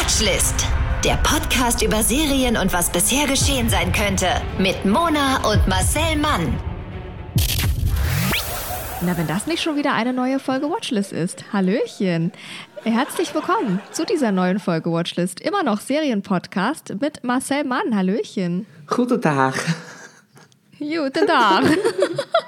Watchlist. 0.00 0.66
Der 1.04 1.16
Podcast 1.16 1.82
über 1.82 2.02
Serien 2.02 2.56
und 2.56 2.72
was 2.72 2.90
bisher 2.90 3.26
geschehen 3.26 3.68
sein 3.68 3.92
könnte. 3.92 4.28
Mit 4.58 4.86
Mona 4.86 5.46
und 5.46 5.68
Marcel 5.68 6.16
Mann. 6.16 6.58
Na, 9.02 9.18
wenn 9.18 9.26
das 9.26 9.46
nicht 9.46 9.62
schon 9.62 9.76
wieder 9.76 9.92
eine 9.92 10.14
neue 10.14 10.38
Folge 10.38 10.70
Watchlist 10.70 11.12
ist. 11.12 11.52
Hallöchen. 11.52 12.32
Herzlich 12.82 13.34
willkommen 13.34 13.78
zu 13.92 14.06
dieser 14.06 14.32
neuen 14.32 14.58
Folge 14.58 14.90
Watchlist. 14.90 15.38
Immer 15.38 15.62
noch 15.64 15.80
Serienpodcast 15.80 16.94
mit 16.98 17.22
Marcel 17.22 17.64
Mann. 17.64 17.94
Hallöchen. 17.94 18.64
Guten 18.86 19.20
Tag. 19.20 19.54
Guten 20.78 21.26
Tag. 21.26 21.64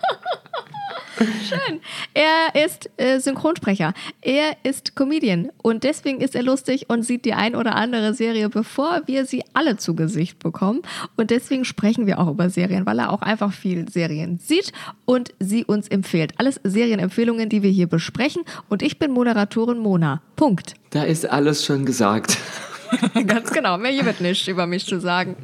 Schön. 1.48 1.80
Er 2.14 2.64
ist 2.64 2.91
äh, 2.96 3.18
Synchronsprecher. 3.18 3.95
Er 4.20 4.57
ist 4.62 4.96
Comedian. 4.96 5.51
Und 5.62 5.84
deswegen 5.84 6.20
ist 6.20 6.34
er 6.34 6.42
lustig 6.42 6.87
und 6.88 7.02
sieht 7.05 7.24
die 7.24 7.34
ein 7.34 7.55
oder 7.55 7.77
andere 7.77 8.14
Serie, 8.14 8.48
bevor 8.48 9.02
wir 9.06 9.24
sie 9.27 9.45
alle 9.55 9.77
zu 9.77 9.95
Gesicht 9.95 10.38
bekommen. 10.38 10.83
Und 11.16 11.30
deswegen 11.30 11.64
sprechen 11.64 12.06
wir 12.06 12.19
auch 12.19 12.28
über 12.28 12.50
Serien, 12.50 12.87
weil 12.87 12.98
er 12.98 13.12
auch 13.12 13.23
einfach 13.23 13.52
viel 13.52 13.88
Serien 13.88 14.38
sieht 14.38 14.73
und 15.05 15.33
sie 15.38 15.64
uns 15.64 15.88
empfiehlt. 15.88 16.34
Alles 16.38 16.61
Serienempfehlungen, 16.64 17.48
die 17.48 17.62
wir 17.62 17.70
hier 17.70 17.86
besprechen. 17.86 18.42
Und 18.69 18.83
ich 18.83 18.98
bin 18.98 19.12
Moderatorin 19.12 19.78
Mona. 19.78 20.23
Punkt. 20.36 20.75
Da 20.91 21.05
ist 21.05 21.28
alles 21.28 21.64
schon 21.64 21.84
gesagt. 21.84 22.39
Ganz 23.27 23.50
genau. 23.50 23.78
Mehr 23.78 23.91
hier 23.91 24.05
wird 24.05 24.20
nichts 24.20 24.47
über 24.48 24.66
mich 24.66 24.84
zu 24.84 25.00
sagen. 25.00 25.36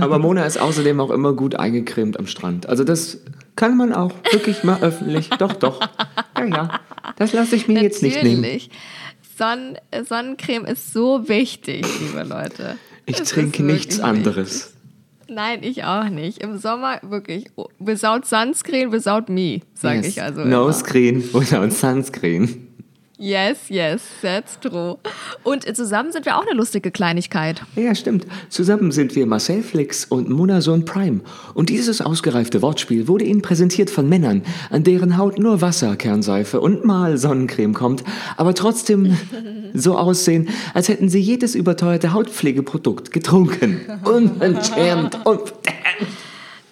Aber 0.00 0.18
Mona 0.18 0.44
ist 0.44 0.58
außerdem 0.58 1.00
auch 1.00 1.10
immer 1.10 1.32
gut 1.32 1.54
eingecremt 1.54 2.18
am 2.18 2.26
Strand. 2.26 2.68
Also 2.68 2.84
das 2.84 3.18
kann 3.56 3.76
man 3.76 3.92
auch 3.92 4.12
wirklich 4.32 4.62
mal 4.64 4.78
öffentlich. 4.82 5.28
Doch, 5.30 5.52
doch. 5.54 5.80
Ja, 6.38 6.44
ja. 6.44 6.80
Das 7.16 7.32
lasse 7.32 7.56
ich 7.56 7.66
mir 7.68 7.82
jetzt 7.82 8.02
nicht 8.02 8.22
nehmen. 8.22 8.42
Natürlich. 8.42 8.70
Sonn 9.38 9.76
Sonnencreme 10.08 10.64
ist 10.66 10.92
so 10.92 11.28
wichtig, 11.28 11.84
liebe 12.00 12.22
Leute. 12.22 12.76
Ich 13.04 13.20
Es 13.20 13.28
trinke 13.30 13.62
nichts 13.62 14.00
anderes. 14.00 14.72
wichtig. 14.72 14.72
Nein, 15.28 15.58
ich 15.62 15.82
auch 15.84 16.08
nicht. 16.08 16.38
Im 16.38 16.56
Sommer 16.56 17.00
wirklich 17.02 17.46
without 17.78 18.20
sunscreen, 18.24 18.92
without 18.92 19.24
me, 19.30 19.60
sage 19.74 19.96
Yes. 19.98 20.06
ich 20.06 20.22
also. 20.22 20.42
No 20.44 20.64
immer. 20.64 20.72
Screen 20.72 21.24
oder 21.32 21.68
Sunscreen. 21.70 22.65
Yes, 23.18 23.70
yes, 23.70 24.02
that's 24.20 24.60
true. 24.60 24.98
Und 25.42 25.64
zusammen 25.74 26.12
sind 26.12 26.26
wir 26.26 26.36
auch 26.36 26.42
eine 26.42 26.54
lustige 26.54 26.90
Kleinigkeit. 26.90 27.62
Ja, 27.74 27.94
stimmt. 27.94 28.26
Zusammen 28.50 28.92
sind 28.92 29.16
wir 29.16 29.24
Marcel 29.24 29.62
Flix 29.62 30.04
und 30.04 30.28
Munason 30.28 30.84
Prime. 30.84 31.20
Und 31.54 31.70
dieses 31.70 32.02
ausgereifte 32.02 32.60
Wortspiel 32.60 33.08
wurde 33.08 33.24
Ihnen 33.24 33.40
präsentiert 33.40 33.88
von 33.88 34.06
Männern, 34.06 34.42
an 34.70 34.84
deren 34.84 35.16
Haut 35.16 35.38
nur 35.38 35.62
Wasser, 35.62 35.96
Kernseife 35.96 36.60
und 36.60 36.84
mal 36.84 37.16
Sonnencreme 37.16 37.72
kommt, 37.72 38.04
aber 38.36 38.54
trotzdem 38.54 39.16
so 39.72 39.96
aussehen, 39.96 40.50
als 40.74 40.88
hätten 40.88 41.08
sie 41.08 41.20
jedes 41.20 41.54
überteuerte 41.54 42.12
Hautpflegeprodukt 42.12 43.12
getrunken. 43.12 43.80
Unverschämt, 44.04 45.24
unverdammt. 45.24 45.56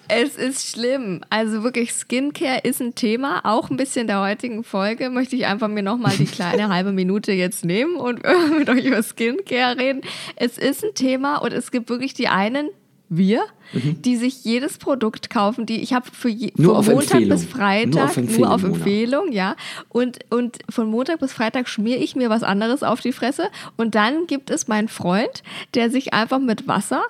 Es 0.07 0.35
ist 0.35 0.67
schlimm. 0.69 1.21
Also 1.29 1.63
wirklich, 1.63 1.91
Skincare 1.93 2.59
ist 2.63 2.81
ein 2.81 2.95
Thema. 2.95 3.41
Auch 3.43 3.69
ein 3.69 3.77
bisschen 3.77 4.07
der 4.07 4.21
heutigen 4.21 4.63
Folge 4.63 5.09
möchte 5.09 5.35
ich 5.35 5.45
einfach 5.45 5.67
mir 5.67 5.83
nochmal 5.83 6.15
die 6.17 6.25
kleine 6.25 6.69
halbe 6.73 6.91
Minute 6.91 7.31
jetzt 7.31 7.65
nehmen 7.65 7.95
und 7.95 8.21
mit 8.57 8.69
euch 8.69 8.85
über 8.85 9.01
Skincare 9.01 9.77
reden. 9.77 10.01
Es 10.35 10.57
ist 10.57 10.83
ein 10.83 10.93
Thema 10.93 11.37
und 11.37 11.53
es 11.53 11.71
gibt 11.71 11.89
wirklich 11.89 12.13
die 12.13 12.27
einen, 12.27 12.69
wir, 13.07 13.43
die 13.73 14.15
sich 14.15 14.43
jedes 14.43 14.77
Produkt 14.79 15.29
kaufen, 15.29 15.65
die 15.65 15.81
ich 15.81 15.93
habe 15.93 16.07
für 16.11 16.29
je, 16.29 16.51
Nur 16.57 16.73
von 16.73 16.79
auf 16.79 16.87
Montag 16.87 17.21
Empfehlung. 17.21 17.29
bis 17.29 17.45
Freitag 17.45 17.93
Nur 17.93 18.03
auf 18.05 18.17
Empfehlung, 18.17 18.49
auf 18.49 18.61
Mona. 18.63 18.75
Empfehlung, 18.75 19.31
ja. 19.31 19.55
Und, 19.89 20.19
und 20.31 20.57
von 20.69 20.89
Montag 20.89 21.19
bis 21.19 21.31
Freitag 21.33 21.69
schmiere 21.69 21.99
ich 21.99 22.15
mir 22.15 22.29
was 22.29 22.41
anderes 22.43 22.81
auf 22.81 23.01
die 23.01 23.11
Fresse. 23.11 23.49
Und 23.77 23.93
dann 23.95 24.25
gibt 24.27 24.49
es 24.49 24.67
meinen 24.67 24.87
Freund, 24.87 25.43
der 25.75 25.91
sich 25.91 26.13
einfach 26.13 26.39
mit 26.39 26.67
Wasser 26.67 27.03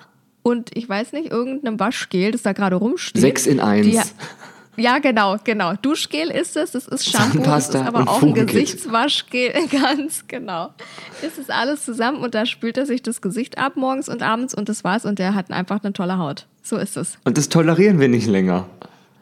und 0.46 0.70
ich 0.76 0.88
weiß 0.88 1.12
nicht, 1.12 1.32
irgendeinem 1.32 1.80
Waschgel, 1.80 2.30
das 2.30 2.42
da 2.42 2.52
gerade 2.52 2.76
rumsteht. 2.76 3.20
Sechs 3.20 3.48
in 3.48 3.58
eins. 3.58 3.84
Die, 4.76 4.80
ja, 4.80 5.00
genau, 5.00 5.38
genau. 5.42 5.72
Duschgel 5.74 6.30
ist 6.30 6.56
es, 6.56 6.70
das 6.70 6.86
ist 6.86 7.10
Shampoo, 7.10 7.42
das 7.42 7.70
ist 7.70 7.74
aber 7.74 8.08
auch 8.08 8.22
ein. 8.22 8.32
Gesichtswaschgel, 8.32 9.52
ganz 9.72 10.28
genau. 10.28 10.72
Es 11.20 11.36
ist 11.36 11.50
alles 11.50 11.84
zusammen 11.84 12.18
und 12.22 12.36
da 12.36 12.46
spült 12.46 12.78
er 12.78 12.86
sich 12.86 13.02
das 13.02 13.20
Gesicht 13.22 13.58
ab 13.58 13.74
morgens 13.74 14.08
und 14.08 14.22
abends 14.22 14.54
und 14.54 14.68
das 14.68 14.84
war's 14.84 15.04
und 15.04 15.18
der 15.18 15.34
hat 15.34 15.50
einfach 15.50 15.82
eine 15.82 15.92
tolle 15.92 16.16
Haut. 16.16 16.46
So 16.62 16.76
ist 16.76 16.96
es. 16.96 17.18
Und 17.24 17.36
das 17.38 17.48
tolerieren 17.48 17.98
wir 17.98 18.06
nicht 18.06 18.28
länger. 18.28 18.68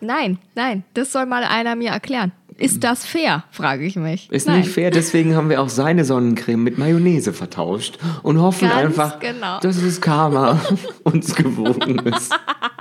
Nein, 0.03 0.37
nein, 0.55 0.85
das 0.93 1.11
soll 1.11 1.25
mal 1.25 1.45
einer 1.45 1.75
mir 1.75 1.93
erklären. 1.93 2.33
Ist 2.57 2.85
das 2.85 3.05
fair, 3.05 3.45
frage 3.51 3.85
ich 3.85 3.97
mich. 3.97 4.31
Ist 4.31 4.47
nein. 4.47 4.61
nicht 4.61 4.71
fair, 4.71 4.91
deswegen 4.91 5.35
haben 5.35 5.49
wir 5.51 5.61
auch 5.61 5.69
seine 5.69 6.05
Sonnencreme 6.05 6.63
mit 6.63 6.79
Mayonnaise 6.79 7.33
vertauscht 7.33 7.99
und 8.23 8.41
hoffen 8.41 8.69
Ganz 8.69 8.81
einfach, 8.81 9.19
genau. 9.19 9.59
dass 9.61 9.77
es 9.77 10.01
Karma 10.01 10.61
uns 11.05 11.35
gewogen 11.35 11.99
ist. 12.07 12.33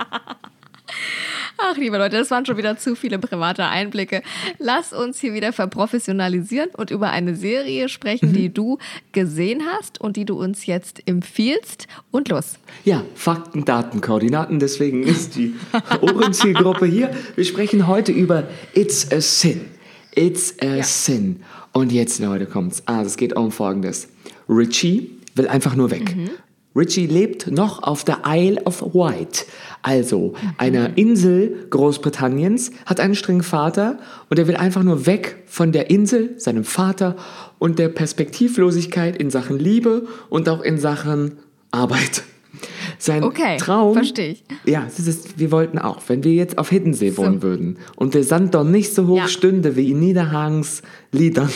Ach, 1.66 1.78
liebe 1.78 1.96
Leute, 1.96 2.18
das 2.18 2.30
waren 2.30 2.44
schon 2.44 2.58
wieder 2.58 2.76
zu 2.76 2.94
viele 2.94 3.18
private 3.18 3.64
Einblicke. 3.64 4.22
Lass 4.58 4.92
uns 4.92 5.18
hier 5.18 5.32
wieder 5.32 5.50
verprofessionalisieren 5.50 6.68
und 6.76 6.90
über 6.90 7.08
eine 7.08 7.34
Serie 7.34 7.88
sprechen, 7.88 8.34
die 8.34 8.52
du 8.52 8.76
gesehen 9.12 9.62
hast 9.72 9.98
und 9.98 10.18
die 10.18 10.26
du 10.26 10.38
uns 10.38 10.66
jetzt 10.66 11.00
empfiehlst. 11.08 11.86
Und 12.10 12.28
los. 12.28 12.58
Ja, 12.84 13.02
Fakten, 13.14 13.64
Daten, 13.64 14.02
Koordinaten, 14.02 14.58
deswegen 14.58 15.04
ist 15.04 15.36
die 15.36 15.54
Ohrenzielgruppe 16.02 16.84
hier. 16.84 17.10
Wir 17.34 17.46
sprechen 17.46 17.86
heute 17.86 18.12
über 18.12 18.46
It's 18.74 19.10
a 19.10 19.22
Sin. 19.22 19.62
It's 20.14 20.54
a 20.60 20.82
Sin. 20.82 21.40
Und 21.72 21.92
jetzt, 21.92 22.20
Leute, 22.20 22.44
kommt's. 22.44 22.82
Also, 22.84 23.06
es 23.06 23.16
geht 23.16 23.36
um 23.36 23.50
Folgendes. 23.50 24.08
Richie 24.50 25.12
will 25.34 25.48
einfach 25.48 25.74
nur 25.74 25.90
weg. 25.90 26.14
Richie 26.76 27.06
lebt 27.06 27.50
noch 27.50 27.82
auf 27.84 28.04
der 28.04 28.22
Isle 28.26 28.60
of 28.64 28.82
Wight, 28.82 29.46
also 29.82 30.34
einer 30.58 30.98
Insel 30.98 31.66
Großbritanniens, 31.70 32.72
hat 32.86 32.98
einen 32.98 33.14
strengen 33.14 33.42
Vater 33.44 33.98
und 34.28 34.38
er 34.40 34.48
will 34.48 34.56
einfach 34.56 34.82
nur 34.82 35.06
weg 35.06 35.44
von 35.46 35.70
der 35.70 35.88
Insel, 35.90 36.34
seinem 36.38 36.64
Vater 36.64 37.14
und 37.60 37.78
der 37.78 37.88
Perspektivlosigkeit 37.90 39.16
in 39.16 39.30
Sachen 39.30 39.58
Liebe 39.58 40.06
und 40.30 40.48
auch 40.48 40.62
in 40.62 40.78
Sachen 40.78 41.38
Arbeit. 41.70 42.24
Sein 42.98 43.22
Okay, 43.24 43.56
Traum. 43.58 43.94
versteh 43.94 44.30
ich. 44.32 44.44
Ja, 44.64 44.84
das 44.84 45.06
ist, 45.06 45.38
wir 45.38 45.50
wollten 45.50 45.78
auch, 45.78 46.00
wenn 46.08 46.24
wir 46.24 46.32
jetzt 46.32 46.58
auf 46.58 46.70
Hiddensee 46.70 47.10
So. 47.10 47.18
wohnen 47.22 47.42
würden 47.42 47.78
und 47.96 48.14
der 48.14 48.22
Sanddorn 48.24 48.70
nicht 48.70 48.94
so 48.94 49.06
hoch 49.06 49.16
Ja. 49.18 49.28
stünde 49.28 49.76
wie 49.76 49.90
in 49.90 50.00
Niederhangs 50.00 50.82
Liedern, 51.12 51.50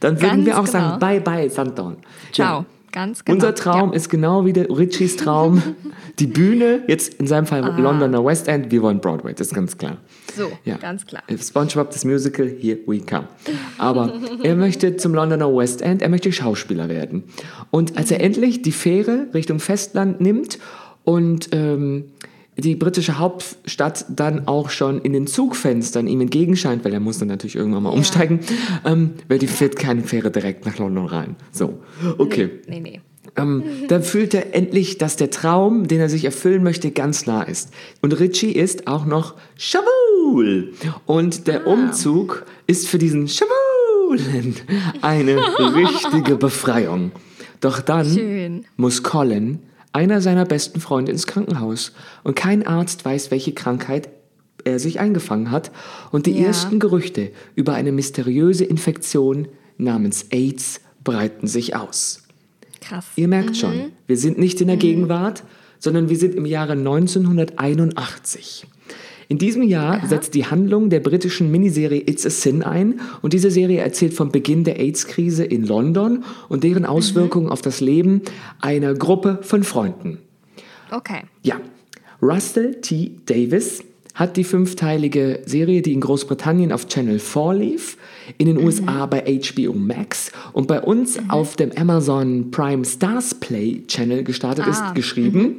dann 0.00 0.20
würden 0.20 0.44
Ganz 0.44 0.46
wir 0.46 0.58
auch 0.58 0.64
genau. 0.66 0.72
sagen, 0.72 0.98
bye 1.00 1.20
bye 1.20 1.48
Sanddorn. 1.50 1.96
Ciao. 2.32 2.60
Ja. 2.60 2.66
Ganz 2.94 3.24
genau. 3.24 3.34
Unser 3.34 3.54
Traum 3.56 3.90
Ja. 3.90 3.96
ist 3.96 4.08
genau 4.08 4.44
wie 4.46 4.52
der 4.52 4.70
Richies 4.70 5.16
Traum. 5.16 5.60
Die 6.20 6.28
Bühne, 6.28 6.84
jetzt 6.86 7.14
in 7.14 7.26
seinem 7.26 7.44
Fall 7.46 7.64
Ah. 7.64 7.76
Londoner 7.76 8.24
West 8.24 8.46
End, 8.46 8.70
wir 8.70 8.82
wollen 8.82 9.00
Broadway, 9.00 9.34
das 9.34 9.48
ist 9.48 9.54
ganz 9.54 9.76
klar. 9.76 9.96
So, 10.36 10.52
ganz 10.80 11.04
klar. 11.04 11.22
SpongeBob, 11.36 11.90
das 11.90 12.04
Musical, 12.04 12.46
here 12.46 12.78
we 12.86 13.00
come. 13.00 13.26
Aber 13.78 14.12
er 14.44 14.54
möchte 14.54 14.96
zum 14.96 15.12
Londoner 15.12 15.52
West 15.54 15.82
End, 15.82 16.02
er 16.02 16.08
möchte 16.08 16.30
Schauspieler 16.30 16.88
werden. 16.88 17.24
Und 17.72 17.96
als 17.98 18.12
er 18.12 18.18
Mhm. 18.18 18.24
endlich 18.26 18.62
die 18.62 18.70
Fähre 18.72 19.26
Richtung 19.34 19.58
Festland 19.58 20.20
nimmt 20.20 20.58
und 21.02 21.48
ähm, 21.52 22.04
die 22.56 22.76
britische 22.76 23.18
Hauptstadt 23.18 24.06
dann 24.08 24.46
auch 24.46 24.70
schon 24.70 25.00
in 25.00 25.12
den 25.12 25.26
Zugfenstern 25.26 26.06
ihm 26.06 26.20
entgegenscheint, 26.20 26.84
weil 26.84 26.92
er 26.92 27.00
muss 27.00 27.18
dann 27.18 27.28
natürlich 27.28 27.56
irgendwann 27.56 27.82
mal 27.82 27.90
umsteigen, 27.90 28.40
ähm, 28.84 29.10
weil 29.28 29.38
die 29.38 29.46
fährt 29.48 29.76
keine 29.76 30.02
Fähre 30.02 30.30
direkt 30.30 30.64
nach 30.66 30.78
London 30.78 31.06
rein. 31.06 31.36
So, 31.50 31.78
okay. 32.18 32.50
Nee, 32.68 32.80
nee. 32.80 33.00
Ähm, 33.36 33.64
dann 33.88 34.04
fühlt 34.04 34.32
er 34.34 34.54
endlich, 34.54 34.98
dass 34.98 35.16
der 35.16 35.30
Traum, 35.30 35.88
den 35.88 35.98
er 35.98 36.08
sich 36.08 36.24
erfüllen 36.24 36.62
möchte, 36.62 36.92
ganz 36.92 37.26
nah 37.26 37.42
ist. 37.42 37.70
Und 38.00 38.12
Richie 38.20 38.52
ist 38.52 38.86
auch 38.86 39.04
noch 39.06 39.34
Schwul. 39.56 40.72
Und 41.06 41.38
Ah. 41.38 41.42
der 41.46 41.66
Umzug 41.66 42.46
ist 42.68 42.86
für 42.86 42.98
diesen 42.98 43.26
Schwulen 43.28 44.54
eine 45.02 45.36
richtige 45.74 46.36
Befreiung. 46.36 47.10
Doch 47.60 47.80
dann 47.80 48.06
Schön. 48.08 48.64
muss 48.76 49.02
Colin, 49.02 49.58
einer 49.94 50.20
seiner 50.20 50.44
besten 50.44 50.80
Freunde, 50.80 51.12
ins 51.12 51.26
Krankenhaus. 51.26 51.92
Und 52.24 52.34
kein 52.36 52.66
Arzt 52.66 53.04
weiß, 53.04 53.30
welche 53.30 53.52
Krankheit 53.52 54.08
er 54.64 54.78
sich 54.78 54.98
eingefangen 55.00 55.50
hat. 55.50 55.70
Und 56.10 56.26
die 56.26 56.32
Ja. 56.32 56.46
ersten 56.48 56.80
Gerüchte 56.80 57.30
über 57.54 57.74
eine 57.74 57.92
mysteriöse 57.92 58.64
Infektion 58.64 59.48
namens 59.78 60.26
AIDS 60.30 60.80
breiten 61.04 61.46
sich 61.46 61.76
aus. 61.76 62.22
Krass. 62.80 63.06
Ihr 63.16 63.28
merkt 63.28 63.56
schon, 63.56 63.92
wir 64.06 64.16
sind 64.16 64.38
nicht 64.38 64.60
in 64.60 64.66
der 64.68 64.76
Gegenwart, 64.76 65.44
sondern 65.78 66.08
wir 66.08 66.16
sind 66.16 66.34
im 66.34 66.46
Jahre 66.46 66.72
1981. 66.72 68.66
In 69.28 69.38
diesem 69.38 69.62
Jahr 69.62 70.06
setzt 70.06 70.34
die 70.34 70.46
Handlung 70.46 70.90
der 70.90 71.00
britischen 71.00 71.50
Miniserie 71.50 72.02
It's 72.06 72.26
a 72.26 72.30
Sin 72.30 72.62
ein 72.62 73.00
und 73.22 73.32
diese 73.32 73.50
Serie 73.50 73.80
erzählt 73.80 74.14
vom 74.14 74.30
Beginn 74.30 74.64
der 74.64 74.78
AIDS-Krise 74.78 75.44
in 75.44 75.64
London 75.64 76.24
und 76.48 76.64
deren 76.64 76.84
Auswirkungen 76.84 77.48
auf 77.48 77.62
das 77.62 77.80
Leben 77.80 78.22
einer 78.60 78.94
Gruppe 78.94 79.38
von 79.42 79.64
Freunden. 79.64 80.18
Okay. 80.90 81.22
Ja, 81.42 81.56
Russell 82.20 82.80
T. 82.80 83.12
Davis 83.26 83.82
hat 84.14 84.36
die 84.36 84.44
fünfteilige 84.44 85.40
Serie, 85.44 85.82
die 85.82 85.92
in 85.92 86.00
Großbritannien 86.00 86.70
auf 86.70 86.86
Channel 86.86 87.18
4 87.18 87.54
lief, 87.54 87.98
in 88.38 88.46
den 88.46 88.58
USA 88.58 89.06
bei 89.06 89.40
HBO 89.40 89.72
Max 89.72 90.30
und 90.52 90.68
bei 90.68 90.80
uns 90.80 91.18
auf 91.28 91.56
dem 91.56 91.72
Amazon 91.72 92.50
Prime 92.52 92.84
Stars 92.84 93.34
Play 93.34 93.82
Channel 93.88 94.22
gestartet 94.22 94.68
ist, 94.68 94.94
geschrieben. 94.94 95.56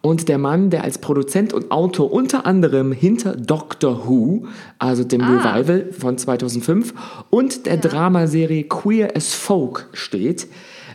Und 0.00 0.28
der 0.28 0.38
Mann, 0.38 0.70
der 0.70 0.84
als 0.84 0.98
Produzent 0.98 1.52
und 1.52 1.70
Autor 1.72 2.12
unter 2.12 2.46
anderem 2.46 2.92
hinter 2.92 3.34
Doctor 3.36 4.06
Who, 4.06 4.46
also 4.78 5.02
dem 5.04 5.20
Revival 5.22 5.92
von 5.92 6.16
2005 6.16 6.94
und 7.30 7.66
der 7.66 7.78
Dramaserie 7.78 8.62
Queer 8.64 9.16
as 9.16 9.34
Folk 9.34 9.88
steht, 9.92 10.46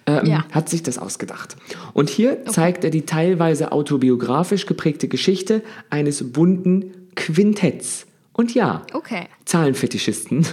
ähm, 0.05 0.25
Ja. 0.25 0.45
hat 0.51 0.69
sich 0.69 0.83
das 0.83 0.97
ausgedacht. 0.97 1.55
Und 1.93 2.09
hier 2.09 2.45
zeigt 2.45 2.83
er 2.85 2.89
die 2.91 3.03
teilweise 3.05 3.71
autobiografisch 3.73 4.65
geprägte 4.65 5.07
Geschichte 5.07 5.61
eines 5.89 6.31
bunten 6.31 6.85
Quintetts. 7.15 8.05
Und 8.31 8.53
ja, 8.53 8.83
Okay. 8.93 9.25
Zahlenfetischisten, 9.45 10.45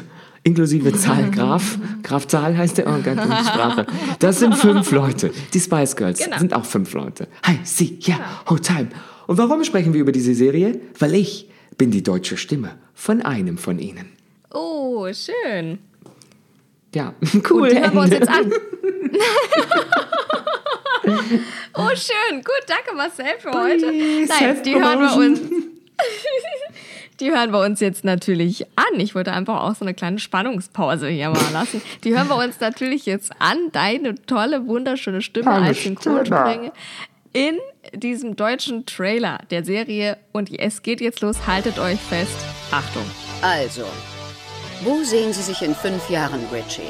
inklusive 0.43 0.93
Zahlgraf. 0.93 1.79
Graf 2.03 2.27
Zahl 2.27 2.57
heißt 2.57 2.79
der, 2.79 2.85
ganz 2.85 3.23
gute 3.23 3.45
Sprache. 3.45 3.87
Das 4.19 4.39
sind 4.39 4.55
fünf 4.57 4.91
Leute. 4.91 5.31
Die 5.53 5.61
Spice 5.61 5.97
Girls 5.97 6.19
Genau. 6.25 6.39
sind 6.39 6.55
auch 6.55 6.65
fünf 6.65 6.93
Leute. 6.95 7.29
Hi, 7.45 7.59
sie, 7.65 7.99
ja, 8.01 8.19
oh, 8.49 8.57
time. 8.57 8.89
Und 9.27 9.39
warum 9.39 9.63
sprechen 9.65 9.93
wir 9.93 10.01
über 10.01 10.13
diese 10.13 10.35
Serie? 10.35 10.81
Weil 10.99 11.15
ich 11.15 11.49
bin 11.79 11.91
die 11.91 12.03
deutsche 12.03 12.37
Stimme 12.37 12.73
von 12.95 13.23
einem 13.23 13.59
von 13.59 13.79
ihnen. 13.79 14.07
Oh, 14.53 15.07
schön. 15.13 15.79
Ja, 16.95 17.15
cool. 17.51 17.63
Und 17.63 17.71
die 17.73 17.79
hören 17.81 17.95
wir 17.95 18.01
uns 18.01 18.11
jetzt 18.11 18.29
an. 18.29 18.53
oh, 21.75 21.89
schön. 21.95 22.39
Gut, 22.43 22.65
danke 22.67 22.95
Marcel 22.97 23.27
für 23.39 23.51
heute. 23.53 23.87
Nein, 23.87 24.63
die 24.65 24.75
hören 24.75 25.01
wir 25.01 25.17
uns. 25.17 25.41
Die 27.21 27.31
hören 27.31 27.53
wir 27.53 27.61
uns 27.61 27.81
jetzt 27.81 28.03
natürlich 28.03 28.67
an. 28.77 28.99
Ich 28.99 29.15
wollte 29.15 29.33
einfach 29.33 29.63
auch 29.63 29.75
so 29.75 29.85
eine 29.85 29.93
kleine 29.93 30.19
Spannungspause 30.19 31.09
hier 31.09 31.29
mal 31.29 31.53
lassen. 31.53 31.83
Die 32.03 32.17
hören 32.17 32.29
wir 32.29 32.37
uns 32.37 32.61
natürlich 32.61 33.05
jetzt 33.05 33.31
an. 33.39 33.59
Deine 33.73 34.15
tolle, 34.27 34.67
wunderschöne 34.67 35.21
Stimme 35.21 35.51
Deine 35.51 35.67
als 35.67 35.83
Synchronsprecher 35.83 36.53
Stimme. 36.53 36.73
in 37.33 37.59
diesem 37.93 38.37
deutschen 38.37 38.87
Trailer 38.87 39.39
der 39.51 39.65
Serie. 39.65 40.17
Und 40.33 40.51
es 40.59 40.83
geht 40.83 41.03
jetzt 41.03 41.21
los. 41.21 41.47
Haltet 41.47 41.79
euch 41.79 42.01
fest. 42.01 42.37
Achtung. 42.71 43.05
Also, 43.43 43.85
wo 44.83 45.03
sehen 45.03 45.33
Sie 45.35 45.43
sich 45.43 45.61
in 45.61 45.75
fünf 45.75 46.09
Jahren, 46.09 46.41
Richie? 46.53 46.83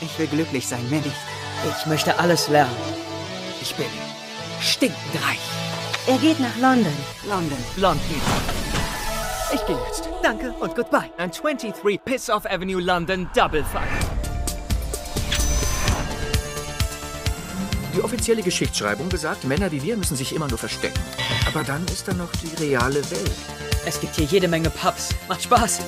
Ich 0.00 0.18
will 0.18 0.28
glücklich 0.28 0.66
sein, 0.66 0.88
mehr 0.88 1.00
nicht. 1.00 1.16
Ich 1.80 1.86
möchte 1.86 2.16
alles 2.18 2.48
lernen. 2.48 2.76
Ich 3.60 3.74
bin 3.74 3.86
stinkend 4.60 4.98
reich. 5.26 5.38
Er 6.06 6.18
geht 6.18 6.38
nach 6.38 6.56
London. 6.60 6.92
London. 7.28 7.58
London. 7.76 8.63
Ich 9.54 9.64
gehe 9.66 9.78
jetzt. 9.86 10.08
Danke 10.20 10.52
und 10.58 10.74
goodbye. 10.74 11.10
and 11.16 11.32
23 11.32 12.00
Piss 12.04 12.28
Off 12.28 12.44
Avenue, 12.44 12.80
London, 12.80 13.28
Double 13.36 13.62
Fuck. 13.62 13.82
Die 17.94 18.02
offizielle 18.02 18.42
Geschichtsschreibung 18.42 19.08
besagt, 19.08 19.44
Männer 19.44 19.70
wie 19.70 19.80
wir 19.80 19.96
müssen 19.96 20.16
sich 20.16 20.34
immer 20.34 20.48
nur 20.48 20.58
verstecken. 20.58 20.98
Aber 21.46 21.62
dann 21.62 21.84
ist 21.84 22.08
da 22.08 22.14
noch 22.14 22.32
die 22.42 22.64
reale 22.64 23.08
Welt. 23.12 23.30
Es 23.86 24.00
gibt 24.00 24.16
hier 24.16 24.24
jede 24.24 24.48
Menge 24.48 24.70
Pubs. 24.70 25.10
Macht 25.28 25.44
Spaß. 25.44 25.82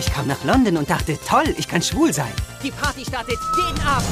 Ich 0.00 0.10
kam 0.10 0.26
nach 0.26 0.42
London 0.44 0.78
und 0.78 0.88
dachte, 0.88 1.18
toll, 1.28 1.54
ich 1.58 1.68
kann 1.68 1.82
schwul 1.82 2.14
sein. 2.14 2.32
Die 2.62 2.70
Party 2.70 3.04
startet 3.04 3.36
jeden 3.58 3.86
Abend. 3.86 4.08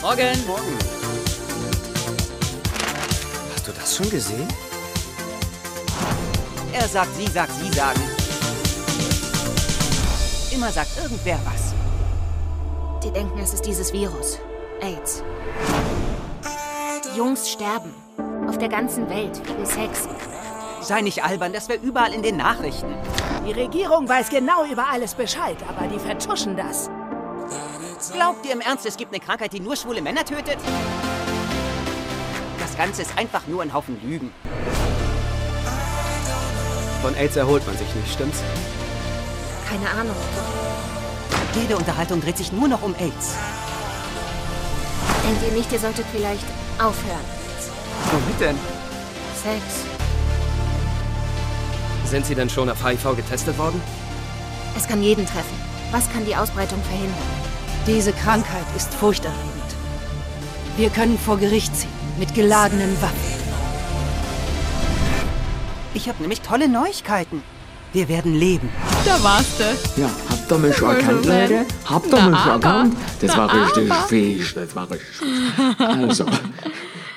Morgen. 0.00 0.46
Morgen. 0.46 0.95
Das 3.96 4.06
schon 4.06 4.10
gesehen? 4.10 4.48
Er 6.72 6.88
sagt, 6.88 7.14
sie 7.16 7.26
sagt, 7.26 7.52
sie 7.52 7.72
sagen. 7.72 8.00
Immer 10.52 10.70
sagt 10.70 10.90
irgendwer 11.02 11.38
was. 11.44 11.72
Die 13.02 13.10
denken, 13.10 13.38
es 13.38 13.54
ist 13.54 13.64
dieses 13.64 13.92
Virus. 13.92 14.38
AIDS. 14.80 15.22
Die 17.04 17.18
Jungs 17.18 17.50
sterben. 17.50 17.94
Auf 18.48 18.58
der 18.58 18.68
ganzen 18.68 19.08
Welt 19.08 19.40
wegen 19.48 19.66
Sex. 19.66 20.08
Sei 20.80 21.00
nicht 21.00 21.24
albern, 21.24 21.52
das 21.52 21.68
wäre 21.68 21.80
überall 21.80 22.12
in 22.12 22.22
den 22.22 22.36
Nachrichten. 22.36 22.94
Die 23.46 23.52
Regierung 23.52 24.08
weiß 24.08 24.28
genau 24.30 24.64
über 24.66 24.86
alles 24.88 25.14
Bescheid, 25.14 25.56
aber 25.68 25.88
die 25.88 25.98
vertuschen 25.98 26.56
das. 26.56 26.90
Glaubt 28.12 28.44
ihr 28.46 28.52
im 28.52 28.60
Ernst, 28.60 28.86
es 28.86 28.96
gibt 28.96 29.12
eine 29.12 29.24
Krankheit, 29.24 29.52
die 29.52 29.60
nur 29.60 29.74
schwule 29.74 30.02
Männer 30.02 30.24
tötet? 30.24 30.58
Das 32.76 32.84
Ganze 32.84 33.02
ist 33.02 33.16
einfach 33.16 33.46
nur 33.46 33.62
ein 33.62 33.72
Haufen 33.72 33.96
Lügen. 34.02 34.30
Von 37.00 37.14
AIDS 37.14 37.34
erholt 37.36 37.66
man 37.66 37.74
sich 37.74 37.86
nicht, 37.94 38.12
stimmt's? 38.12 38.42
Keine 39.66 39.88
Ahnung. 39.98 40.16
Jede 41.54 41.78
Unterhaltung 41.78 42.20
dreht 42.20 42.36
sich 42.36 42.52
nur 42.52 42.68
noch 42.68 42.82
um 42.82 42.94
AIDS. 42.96 43.34
Denkt 45.26 45.42
ihr 45.48 45.56
nicht, 45.56 45.72
ihr 45.72 45.78
solltet 45.78 46.04
vielleicht 46.12 46.44
aufhören? 46.76 47.24
Womit 48.12 48.40
denn? 48.40 48.58
Sex. 49.42 49.62
Sind 52.04 52.26
Sie 52.26 52.34
denn 52.34 52.50
schon 52.50 52.68
auf 52.68 52.84
HIV 52.84 53.16
getestet 53.16 53.56
worden? 53.56 53.80
Es 54.76 54.86
kann 54.86 55.02
jeden 55.02 55.24
treffen. 55.24 55.58
Was 55.92 56.12
kann 56.12 56.26
die 56.26 56.36
Ausbreitung 56.36 56.82
verhindern? 56.82 57.16
Diese 57.86 58.12
Krankheit 58.12 58.66
ist 58.76 58.92
furchterregend. 58.92 59.40
Wir 60.76 60.90
können 60.90 61.18
vor 61.18 61.38
Gericht 61.38 61.74
ziehen 61.74 61.95
mit 62.18 62.34
geladenen 62.34 62.90
Waffen. 63.00 63.36
Ich 65.94 66.08
habe 66.08 66.20
nämlich 66.20 66.40
tolle 66.40 66.68
Neuigkeiten. 66.68 67.42
Wir 67.92 68.08
werden 68.08 68.34
leben. 68.34 68.68
Da 69.04 69.22
warst 69.22 69.58
du. 69.58 70.00
Ja, 70.00 70.10
habt 70.28 70.50
ihr 70.52 70.58
mich 70.58 70.76
erkannt, 70.76 71.24
Moment. 71.24 71.50
Leute? 71.50 71.66
Habt 71.86 72.06
ihr 72.06 72.22
mich 72.28 72.38
aber. 72.38 72.52
erkannt? 72.66 72.96
Das 73.20 73.36
war 73.36 73.66
richtig 73.66 73.94
fies, 74.08 74.54
das 74.54 74.76
war 74.76 74.90
richtig 74.90 75.08
fies. 75.16 75.80
Also, 75.80 76.26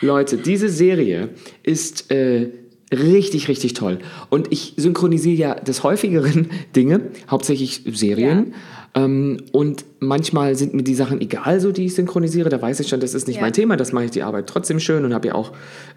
Leute, 0.01 0.37
diese 0.37 0.69
Serie 0.69 1.29
ist 1.63 2.09
äh, 2.11 2.49
richtig, 2.93 3.49
richtig 3.49 3.73
toll. 3.73 3.99
Und 4.29 4.51
ich 4.51 4.75
synchronisiere 4.77 5.35
ja 5.35 5.55
des 5.55 5.83
häufigeren 5.83 6.49
Dinge, 6.75 7.01
hauptsächlich 7.29 7.83
Serien. 7.93 8.53
Ähm, 8.95 9.43
und 9.51 9.85
manchmal 9.99 10.55
sind 10.55 10.73
mir 10.73 10.83
die 10.83 10.95
Sachen 10.95 11.19
egal, 11.21 11.59
so 11.59 11.71
die 11.71 11.85
ich 11.85 11.95
synchronisiere. 11.95 12.49
Da 12.49 12.61
weiß 12.61 12.79
ich 12.79 12.87
schon, 12.87 12.99
das 12.99 13.13
ist 13.13 13.27
nicht 13.27 13.37
Ja. 13.37 13.41
mein 13.41 13.53
Thema. 13.53 13.75
Das 13.77 13.91
mache 13.91 14.05
ich 14.05 14.11
die 14.11 14.23
Arbeit 14.23 14.47
trotzdem 14.47 14.79
schön 14.79 15.03
und 15.05 15.13
habe 15.13 15.27
ja 15.29 15.35
auch 15.35 15.51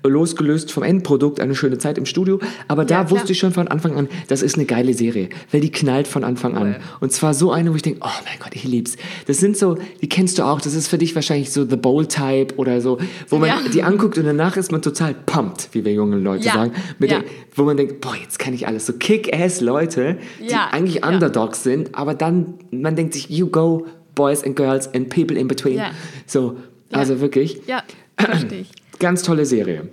losgelöst 0.04 0.72
vom 0.72 0.82
Endprodukt 0.82 1.40
eine 1.40 1.54
schöne 1.54 1.78
Zeit 1.78 1.98
im 1.98 2.06
Studio. 2.06 2.40
Aber 2.68 2.84
da 2.84 2.96
Ja, 2.96 3.04
klar. 3.04 3.10
wusste 3.18 3.32
ich 3.32 3.38
schon 3.38 3.52
von 3.52 3.68
Anfang 3.68 3.94
an, 3.96 4.08
das 4.28 4.42
ist 4.42 4.56
eine 4.56 4.64
geile 4.64 4.94
Serie, 4.94 5.28
weil 5.50 5.60
die 5.60 5.70
knallt 5.70 6.08
von 6.08 6.24
Anfang 6.24 6.56
an. 6.56 6.76
Und 7.00 7.12
zwar 7.12 7.34
so 7.34 7.52
eine, 7.52 7.70
wo 7.72 7.76
ich 7.76 7.82
denke, 7.82 8.00
oh 8.02 8.08
mein 8.24 8.38
Gott, 8.40 8.54
ich 8.54 8.64
lieb's. 8.64 8.96
Das 9.26 9.38
sind 9.38 9.56
so, 9.56 9.76
die 10.00 10.08
kennst 10.08 10.38
du 10.38 10.42
auch, 10.44 10.60
das 10.60 10.74
ist 10.74 10.88
für 10.88 10.98
dich 10.98 11.14
wahrscheinlich 11.14 11.52
so 11.52 11.64
The 11.68 11.76
Bold 11.76 12.08
Type 12.10 12.54
oder 12.56 12.80
so, 12.80 12.98
wo 13.28 13.38
man 13.38 13.48
Ja. 13.48 13.58
die 13.72 13.82
anguckt 13.82 14.18
und 14.18 14.24
danach 14.24 14.56
ist 14.56 14.72
man 14.72 14.82
total 14.82 15.14
pumped, 15.26 15.68
wie 15.72 15.84
wir 15.84 15.92
junge 15.92 16.16
Leute 16.16 16.44
sagen, 16.44 16.72
der, 16.98 17.22
wo 17.54 17.62
man 17.64 17.76
denkt, 17.76 18.00
boah, 18.00 18.14
jetzt 18.20 18.38
kann 18.38 18.54
ich 18.54 18.66
alles. 18.66 18.86
So 18.86 18.94
Kick-Ass-Leute, 18.94 20.18
die 20.40 20.50
Ja. 20.52 20.68
eigentlich. 20.72 21.04
Underdogs 21.06 21.62
sind, 21.62 21.94
aber 21.94 22.14
dann, 22.14 22.54
man 22.70 22.96
denkt 22.96 23.14
sich, 23.14 23.28
you 23.30 23.46
go, 23.46 23.86
boys 24.14 24.44
and 24.44 24.56
girls 24.56 24.92
and 24.94 25.08
people 25.08 25.36
in 25.38 25.48
between. 25.48 25.78
Ja. 25.78 25.90
So, 26.26 26.56
also 26.92 27.20
wirklich. 27.20 27.60
Ja, 27.66 27.82
verstehe 28.18 28.60
ich. 28.60 28.70
Ganz 28.98 29.22
tolle 29.22 29.46
Serie. 29.46 29.88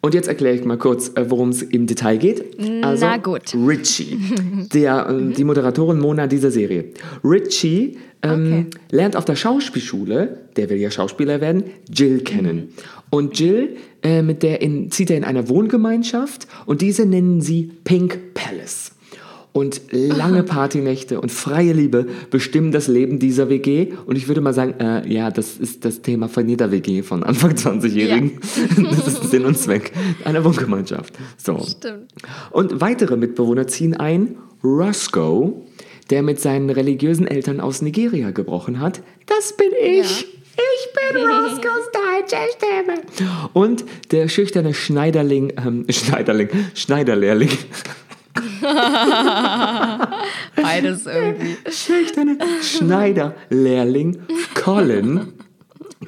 Und 0.00 0.14
jetzt 0.14 0.28
erkläre 0.28 0.54
ich 0.54 0.64
mal 0.64 0.78
kurz, 0.78 1.10
äh, 1.16 1.28
worum 1.30 1.48
es 1.48 1.62
im 1.62 1.86
Detail 1.86 2.18
geht. 2.18 2.44
Also, 2.82 3.06
Na 3.06 3.16
gut. 3.16 3.54
Richie, 3.66 4.18
der, 4.72 5.06
ähm, 5.10 5.32
die 5.32 5.42
Moderatorin 5.42 5.98
Mona 5.98 6.26
dieser 6.28 6.50
Serie. 6.50 6.84
Richie 7.24 7.96
ähm, 8.22 8.68
lernt 8.90 9.16
auf 9.16 9.24
der 9.24 9.36
Schauspielschule, 9.36 10.38
der 10.56 10.70
will 10.70 10.78
ja 10.78 10.90
Schauspieler 10.90 11.40
werden, 11.40 11.64
Jill 11.90 12.20
kennen. 12.20 12.68
Und 13.10 13.38
Jill, 13.38 13.76
äh, 14.02 14.22
mit 14.22 14.42
der 14.42 14.62
in, 14.62 14.90
zieht 14.90 15.10
er 15.10 15.16
in 15.16 15.24
einer 15.24 15.48
Wohngemeinschaft 15.48 16.46
und 16.66 16.82
diese 16.82 17.06
nennen 17.06 17.40
sie 17.40 17.70
Pink 17.84 18.34
Palace. 18.34 18.92
Und 19.56 19.80
lange 19.90 20.42
Partynächte 20.42 21.18
und 21.18 21.32
freie 21.32 21.72
Liebe 21.72 22.06
bestimmen 22.30 22.72
das 22.72 22.88
Leben 22.88 23.18
dieser 23.18 23.48
WG. 23.48 23.94
Und 24.04 24.16
ich 24.16 24.28
würde 24.28 24.42
mal 24.42 24.52
sagen, 24.52 24.74
äh, 24.78 25.10
ja, 25.10 25.30
das 25.30 25.56
ist 25.56 25.86
das 25.86 26.02
Thema 26.02 26.28
von 26.28 26.46
jeder 26.46 26.70
WG 26.72 27.02
von 27.02 27.22
Anfang 27.22 27.52
20-Jährigen. 27.52 28.32
Das 28.76 29.08
ist 29.08 29.30
Sinn 29.30 29.46
und 29.46 29.56
Zweck 29.56 29.92
einer 30.26 30.44
Wohngemeinschaft. 30.44 31.14
So. 31.38 31.58
Stimmt. 31.60 32.12
Und 32.50 32.82
weitere 32.82 33.16
Mitbewohner 33.16 33.66
ziehen 33.66 33.94
ein. 33.94 34.36
Roscoe, 34.62 35.54
der 36.10 36.22
mit 36.22 36.38
seinen 36.38 36.68
religiösen 36.68 37.26
Eltern 37.26 37.58
aus 37.60 37.80
Nigeria 37.80 38.32
gebrochen 38.32 38.78
hat. 38.78 39.00
Das 39.24 39.56
bin 39.56 39.70
ich. 39.80 40.26
Ich 40.26 41.14
bin 41.14 41.22
Roscoes 41.26 41.88
deutsche 41.92 42.36
Stimme. 42.56 43.00
Und 43.54 43.86
der 44.10 44.28
schüchterne 44.28 44.74
Schneiderling, 44.74 45.54
ähm, 45.56 45.86
Schneiderling, 45.88 46.50
Schneiderlehrling. 46.74 47.48
Beides 50.56 51.06
irgendwie. 51.06 51.56
schüchterne 51.70 52.38
Schneiderlehrling 52.62 54.18
Colin 54.54 55.32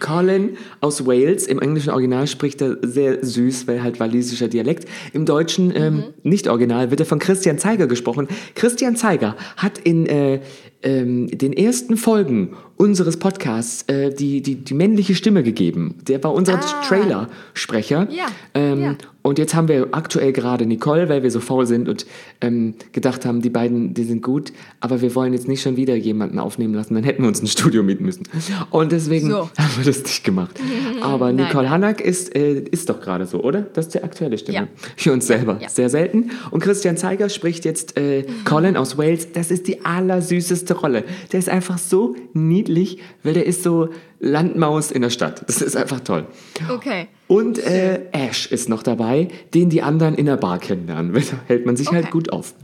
Colin 0.00 0.56
aus 0.80 1.06
Wales, 1.06 1.46
im 1.46 1.60
englischen 1.60 1.90
Original 1.90 2.26
spricht 2.26 2.60
er 2.60 2.76
sehr 2.82 3.24
süß, 3.24 3.66
weil 3.66 3.82
halt 3.82 4.00
walisischer 4.00 4.48
Dialekt. 4.48 4.86
Im 5.12 5.24
deutschen, 5.24 5.74
ähm, 5.74 6.04
nicht 6.22 6.48
original, 6.48 6.90
wird 6.90 7.00
er 7.00 7.06
von 7.06 7.18
Christian 7.18 7.58
Zeiger 7.58 7.86
gesprochen. 7.86 8.28
Christian 8.54 8.96
Zeiger 8.96 9.36
hat 9.56 9.78
in 9.78 10.06
äh, 10.06 10.40
ähm, 10.82 11.26
den 11.26 11.52
ersten 11.52 11.96
Folgen 11.96 12.50
unseres 12.76 13.16
Podcasts 13.16 13.82
äh, 13.88 14.14
die, 14.14 14.40
die, 14.40 14.54
die 14.56 14.74
männliche 14.74 15.14
Stimme 15.16 15.42
gegeben. 15.42 15.96
Der 16.06 16.22
war 16.22 16.32
unser 16.32 16.54
Ah. 16.60 16.82
Trailer-Sprecher. 16.86 18.08
Ja, 18.10 18.26
Ähm, 18.54 18.80
ja. 18.82 18.96
Und 19.22 19.38
jetzt 19.38 19.54
haben 19.54 19.68
wir 19.68 19.88
aktuell 19.90 20.32
gerade 20.32 20.64
Nicole, 20.64 21.08
weil 21.10 21.22
wir 21.22 21.30
so 21.30 21.40
faul 21.40 21.66
sind 21.66 21.86
und 21.88 22.06
ähm, 22.40 22.74
gedacht 22.92 23.26
haben, 23.26 23.42
die 23.42 23.50
beiden, 23.50 23.92
die 23.92 24.04
sind 24.04 24.22
gut, 24.22 24.52
aber 24.80 25.02
wir 25.02 25.14
wollen 25.14 25.34
jetzt 25.34 25.48
nicht 25.48 25.60
schon 25.60 25.76
wieder 25.76 25.96
jemanden 25.96 26.38
aufnehmen 26.38 26.72
lassen, 26.72 26.94
dann 26.94 27.04
hätten 27.04 27.22
wir 27.22 27.28
uns 27.28 27.42
ein 27.42 27.46
Studio 27.46 27.82
mieten 27.82 28.04
müssen. 28.06 28.22
Und 28.70 28.90
deswegen 28.92 29.28
So. 29.28 29.36
haben 29.58 29.76
wir 29.76 29.84
das 29.84 30.02
nicht 30.04 30.24
gemacht. 30.24 30.58
Aber 31.02 31.32
Nicole 31.32 31.64
nein. 31.64 31.70
Hanak 31.72 32.00
ist, 32.00 32.34
äh, 32.34 32.60
ist 32.70 32.88
doch 32.88 33.00
gerade 33.00 33.26
so, 33.26 33.42
oder? 33.42 33.62
Das 33.62 33.86
ist 33.86 33.94
die 33.94 34.02
aktuelle 34.02 34.38
Stimme. 34.38 34.56
Ja. 34.58 34.68
Für 34.96 35.12
uns 35.12 35.26
selber. 35.26 35.58
Sehr 35.68 35.90
selten. 35.90 36.30
Und 36.50 36.60
Christian 36.62 36.96
Zeiger 36.96 37.28
spricht 37.28 37.64
jetzt 37.66 37.98
äh, 37.98 38.24
Colin 38.44 38.76
aus 38.78 38.96
Wales. 38.96 39.32
Das 39.32 39.50
ist 39.50 39.66
die 39.68 39.84
allersüßeste 39.84 40.67
Rolle. 40.74 41.04
Der 41.32 41.38
ist 41.38 41.48
einfach 41.48 41.78
so 41.78 42.16
niedlich, 42.34 42.98
weil 43.22 43.34
der 43.34 43.46
ist 43.46 43.62
so 43.62 43.88
Landmaus 44.20 44.90
in 44.90 45.02
der 45.02 45.10
Stadt. 45.10 45.44
Das 45.46 45.62
ist 45.62 45.76
einfach 45.76 46.00
toll. 46.00 46.26
Okay. 46.70 47.08
Und 47.26 47.58
äh, 47.58 48.00
Ash 48.12 48.50
ist 48.50 48.68
noch 48.68 48.82
dabei, 48.82 49.28
den 49.54 49.70
die 49.70 49.82
anderen 49.82 50.14
in 50.14 50.26
der 50.26 50.36
Bar 50.36 50.58
kennenlernen. 50.58 51.12
Da 51.30 51.36
hält 51.46 51.66
man 51.66 51.76
sich 51.76 51.88
halt 51.90 52.04
Okay. 52.06 52.12
gut 52.12 52.32
auf. 52.32 52.54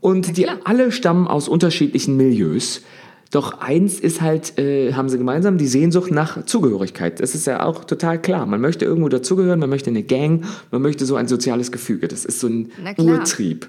Und 0.00 0.36
die 0.36 0.48
alle 0.48 0.92
stammen 0.92 1.26
aus 1.26 1.48
unterschiedlichen 1.48 2.16
Milieus. 2.16 2.82
Doch 3.30 3.60
eins 3.60 3.98
ist 3.98 4.20
halt, 4.20 4.58
äh, 4.58 4.92
haben 4.92 5.08
sie 5.08 5.18
gemeinsam, 5.18 5.58
die 5.58 5.66
Sehnsucht 5.66 6.12
nach 6.12 6.44
Zugehörigkeit. 6.44 7.18
Das 7.18 7.34
ist 7.34 7.46
ja 7.46 7.64
auch 7.64 7.84
total 7.84 8.20
klar. 8.20 8.46
Man 8.46 8.60
möchte 8.60 8.84
irgendwo 8.84 9.08
dazugehören, 9.08 9.58
man 9.58 9.70
möchte 9.70 9.90
eine 9.90 10.04
Gang, 10.04 10.44
man 10.70 10.82
möchte 10.82 11.04
so 11.04 11.16
ein 11.16 11.26
soziales 11.26 11.72
Gefüge. 11.72 12.06
Das 12.06 12.24
ist 12.24 12.38
so 12.38 12.46
ein. 12.46 12.70
Urtrieb. 12.98 13.68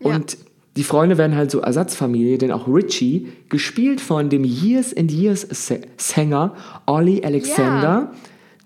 Ja. 0.00 0.16
Und 0.16 0.38
die 0.78 0.84
Freunde 0.84 1.18
werden 1.18 1.34
halt 1.36 1.50
so 1.50 1.58
Ersatzfamilie, 1.58 2.38
denn 2.38 2.52
auch 2.52 2.68
Richie, 2.68 3.26
gespielt 3.48 4.00
von 4.00 4.30
dem 4.30 4.44
Years 4.44 4.96
and 4.96 5.10
Years 5.10 5.44
Sänger 5.96 6.54
Ollie 6.86 7.24
Alexander. 7.24 8.12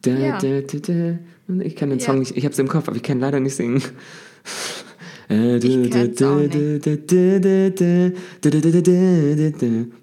Ja. 0.04 0.38
da, 0.38 0.61
da, 0.61 0.78
da. 0.78 1.19
Ich 1.64 1.75
kann 1.75 1.88
den 1.88 2.00
Ja. 2.00 2.04
Song 2.04 2.19
nicht, 2.19 2.37
ich 2.37 2.45
hab's 2.45 2.59
im 2.59 2.69
Kopf, 2.69 2.87
aber 2.88 2.97
ich 2.99 3.02
kann 3.02 3.19
leider 3.19 3.40
nicht 3.40 3.57
singen. 3.57 3.81
Ich 5.28 5.90
kenn's 5.90 6.23
auch 6.23 6.37
nicht. 6.37 6.54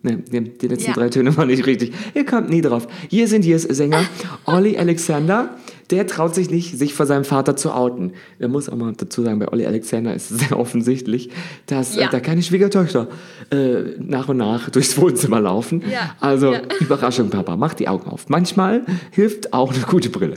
Ne, 0.01 0.17
die 0.25 0.67
letzten 0.67 0.87
Ja. 0.87 0.93
drei 0.93 1.09
Töne 1.09 1.37
waren 1.37 1.47
nicht 1.47 1.67
richtig. 1.67 1.91
Ihr 2.15 2.25
kommt 2.25 2.49
nie 2.49 2.61
drauf. 2.61 2.87
Hier 3.09 3.27
sind 3.27 3.43
hier 3.43 3.59
Sänger 3.59 4.03
Ollie 4.45 4.79
Alexander. 4.79 5.55
Der 5.91 6.05
traut 6.07 6.35
sich 6.35 6.49
nicht, 6.49 6.77
sich 6.77 6.93
vor 6.93 7.05
seinem 7.05 7.25
Vater 7.25 7.55
zu 7.55 7.73
outen. 7.73 8.13
Er 8.37 8.47
muss 8.47 8.69
auch 8.69 8.75
mal 8.75 8.93
dazu 8.95 9.23
sagen, 9.23 9.39
bei 9.39 9.47
Ollie 9.51 9.65
Alexander 9.67 10.13
ist 10.13 10.31
es 10.31 10.39
sehr 10.47 10.59
offensichtlich, 10.59 11.29
dass 11.65 11.95
Ja. 11.95 12.07
äh, 12.07 12.11
da 12.11 12.19
keine 12.19 12.43
Schwiegertöchter 12.43 13.07
äh, 13.51 13.95
nach 13.99 14.29
und 14.29 14.37
nach 14.37 14.69
durchs 14.69 14.97
Wohnzimmer 14.97 15.41
laufen. 15.41 15.83
Ja. 15.91 16.15
Also, 16.19 16.53
Ja. 16.53 16.61
Überraschung, 16.79 17.29
Papa, 17.29 17.55
mach 17.55 17.73
die 17.73 17.87
Augen 17.87 18.07
auf. 18.09 18.29
Manchmal 18.29 18.83
hilft 19.11 19.53
auch 19.53 19.73
eine 19.73 19.83
gute 19.83 20.09
Brille. 20.09 20.35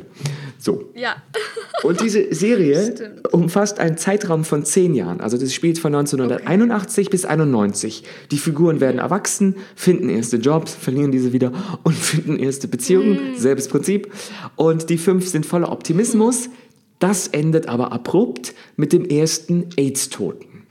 So. 0.58 0.90
Ja. 0.94 1.16
Und 1.82 2.00
diese 2.00 2.32
Serie 2.32 2.94
umfasst 3.32 3.80
einen 3.80 3.96
Zeitraum 3.96 4.44
von 4.44 4.64
zehn 4.64 4.94
Jahren. 4.94 5.20
Also 5.20 5.36
das 5.36 5.52
spielt 5.52 5.80
von 5.80 5.92
1981 5.92 7.10
bis 7.10 7.24
91. 7.24 8.04
Die 8.30 8.38
Figuren 8.38 8.80
werden 8.80 9.00
erwachsen, 9.00 9.56
finden 9.74 10.08
erste 10.08 10.36
Jobs, 10.36 10.72
verlieren 10.74 11.10
diese 11.10 11.32
wieder 11.32 11.50
und 11.82 11.96
finden 11.96 12.36
erste 12.38 12.68
Beziehungen. 12.68 13.18
Selbes 13.36 13.66
Prinzip. 13.66 14.12
Und 14.54 14.90
die 14.90 14.98
fünf 14.98 15.26
sind 15.26 15.41
voller 15.44 15.72
Optimismus. 15.72 16.50
Das 16.98 17.28
endet 17.28 17.68
aber 17.68 17.92
abrupt 17.92 18.54
mit 18.76 18.92
dem 18.92 19.04
ersten 19.04 19.66
AIDS-Toten. 19.76 20.66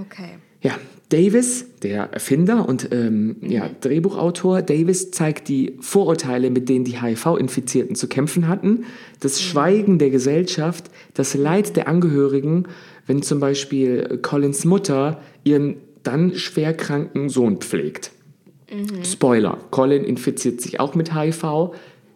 Okay. 0.00 0.38
Ja, 0.62 0.74
Davis, 1.10 1.66
der 1.82 2.12
Erfinder 2.12 2.68
und 2.68 2.88
ähm, 2.92 3.36
ja, 3.40 3.70
Drehbuchautor, 3.80 4.62
Davis 4.62 5.10
zeigt 5.10 5.48
die 5.48 5.76
Vorurteile, 5.80 6.50
mit 6.50 6.68
denen 6.68 6.84
die 6.84 7.00
HIV-Infizierten 7.00 7.96
zu 7.96 8.08
kämpfen 8.08 8.46
hatten, 8.48 8.84
das 9.20 9.40
Schweigen 9.40 9.98
der 9.98 10.10
Gesellschaft, 10.10 10.90
das 11.14 11.34
Leid 11.34 11.76
der 11.76 11.88
Angehörigen, 11.88 12.64
wenn 13.06 13.22
zum 13.22 13.40
Beispiel 13.40 14.18
Collins 14.22 14.64
Mutter 14.64 15.22
ihren 15.44 15.76
dann 16.02 16.34
schwer 16.34 16.74
kranken 16.74 17.28
Sohn 17.28 17.58
pflegt. 17.58 18.12
Spoiler, 19.02 19.58
Colin 19.70 20.04
infiziert 20.04 20.60
sich 20.60 20.78
auch 20.78 20.94
mit 20.94 21.14
HIV. 21.14 21.72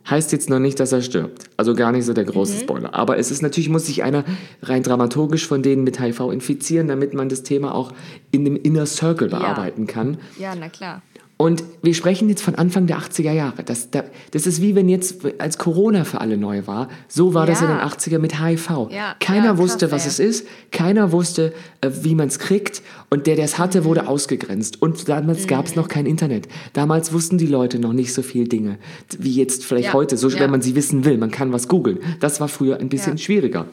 Heißt 0.08 0.32
jetzt 0.32 0.50
noch 0.50 0.58
nicht, 0.58 0.80
dass 0.80 0.92
er 0.92 1.00
stirbt. 1.00 1.44
Also 1.56 1.74
gar 1.74 1.92
nicht 1.92 2.04
so 2.04 2.12
der 2.12 2.24
große 2.24 2.58
Spoiler. 2.58 2.92
Aber 2.94 3.18
es 3.18 3.30
ist 3.30 3.40
natürlich, 3.40 3.68
muss 3.68 3.86
sich 3.86 4.02
einer 4.02 4.24
rein 4.62 4.82
dramaturgisch 4.82 5.46
von 5.46 5.62
denen 5.62 5.84
mit 5.84 6.00
HIV 6.00 6.32
infizieren, 6.32 6.88
damit 6.88 7.14
man 7.14 7.28
das 7.28 7.44
Thema 7.44 7.74
auch 7.74 7.92
in 8.32 8.44
dem 8.44 8.56
Inner 8.56 8.86
Circle 8.86 9.28
bearbeiten 9.28 9.86
kann. 9.86 10.18
Ja, 10.38 10.54
na 10.54 10.68
klar. 10.68 11.02
Und 11.42 11.64
wir 11.82 11.92
sprechen 11.92 12.28
jetzt 12.28 12.40
von 12.42 12.54
Anfang 12.54 12.86
der 12.86 12.98
80er 12.98 13.32
Jahre. 13.32 13.64
Das, 13.64 13.90
da- 13.90 14.04
das 14.30 14.46
ist 14.46 14.62
wie 14.62 14.76
wenn 14.76 14.88
jetzt, 14.88 15.16
als 15.38 15.58
Corona 15.58 16.04
für 16.04 16.20
alle 16.20 16.36
neu 16.36 16.68
war, 16.68 16.88
so 17.08 17.34
war 17.34 17.46
das 17.46 17.60
in 17.62 17.66
den 17.66 17.78
Ja. 17.78 17.84
80er 17.86 18.20
mit 18.20 18.40
HIV. 18.40 18.88
Ja, 18.92 19.16
Keiner 19.18 19.46
ja, 19.46 19.50
krass, 19.50 19.58
wusste, 19.58 19.90
was 19.90 20.02
ey. 20.04 20.08
es 20.08 20.18
ist, 20.20 20.46
keiner 20.70 21.10
wusste, 21.10 21.52
äh, 21.80 21.90
wie 22.02 22.14
man 22.14 22.28
es 22.28 22.38
kriegt 22.38 22.80
und 23.10 23.26
der, 23.26 23.34
der 23.34 23.46
es 23.46 23.58
hatte, 23.58 23.80
Mhm. 23.80 23.84
wurde 23.86 24.06
ausgegrenzt. 24.06 24.80
Und 24.82 25.08
damals 25.08 25.48
gab 25.48 25.66
es 25.66 25.74
noch 25.74 25.88
kein 25.88 26.06
Internet. 26.06 26.46
Damals 26.74 27.12
wussten 27.12 27.38
die 27.38 27.48
Leute 27.48 27.80
noch 27.80 27.92
nicht 27.92 28.14
so 28.14 28.22
viel 28.22 28.46
Dinge, 28.46 28.78
wie 29.18 29.32
jetzt 29.34 29.64
vielleicht 29.64 29.88
Ja, 29.88 29.92
heute, 29.94 30.16
so 30.16 30.28
ja. 30.28 30.38
wenn 30.38 30.50
man 30.50 30.62
sie 30.62 30.76
wissen 30.76 31.04
will. 31.04 31.18
Man 31.18 31.32
kann 31.32 31.52
was 31.52 31.66
googeln. 31.66 31.98
Das 32.20 32.40
war 32.40 32.46
früher 32.46 32.78
ein 32.78 32.88
bisschen 32.88 33.16
Ja. 33.16 33.18
schwieriger. 33.18 33.66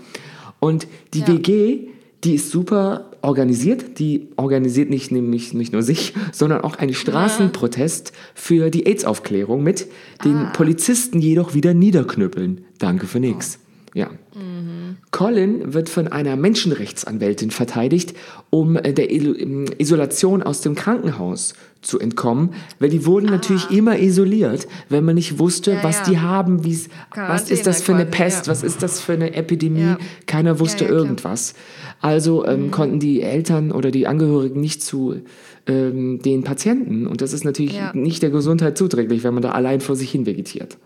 Und 0.60 0.88
die 1.14 1.20
Ja. 1.20 1.28
WG, 1.28 1.90
die 2.24 2.34
ist 2.34 2.50
super 2.50 3.09
organisiert. 3.22 4.00
Die 4.00 4.30
organisiert 4.36 4.90
nicht, 4.90 5.12
nämlich 5.12 5.54
nicht 5.54 5.74
nur 5.74 5.84
sich, 5.84 6.14
sondern 6.32 6.62
auch 6.62 6.76
einen 6.76 6.94
Straßenprotest 6.94 8.12
für 8.34 8.70
die 8.70 8.86
AIDS-Aufklärung 8.86 9.64
mit 9.64 9.88
den 10.24 10.36
Ah. 10.36 10.52
Polizisten 10.52 11.20
jedoch 11.20 11.54
wieder 11.54 11.74
niederknüppeln. 11.74 12.62
Danke 12.78 13.08
für 13.08 13.20
nix. 13.20 13.60
Ja. 13.94 14.10
Mhm. 14.36 14.98
Colin 15.12 15.74
wird 15.74 15.90
von 15.90 16.08
einer 16.08 16.36
Menschenrechtsanwältin 16.36 17.52
verteidigt, 17.52 18.14
um 18.50 18.76
äh, 18.76 18.94
der 18.94 19.10
ähm, 19.12 19.66
Isolation 19.78 20.44
aus 20.44 20.62
dem 20.62 20.76
Krankenhaus 20.76 21.54
zu 21.82 21.98
entkommen, 22.00 22.50
weil 22.80 22.90
die 22.90 23.06
wurden 23.06 23.28
natürlich 23.28 23.72
immer 23.72 23.98
isoliert, 24.00 24.68
wenn 24.90 25.06
man 25.06 25.16
nicht 25.16 25.40
wusste, 25.40 25.72
Ah. 25.72 25.76
Ja, 25.76 25.84
was 25.84 25.98
ja. 26.00 26.04
die 26.06 26.20
haben, 26.20 26.64
wie's, 26.66 26.90
was 27.16 27.50
ist 27.50 27.66
das 27.68 27.82
für 27.82 27.94
eine 27.96 28.06
Pest, 28.06 28.46
quasi, 28.46 28.50
was 28.52 28.64
ist 28.64 28.84
das 28.84 29.00
für 29.00 29.14
eine 29.14 29.34
Epidemie, 29.34 29.82
Ja. 29.82 29.98
keiner 30.28 30.60
wusste 30.60 30.84
Ja, 30.86 30.92
ja, 30.92 30.98
irgendwas. 30.98 31.56
Also 32.02 32.46
ähm, 32.46 32.70
konnten 32.72 33.00
die 33.00 33.22
Eltern 33.22 33.72
oder 33.72 33.92
die 33.92 34.08
Angehörigen 34.08 34.60
nicht 34.62 34.84
zu 34.84 35.16
ähm, 35.68 36.22
den 36.22 36.44
Patienten 36.44 37.08
und 37.08 37.22
das 37.22 37.34
ist 37.34 37.44
natürlich 37.46 37.76
Ja. 37.76 37.92
nicht 37.94 38.22
der 38.24 38.30
Gesundheit 38.30 38.78
zuträglich, 38.78 39.24
wenn 39.24 39.34
man 39.34 39.44
da 39.44 39.52
allein 39.52 39.82
vor 39.82 39.96
sich 39.96 40.12
hin 40.12 40.26
vegetiert. 40.26 40.78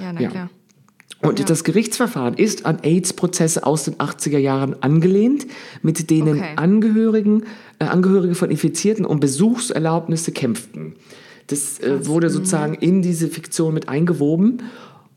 Ja, 0.00 0.12
na 0.12 0.20
Ja. 0.20 0.28
klar. 0.30 0.50
Und 1.20 1.50
das 1.50 1.64
Gerichtsverfahren 1.64 2.34
ist 2.34 2.64
an 2.64 2.78
AIDS-Prozesse 2.82 3.66
aus 3.66 3.84
den 3.84 3.94
80er 3.96 4.38
Jahren 4.38 4.80
angelehnt, 4.82 5.46
mit 5.82 6.10
denen 6.10 6.38
Okay. 6.38 6.52
Angehörigen, 6.56 7.44
äh, 7.80 7.84
Angehörige 7.84 8.36
von 8.36 8.50
Infizierten 8.50 9.04
um 9.04 9.18
Besuchserlaubnisse 9.18 10.30
kämpften. 10.30 10.94
Das 11.48 11.80
äh, 11.80 12.06
wurde 12.06 12.30
sozusagen 12.30 12.74
in 12.74 13.02
diese 13.02 13.28
Fiktion 13.28 13.74
mit 13.74 13.88
eingewoben. 13.88 14.62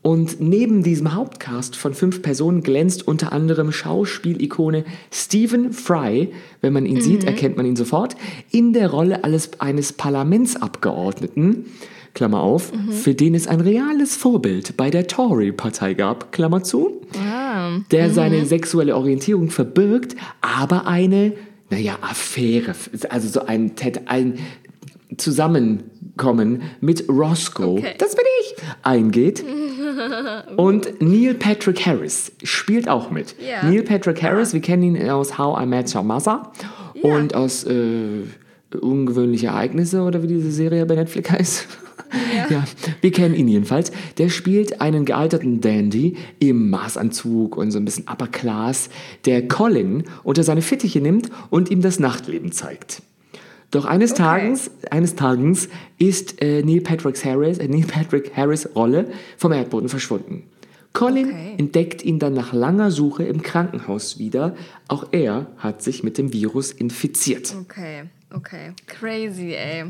Und 0.02 0.40
neben 0.40 0.82
diesem 0.82 1.14
Hauptcast 1.14 1.76
von 1.76 1.94
fünf 1.94 2.22
Personen 2.22 2.64
glänzt 2.64 3.06
unter 3.06 3.32
anderem 3.32 3.70
Schauspielikone 3.70 4.84
Stephen 5.12 5.72
Fry, 5.72 6.32
wenn 6.60 6.72
man 6.72 6.86
ihn 6.86 7.00
sieht, 7.00 7.22
erkennt 7.22 7.56
man 7.56 7.66
ihn 7.66 7.76
sofort, 7.76 8.16
in 8.50 8.72
der 8.72 8.90
Rolle 8.90 9.22
alles, 9.22 9.60
eines 9.60 9.92
Parlamentsabgeordneten. 9.92 11.66
Klammer 12.14 12.40
auf, 12.42 12.72
für 12.90 13.14
den 13.14 13.34
es 13.34 13.46
ein 13.48 13.60
reales 13.60 14.16
Vorbild 14.16 14.76
bei 14.76 14.90
der 14.90 15.06
Tory-Partei 15.06 15.94
gab, 15.94 16.30
Klammer 16.32 16.62
zu, 16.62 17.00
der 17.90 18.10
seine 18.10 18.44
sexuelle 18.46 18.96
Orientierung 18.96 19.50
verbirgt, 19.50 20.16
aber 20.40 20.86
eine, 20.86 21.32
naja, 21.70 21.96
Affäre, 22.02 22.74
also 23.08 23.28
so 23.28 23.46
ein, 23.46 23.72
ein 24.06 24.38
Zusammenkommen 25.16 26.62
mit 26.80 27.08
Roscoe, 27.08 27.78
Okay. 27.78 27.94
das 27.98 28.14
bin 28.14 28.24
ich, 28.40 28.54
eingeht. 28.82 29.44
Und 30.56 31.00
Neil 31.02 31.34
Patrick 31.34 31.84
Harris 31.86 32.32
spielt 32.42 32.88
auch 32.88 33.10
mit. 33.10 33.34
Ja. 33.40 33.68
Neil 33.68 33.82
Patrick 33.82 34.22
Harris, 34.22 34.52
wir 34.52 34.60
kennen 34.60 34.82
ihn 34.82 35.10
aus 35.10 35.38
How 35.38 35.62
I 35.62 35.66
Met 35.66 35.94
Your 35.94 36.02
Mother 36.02 36.52
und 37.02 37.34
aus 37.34 37.64
äh, 37.64 38.22
Ungewöhnliche 38.74 39.48
Ereignisse 39.48 40.02
oder 40.02 40.22
wie 40.22 40.28
diese 40.28 40.50
Serie 40.50 40.86
bei 40.86 40.94
Netflix 40.94 41.30
heißt. 41.30 41.68
Ja. 42.50 42.64
wir 43.00 43.10
kennen 43.10 43.34
ihn 43.34 43.48
jedenfalls. 43.48 43.90
Der 44.18 44.28
spielt 44.28 44.80
einen 44.80 45.04
gealterten 45.04 45.60
Dandy 45.60 46.16
im 46.40 46.68
Maßanzug 46.68 47.56
und 47.56 47.70
so 47.70 47.78
ein 47.78 47.84
bisschen 47.84 48.06
Upper 48.06 48.26
Class, 48.26 48.90
der 49.24 49.48
Colin 49.48 50.04
unter 50.22 50.42
seine 50.42 50.62
Fittiche 50.62 51.00
nimmt 51.00 51.30
und 51.50 51.70
ihm 51.70 51.80
das 51.80 51.98
Nachtleben 51.98 52.52
zeigt. 52.52 53.02
Doch 53.70 53.86
eines 53.86 54.12
Tages, 54.12 54.70
eines 54.90 55.14
Tages 55.14 55.70
ist 55.98 56.42
äh, 56.42 56.62
Neil 56.62 56.82
Patrick 56.82 57.24
Harris, 57.24 57.56
äh, 57.56 57.68
Neil 57.68 57.86
Patrick 57.86 58.36
Harris 58.36 58.68
Rolle 58.76 59.06
vom 59.38 59.52
Erdboden 59.52 59.88
verschwunden. 59.88 60.42
Colin 60.92 61.28
Okay. 61.28 61.54
entdeckt 61.56 62.04
ihn 62.04 62.18
dann 62.18 62.34
nach 62.34 62.52
langer 62.52 62.90
Suche 62.90 63.24
im 63.24 63.42
Krankenhaus 63.42 64.18
wieder. 64.18 64.54
Auch 64.88 65.06
er 65.12 65.46
hat 65.56 65.82
sich 65.82 66.02
mit 66.02 66.18
dem 66.18 66.34
Virus 66.34 66.70
infiziert. 66.70 67.54
Okay, 67.62 68.02
okay. 68.34 68.72
Crazy, 68.86 69.54
ey. 69.54 69.84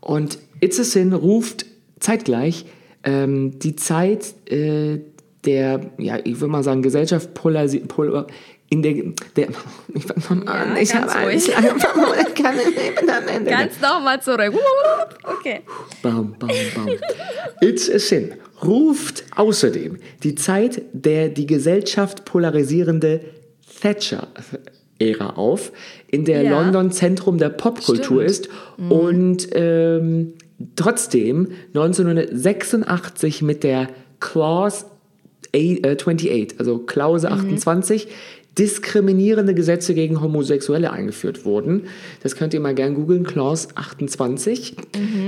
Und 0.00 0.38
It's 0.60 0.78
a 0.78 0.84
Sin 0.84 1.12
ruft 1.12 1.66
zeitgleich 2.00 2.66
ähm, 3.02 3.58
die 3.58 3.76
Zeit 3.76 4.34
äh, 4.50 5.00
der, 5.44 5.80
ja, 5.98 6.18
ich 6.22 6.40
würde 6.40 6.52
mal 6.52 6.62
sagen, 6.62 6.82
Gesellschaft 6.82 7.32
polarisi 7.34 7.80
polar 7.80 8.26
in 8.68 8.82
der, 8.82 8.94
der 9.36 9.48
ich 9.94 10.04
fang 10.04 10.44
mal 10.44 10.52
an, 10.52 10.76
ich 10.76 10.94
habe 10.94 11.32
ich 11.32 11.50
kann 11.50 12.54
am 13.08 13.28
Ende. 13.28 13.50
Ganz 13.50 13.80
nochmal 13.80 14.22
zurück. 14.22 14.54
Okay. 15.24 15.62
Bam, 16.02 16.36
bam, 16.38 16.50
bam. 16.74 16.88
It's 17.60 17.90
a 17.90 17.98
Sin 17.98 18.34
ruft 18.62 19.24
außerdem 19.34 19.98
die 20.22 20.34
Zeit 20.34 20.82
der 20.92 21.30
die 21.30 21.46
Gesellschaft 21.46 22.26
polarisierende 22.26 23.22
Thatcher-Ära 25.00 25.30
auf, 25.36 25.72
in 26.10 26.24
der 26.24 26.42
Ja. 26.42 26.50
London 26.60 26.90
Zentrum 26.92 27.38
der 27.38 27.48
Popkultur 27.50 28.22
ist. 28.22 28.48
Und 28.78 29.48
ähm, 29.54 30.34
trotzdem 30.76 31.48
1986 31.74 33.42
mit 33.42 33.64
der 33.64 33.88
Clause 34.20 34.84
A- 35.54 35.58
äh, 35.58 35.96
28, 35.96 36.58
also 36.60 36.78
Klause 36.78 37.30
28, 37.30 38.08
diskriminierende 38.60 39.54
Gesetze 39.54 39.94
gegen 39.94 40.20
Homosexuelle 40.20 40.92
eingeführt 40.92 41.46
wurden. 41.46 41.84
Das 42.22 42.36
könnt 42.36 42.52
ihr 42.52 42.60
mal 42.60 42.74
gern 42.74 42.94
googeln, 42.94 43.24
Clause 43.24 43.68
28. 43.74 44.76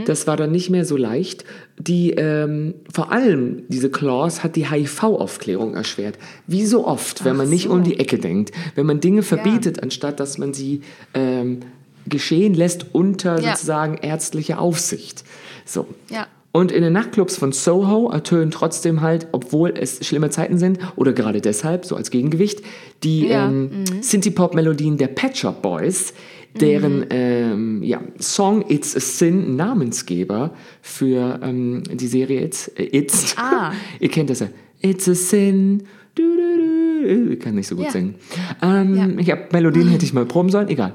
Das 0.06 0.26
war 0.26 0.36
dann 0.36 0.52
nicht 0.52 0.68
mehr 0.68 0.84
so 0.84 0.98
leicht. 0.98 1.44
Die, 1.78 2.10
ähm, 2.10 2.74
vor 2.92 3.10
allem 3.10 3.62
diese 3.68 3.90
Clause 3.90 4.42
hat 4.44 4.54
die 4.54 4.68
HIV-Aufklärung 4.70 5.74
erschwert. 5.74 6.18
Wie 6.46 6.66
so 6.66 6.86
oft, 6.86 7.24
wenn 7.24 7.36
man 7.36 7.48
nicht 7.48 7.68
um 7.68 7.82
die 7.82 7.98
Ecke 7.98 8.18
denkt. 8.18 8.52
Wenn 8.74 8.84
man 8.84 9.00
Dinge 9.00 9.22
verbietet, 9.22 9.82
anstatt 9.82 10.20
dass 10.20 10.36
man 10.36 10.52
sie 10.52 10.82
ähm, 11.14 11.60
geschehen 12.06 12.52
lässt 12.52 12.94
unter 12.94 13.40
Ja. 13.40 13.52
sozusagen 13.52 13.96
ärztlicher 13.96 14.60
Aufsicht. 14.60 15.24
So. 15.64 15.86
Ja. 16.10 16.26
Und 16.54 16.70
in 16.70 16.82
den 16.82 16.92
Nachtclubs 16.92 17.36
von 17.38 17.52
Soho 17.52 18.10
ertönen 18.10 18.50
trotzdem 18.50 19.00
halt, 19.00 19.26
obwohl 19.32 19.72
es 19.74 20.06
schlimme 20.06 20.28
Zeiten 20.28 20.58
sind, 20.58 20.78
oder 20.96 21.14
gerade 21.14 21.40
deshalb, 21.40 21.86
so 21.86 21.96
als 21.96 22.10
Gegengewicht, 22.10 22.60
die 23.02 23.28
Ja, 23.28 23.48
ähm, 23.48 23.84
Synthie-Pop-Melodien 24.02 24.98
der 24.98 25.06
Pet 25.08 25.36
Shop 25.36 25.62
Boys, 25.62 26.12
deren 26.60 26.98
Mhm. 27.00 27.06
ähm, 27.08 27.82
ja, 27.82 28.02
Song 28.20 28.64
It's 28.68 28.94
a 28.94 29.00
Sin 29.00 29.56
Namensgeber 29.56 30.52
für 30.82 31.40
ähm, 31.42 31.82
die 31.90 32.06
Serie 32.06 32.42
It's. 32.44 32.68
Äh, 32.76 32.84
It's. 32.98 33.34
Ah. 33.38 33.72
Ihr 34.00 34.10
kennt 34.10 34.28
das 34.28 34.40
ja. 34.40 34.48
It's 34.82 35.08
a 35.08 35.14
Sin. 35.14 35.84
Du, 36.14 36.22
du, 36.22 37.06
du. 37.06 37.32
Ich 37.32 37.40
kann 37.40 37.54
nicht 37.54 37.66
so 37.66 37.74
gut 37.74 37.86
Ja. 37.86 37.90
singen. 37.90 38.14
Ähm, 38.60 38.94
Ja. 38.96 39.08
Ich 39.18 39.30
habe 39.30 39.42
Melodien 39.52 39.88
hätte 39.88 40.04
ich 40.04 40.12
mal 40.12 40.24
proben 40.26 40.50
sollen, 40.50 40.68
egal. 40.68 40.92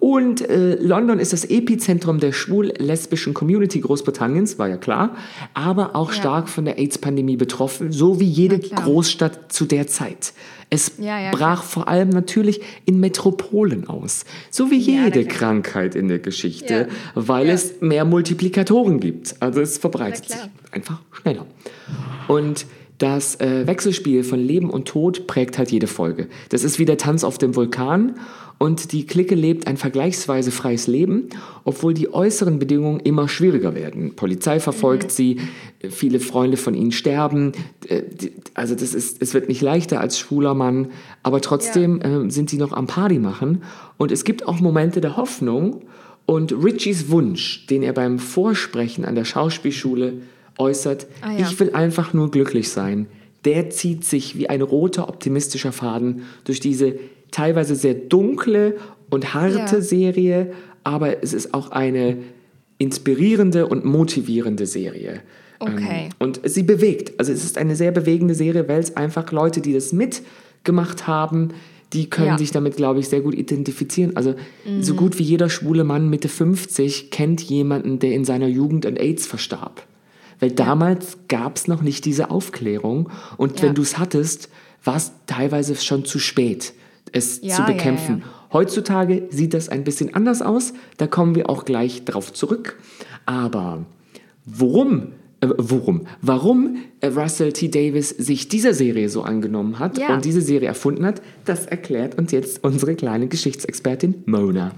Und 0.00 0.40
äh, 0.48 0.76
London 0.76 1.18
ist 1.18 1.32
das 1.32 1.44
Epizentrum 1.44 2.18
der 2.18 2.32
schwul-lesbischen 2.32 3.34
Community 3.34 3.80
Großbritanniens, 3.80 4.58
war 4.58 4.68
ja 4.68 4.76
klar, 4.76 5.16
aber 5.52 5.94
auch 5.94 6.10
Ja. 6.12 6.18
stark 6.20 6.48
von 6.48 6.64
der 6.64 6.78
AIDS-Pandemie 6.78 7.36
betroffen, 7.36 7.92
so 7.92 8.18
wie 8.20 8.24
jede. 8.24 8.58
Großstadt 8.58 9.52
zu 9.52 9.64
der 9.66 9.86
Zeit. 9.86 10.32
Es 10.70 10.92
brach 11.32 11.62
vor 11.62 11.86
allem 11.86 12.08
natürlich 12.08 12.60
in 12.86 12.98
Metropolen 12.98 13.86
aus, 13.88 14.24
so 14.50 14.70
wie 14.70 14.78
jede. 14.78 15.24
Krankheit 15.24 15.94
in 15.94 16.08
der 16.08 16.18
Geschichte, 16.18 16.88
weil 17.14 17.48
es 17.50 17.80
mehr 17.80 18.04
Multiplikatoren 18.04 18.98
gibt. 18.98 19.36
Also 19.40 19.60
es 19.60 19.78
verbreitet 19.78 20.28
sich 20.30 20.40
einfach 20.72 21.00
schneller. 21.12 21.46
Und 22.28 22.66
das 23.04 23.38
äh, 23.38 23.66
Wechselspiel 23.66 24.24
von 24.24 24.40
Leben 24.40 24.70
und 24.70 24.88
Tod 24.88 25.26
prägt 25.26 25.58
halt 25.58 25.70
jede 25.70 25.86
Folge. 25.86 26.26
Das 26.48 26.64
ist 26.64 26.78
wie 26.78 26.86
der 26.86 26.96
Tanz 26.96 27.22
auf 27.22 27.36
dem 27.36 27.54
Vulkan 27.54 28.14
und 28.56 28.92
die 28.92 29.04
Clique 29.04 29.34
lebt 29.34 29.66
ein 29.66 29.76
vergleichsweise 29.76 30.50
freies 30.50 30.86
Leben, 30.86 31.28
obwohl 31.64 31.92
die 31.92 32.14
äußeren 32.14 32.58
Bedingungen 32.58 33.00
immer 33.00 33.28
schwieriger 33.28 33.74
werden. 33.74 34.16
Polizei 34.16 34.58
verfolgt 34.58 35.10
sie, 35.10 35.38
äh, 35.80 35.90
viele 35.90 36.18
Freunde 36.18 36.56
von 36.56 36.72
ihnen 36.72 36.92
sterben. 36.92 37.52
äh, 37.88 38.04
Also 38.54 38.74
das 38.74 38.94
ist, 38.94 39.20
es 39.20 39.34
wird 39.34 39.48
nicht 39.48 39.60
leichter 39.60 40.00
als 40.00 40.18
schwuler 40.18 40.54
Mann, 40.54 40.88
aber 41.22 41.42
trotzdem 41.42 42.00
äh, 42.00 42.30
sind 42.30 42.48
sie 42.48 42.56
noch 42.56 42.72
am 42.72 42.86
Party 42.86 43.18
machen. 43.18 43.64
Und 43.98 44.12
es 44.12 44.24
gibt 44.24 44.48
auch 44.48 44.60
Momente 44.60 45.02
der 45.02 45.18
Hoffnung 45.18 45.82
und 46.24 46.52
Richies 46.52 47.10
Wunsch, 47.10 47.66
den 47.66 47.82
er 47.82 47.92
beim 47.92 48.18
Vorsprechen 48.18 49.04
an 49.04 49.14
der 49.14 49.26
Schauspielschule 49.26 50.22
äußert, 50.58 51.06
Ah, 51.20 51.32
ja. 51.32 51.38
ich 51.48 51.58
will 51.60 51.70
einfach 51.74 52.12
nur 52.12 52.30
glücklich 52.30 52.68
sein. 52.70 53.06
Der 53.44 53.70
zieht 53.70 54.04
sich 54.04 54.38
wie 54.38 54.48
ein 54.48 54.62
roter 54.62 55.08
optimistischer 55.08 55.72
Faden 55.72 56.22
durch 56.44 56.60
diese 56.60 56.94
teilweise 57.30 57.74
sehr 57.74 57.94
dunkle 57.94 58.76
und 59.10 59.34
harte 59.34 59.58
Ja. 59.76 59.80
Serie, 59.80 60.52
aber 60.82 61.22
es 61.22 61.32
ist 61.32 61.52
auch 61.54 61.70
eine 61.70 62.16
inspirierende 62.78 63.66
und 63.66 63.84
motivierende 63.84 64.66
Serie. 64.66 65.20
Okay. 65.60 66.06
Ähm, 66.06 66.10
und 66.18 66.40
sie 66.44 66.62
bewegt. 66.62 67.18
Also 67.18 67.32
es 67.32 67.44
ist 67.44 67.56
eine 67.58 67.76
sehr 67.76 67.92
bewegende 67.92 68.34
Serie, 68.34 68.68
weil 68.68 68.80
es 68.80 68.96
einfach 68.96 69.30
Leute, 69.32 69.60
die 69.60 69.72
das 69.72 69.92
mitgemacht 69.92 71.06
haben, 71.06 71.48
die 71.92 72.10
können 72.10 72.26
Ja. 72.28 72.38
sich 72.38 72.50
damit, 72.50 72.76
glaube 72.76 72.98
ich, 73.00 73.08
sehr 73.08 73.20
gut 73.20 73.34
identifizieren. 73.34 74.16
Also 74.16 74.34
so 74.80 74.94
gut 74.94 75.18
wie 75.18 75.22
jeder 75.22 75.48
schwule 75.48 75.84
Mann 75.84 76.10
Mitte 76.10 76.28
50 76.28 77.10
kennt 77.12 77.40
jemanden, 77.42 78.00
der 78.00 78.12
in 78.12 78.24
seiner 78.24 78.48
Jugend 78.48 78.84
an 78.84 78.96
AIDS 78.96 79.26
verstarb. 79.26 79.86
Weil 80.44 80.50
damals 80.52 81.16
gab 81.28 81.56
es 81.56 81.68
noch 81.68 81.80
nicht 81.80 82.04
diese 82.04 82.30
Aufklärung. 82.30 83.08
Und 83.38 83.60
Ja. 83.60 83.62
wenn 83.68 83.74
du 83.74 83.80
es 83.80 83.96
hattest, 83.96 84.50
war 84.84 84.96
es 84.96 85.12
teilweise 85.26 85.74
schon 85.74 86.04
zu 86.04 86.18
spät, 86.18 86.74
es 87.12 87.40
Ja, 87.42 87.56
zu 87.56 87.62
bekämpfen. 87.62 88.18
ja. 88.18 88.24
Heutzutage 88.52 89.22
sieht 89.30 89.54
das 89.54 89.70
ein 89.70 89.84
bisschen 89.84 90.14
anders 90.14 90.42
aus. 90.42 90.74
Da 90.98 91.06
kommen 91.06 91.34
wir 91.34 91.48
auch 91.48 91.64
gleich 91.64 92.04
drauf 92.04 92.30
zurück. 92.34 92.78
Aber 93.24 93.86
worum, 94.44 95.12
äh, 95.40 95.48
worum, 95.56 96.02
warum 96.20 96.76
äh, 97.00 97.06
Russell 97.06 97.54
T. 97.54 97.68
Davis 97.68 98.10
sich 98.10 98.48
dieser 98.48 98.74
Serie 98.74 99.08
so 99.08 99.22
angenommen 99.22 99.78
hat 99.78 99.96
Ja. 99.96 100.12
und 100.14 100.26
diese 100.26 100.42
Serie 100.42 100.68
erfunden 100.68 101.06
hat, 101.06 101.22
das 101.46 101.64
erklärt 101.64 102.18
uns 102.18 102.32
jetzt 102.32 102.62
unsere 102.62 102.96
kleine 102.96 103.28
Geschichtsexpertin 103.28 104.24
Mona. 104.26 104.72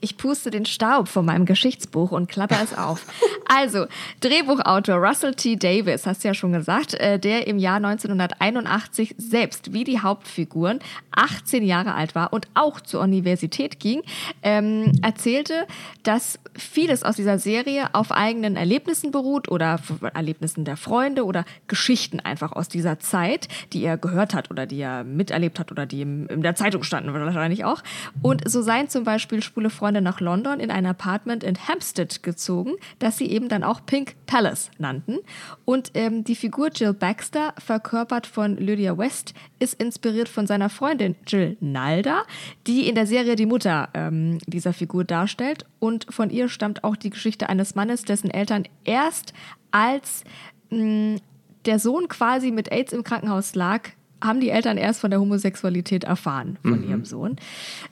Ich 0.00 0.16
puste 0.16 0.50
den 0.50 0.66
Staub 0.66 1.08
von 1.08 1.24
meinem 1.24 1.44
Geschichtsbuch 1.44 2.12
und 2.12 2.28
klapper 2.28 2.60
es 2.62 2.76
auf. 2.76 3.04
Also, 3.50 3.86
Drehbuchautor 4.20 4.96
Russell 4.96 5.34
T. 5.34 5.56
Davis, 5.56 6.06
hast 6.06 6.22
du 6.22 6.28
ja 6.28 6.34
schon 6.34 6.52
gesagt, 6.52 6.92
äh, 6.92 7.18
der 7.18 7.46
im 7.46 7.58
Jahr 7.58 7.76
1981 7.76 9.14
selbst 9.16 9.72
wie 9.72 9.84
die 9.84 10.00
Hauptfiguren 10.00 10.80
18 11.12 11.64
Jahre 11.64 11.94
alt 11.94 12.14
war 12.14 12.34
und 12.34 12.46
auch 12.52 12.78
zur 12.80 13.00
Universität 13.00 13.80
ging, 13.80 14.02
ähm, 14.42 14.92
erzählte, 15.00 15.66
dass 16.02 16.38
vieles 16.54 17.02
aus 17.04 17.16
dieser 17.16 17.38
Serie 17.38 17.94
auf 17.94 18.12
eigenen 18.12 18.54
Erlebnissen 18.54 19.12
beruht 19.12 19.48
oder 19.50 19.80
Erlebnissen 20.12 20.66
der 20.66 20.76
Freunde 20.76 21.24
oder 21.24 21.46
Geschichten 21.68 22.20
einfach 22.20 22.52
aus 22.52 22.68
dieser 22.68 22.98
Zeit, 22.98 23.48
die 23.72 23.82
er 23.82 23.96
gehört 23.96 24.34
hat 24.34 24.50
oder 24.50 24.66
die 24.66 24.80
er 24.80 25.04
miterlebt 25.04 25.58
hat 25.58 25.72
oder 25.72 25.86
die 25.86 26.02
in 26.02 26.42
der 26.42 26.54
Zeitung 26.54 26.82
standen 26.82 27.14
wahrscheinlich 27.14 27.64
auch. 27.64 27.82
Und 28.20 28.48
so 28.48 28.60
seien 28.60 28.88
zum 28.88 29.04
Beispiel 29.04 29.42
schwule 29.42 29.70
Freunde 29.70 29.87
nach 29.92 30.20
London 30.20 30.60
in 30.60 30.70
ein 30.70 30.86
Apartment 30.86 31.42
in 31.44 31.56
Hampstead 31.68 32.22
gezogen, 32.22 32.72
das 32.98 33.18
sie 33.18 33.26
eben 33.26 33.48
dann 33.48 33.64
auch 33.64 33.84
Pink 33.84 34.14
Palace 34.26 34.70
nannten. 34.78 35.18
Und 35.64 35.90
ähm, 35.94 36.24
die 36.24 36.34
Figur 36.34 36.70
Jill 36.74 36.92
Baxter, 36.92 37.54
verkörpert 37.58 38.26
von 38.26 38.56
Lydia 38.56 38.96
West, 38.96 39.34
ist 39.58 39.80
inspiriert 39.80 40.28
von 40.28 40.46
seiner 40.46 40.68
Freundin 40.68 41.16
Jill 41.26 41.56
Nalda, 41.60 42.22
die 42.66 42.88
in 42.88 42.94
der 42.94 43.06
Serie 43.06 43.36
die 43.36 43.46
Mutter 43.46 43.88
ähm, 43.94 44.38
dieser 44.46 44.72
Figur 44.72 45.04
darstellt. 45.04 45.64
Und 45.78 46.06
von 46.10 46.30
ihr 46.30 46.48
stammt 46.48 46.84
auch 46.84 46.96
die 46.96 47.10
Geschichte 47.10 47.48
eines 47.48 47.74
Mannes, 47.74 48.04
dessen 48.04 48.30
Eltern 48.30 48.64
erst 48.84 49.32
als 49.70 50.24
mh, 50.70 51.18
der 51.66 51.78
Sohn 51.78 52.08
quasi 52.08 52.50
mit 52.50 52.72
AIDS 52.72 52.92
im 52.92 53.04
Krankenhaus 53.04 53.54
lag, 53.54 53.90
haben 54.22 54.40
die 54.40 54.50
Eltern 54.50 54.78
erst 54.78 55.00
von 55.00 55.10
der 55.10 55.20
Homosexualität 55.20 56.04
erfahren 56.04 56.58
von 56.62 56.88
ihrem 56.88 57.04
Sohn. 57.04 57.36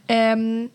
Ähm, 0.08 0.70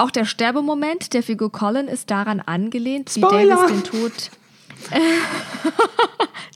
auch 0.00 0.10
der 0.10 0.24
Sterbemoment 0.24 1.12
der 1.14 1.22
Figur 1.22 1.52
Colin 1.52 1.88
ist 1.88 2.10
daran 2.10 2.40
angelehnt, 2.40 3.14
wie 3.14 3.20
Spoiler! 3.20 3.56
Davis 3.56 3.82
den 3.82 3.84
Tod. 3.84 4.12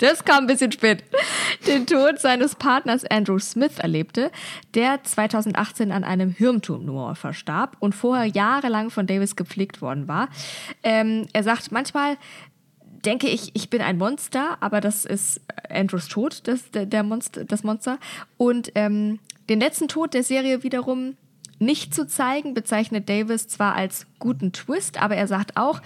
Das 0.00 0.24
kam 0.24 0.44
ein 0.44 0.46
bisschen 0.48 0.72
spät. 0.72 1.04
Den 1.66 1.87
Tod 1.87 2.18
seines 2.18 2.57
Partners 2.57 3.04
Andrew 3.04 3.38
Smith 3.38 3.78
erlebte, 3.78 4.30
der 4.74 5.02
2018 5.02 5.92
an 5.92 6.02
einem 6.02 6.30
Hirntumor 6.30 7.14
verstarb 7.14 7.76
und 7.78 7.94
vorher 7.94 8.26
jahrelang 8.26 8.90
von 8.90 9.07
Davis 9.07 9.37
gepflegt 9.37 9.80
worden 9.80 10.09
war. 10.09 10.28
Ähm, 10.83 11.26
er 11.33 11.44
sagt, 11.44 11.70
manchmal 11.70 12.16
denke 13.04 13.28
ich, 13.28 13.54
ich 13.54 13.70
bin 13.70 13.83
ein 13.83 13.98
Monster, 13.98 14.57
aber 14.61 14.80
das 14.80 15.04
ist 15.04 15.40
Andrews 15.70 16.09
Tod, 16.09 16.40
das, 16.48 16.70
der, 16.72 16.87
der 16.87 17.02
Monster, 17.02 17.44
das 17.44 17.62
Monster. 17.62 17.98
Und 18.37 18.72
ähm, 18.74 19.20
den 19.48 19.61
letzten 19.61 19.88
Tod 19.88 20.12
der 20.12 20.24
Serie 20.24 20.62
wiederum 20.62 21.16
nicht 21.58 21.94
zu 21.94 22.06
zeigen, 22.06 22.54
bezeichnet 22.54 23.08
Davis 23.08 23.48
zwar 23.48 23.74
als 23.74 24.06
guten 24.18 24.52
Twist, 24.52 25.00
aber 25.00 25.16
er 25.16 25.26
sagt 25.26 25.56
auch, 25.56 25.80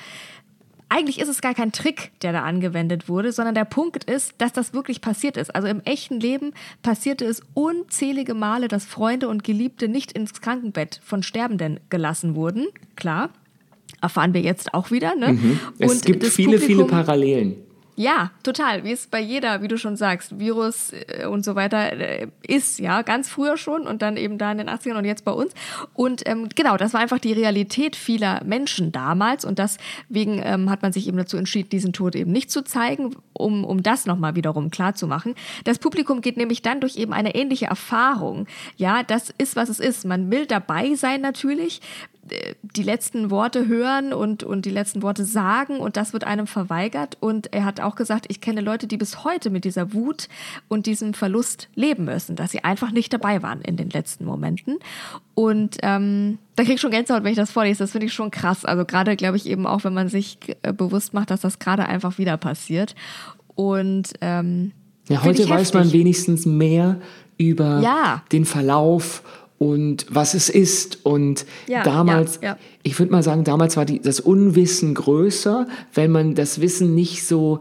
eigentlich 0.91 1.21
ist 1.21 1.29
es 1.29 1.43
gar 1.43 1.55
kein 1.55 1.71
Trick, 1.73 2.13
der 2.23 2.33
da 2.33 2.45
angewendet 2.45 3.09
wurde, 3.09 3.31
sondern 3.33 3.55
der 3.55 3.67
Punkt 3.67 4.05
ist, 4.05 4.35
dass 4.39 4.53
das 4.53 4.73
wirklich 4.73 5.01
passiert 5.03 5.37
ist. 5.37 5.55
Also 5.55 5.69
im 5.69 5.83
echten 5.85 6.19
Leben 6.19 6.55
passierte 6.83 7.27
es 7.27 7.43
unzählige 7.53 8.33
Male, 8.35 8.69
dass 8.69 8.87
Freunde 8.87 9.29
und 9.29 9.45
Geliebte 9.45 9.89
nicht 9.89 10.13
ins 10.13 10.41
Krankenbett 10.41 11.01
von 11.05 11.23
Sterbenden 11.23 11.81
gelassen 11.91 12.35
wurden. 12.35 12.69
Klar, 12.97 13.29
erfahren 14.01 14.33
wir 14.33 14.41
jetzt 14.41 14.73
auch 14.73 14.91
wieder. 14.91 15.15
Ne? 15.15 15.35
Mhm. 15.35 15.61
Es 15.79 15.93
und 15.93 16.07
gibt 16.07 16.25
viele, 16.25 16.59
viele 16.59 16.85
Publikum- 16.85 16.91
Parallelen. 16.91 17.57
Ja, 17.99 18.31
total. 18.45 18.85
Wie 18.85 18.93
es 18.93 19.09
bei 19.09 19.19
jeder, 19.19 19.61
wie 19.61 19.67
du 19.67 19.77
schon 19.77 19.97
sagst, 19.97 20.39
Virus 20.39 20.93
äh, 20.93 21.27
und 21.27 21.45
so 21.45 21.57
weiter 21.57 21.95
äh, 21.95 22.29
ist, 22.47 22.79
ja, 22.79 23.03
ganz 23.03 23.29
früher 23.29 23.57
schon 23.57 23.89
und 23.89 24.03
dann 24.03 24.17
eben 24.17 24.39
da 24.39 24.53
in 24.53 24.59
den 24.59 24.69
80ern 24.69 24.99
und 24.99 25.05
jetzt 25.05 25.25
bei 25.25 25.33
uns. 25.33 25.53
Und 25.95 26.23
ähm, 26.29 26.49
genau, 26.55 26.77
das 26.77 26.95
war 26.95 27.01
einfach 27.01 27.19
die 27.19 27.33
Realität 27.33 27.97
vieler 27.97 28.45
Menschen 28.45 28.93
damals 28.93 29.45
und 29.45 29.59
deswegen 29.59 30.41
ähm, 30.45 30.71
hat 30.71 30.83
man 30.83 30.93
sich 30.93 31.09
eben 31.09 31.17
dazu 31.17 31.37
entschieden, 31.37 31.71
diesen 31.71 31.93
Tod 31.93 32.15
eben 32.15 32.31
nicht 32.31 32.53
zu 32.53 32.63
zeigen, 32.63 33.17
um, 33.33 33.65
um 33.65 33.83
das 33.83 34.07
nochmal 34.07 34.37
wiederum 34.37 34.71
klar 34.71 34.95
zu 34.95 35.09
machen. 35.09 35.35
Das 35.65 35.81
Publikum 35.81 36.21
geht 36.21 36.37
nämlich 36.37 36.63
dann 36.63 36.81
durch 36.81 36.95
eben 36.95 37.13
eine 37.13 37.35
ähnliche 37.35 37.67
Erfahrung. 37.67 38.47
Ja, 38.77 39.03
das 39.03 39.35
ist, 39.39 39.57
was 39.57 39.71
es 39.71 39.81
ist. 39.81 40.05
Man 40.05 40.31
will 40.31 40.47
dabei 40.47 40.95
sein 40.95 41.21
natürlich, 41.21 41.81
die 42.63 42.83
letzten 42.83 43.31
Worte 43.31 43.67
hören 43.67 44.13
und, 44.13 44.43
und 44.45 44.65
die 44.65 44.71
letzten 44.71 45.03
Worte 45.03 45.25
sagen 45.25 45.79
und 45.79 45.97
das 45.97 46.13
wird 46.13 46.25
einem 46.25 46.47
verweigert. 46.47 47.17
Und 47.21 47.53
er 47.53 47.65
hat 47.65 47.81
auch 47.81 47.97
gesagt, 47.97 48.27
ich 48.29 48.41
kenne 48.41 48.61
Leute, 48.61 48.87
die 48.87 48.97
bis 48.97 49.25
heute 49.25 49.51
mit 49.51 49.65
dieser 49.65 49.93
Wut 49.93 50.29
und 50.69 50.87
diesem 50.87 51.15
Verlust 51.15 51.69
leben 51.75 52.05
müssen, 52.05 52.37
dass 52.37 52.51
sie 52.51 52.65
einfach 52.65 52.91
nicht 52.93 53.13
dabei 53.13 53.43
waren 53.43 53.61
in 53.63 53.77
den 53.77 53.91
letzten 53.91 54.25
Momenten. 54.25 54.79
Und 55.35 55.77
ähm, 55.83 56.39
da 56.57 56.65
krieg 56.65 56.75
ich 56.75 56.81
schon 56.81 56.91
Gänsehaut, 56.91 57.23
wenn 57.25 57.31
ich 57.33 57.37
das 57.37 57.51
vorlese. 57.51 57.85
Das 57.85 57.93
finde 57.93 58.07
ich 58.07 58.13
schon 58.13 58.31
krass. 58.31 58.65
Also 58.65 58.85
gerade, 58.85 59.17
glaube 59.17 59.37
ich, 59.37 59.47
eben 59.47 59.67
auch, 59.67 59.85
wenn 59.85 59.95
man 59.95 60.09
sich 60.09 60.39
äh, 60.63 60.73
bewusst 60.73 61.15
macht, 61.15 61.31
dass 61.31 61.41
das 61.43 61.59
gerade 61.59 61.87
einfach 61.87 62.19
wieder 62.19 62.37
passiert. 62.37 62.95
Und 63.55 64.13
ähm, 64.21 64.73
Ja, 65.09 65.23
heute 65.23 65.49
weiß 65.49 65.73
man 65.75 65.85
heftig. 65.85 66.01
wenigstens 66.01 66.47
mehr 66.47 67.01
über 67.37 67.81
Ja. 67.81 68.23
den 68.33 68.45
Verlauf 68.45 69.23
und 69.59 70.07
was 70.09 70.35
es 70.35 70.49
ist. 70.49 71.05
Und 71.05 71.45
Ja, 71.67 71.83
damals, 71.83 72.39
ja, 72.43 72.51
ja. 72.51 72.59
ich 72.83 72.99
würde 72.99 73.13
mal 73.13 73.23
sagen, 73.23 73.45
damals 73.45 73.77
war 73.77 73.85
die, 73.85 74.01
das 74.01 74.21
Unwissen 74.21 74.95
größer, 74.95 75.67
weil 75.95 76.09
man 76.09 76.35
das 76.35 76.61
Wissen 76.61 76.95
nicht 76.95 77.27
so, 77.27 77.61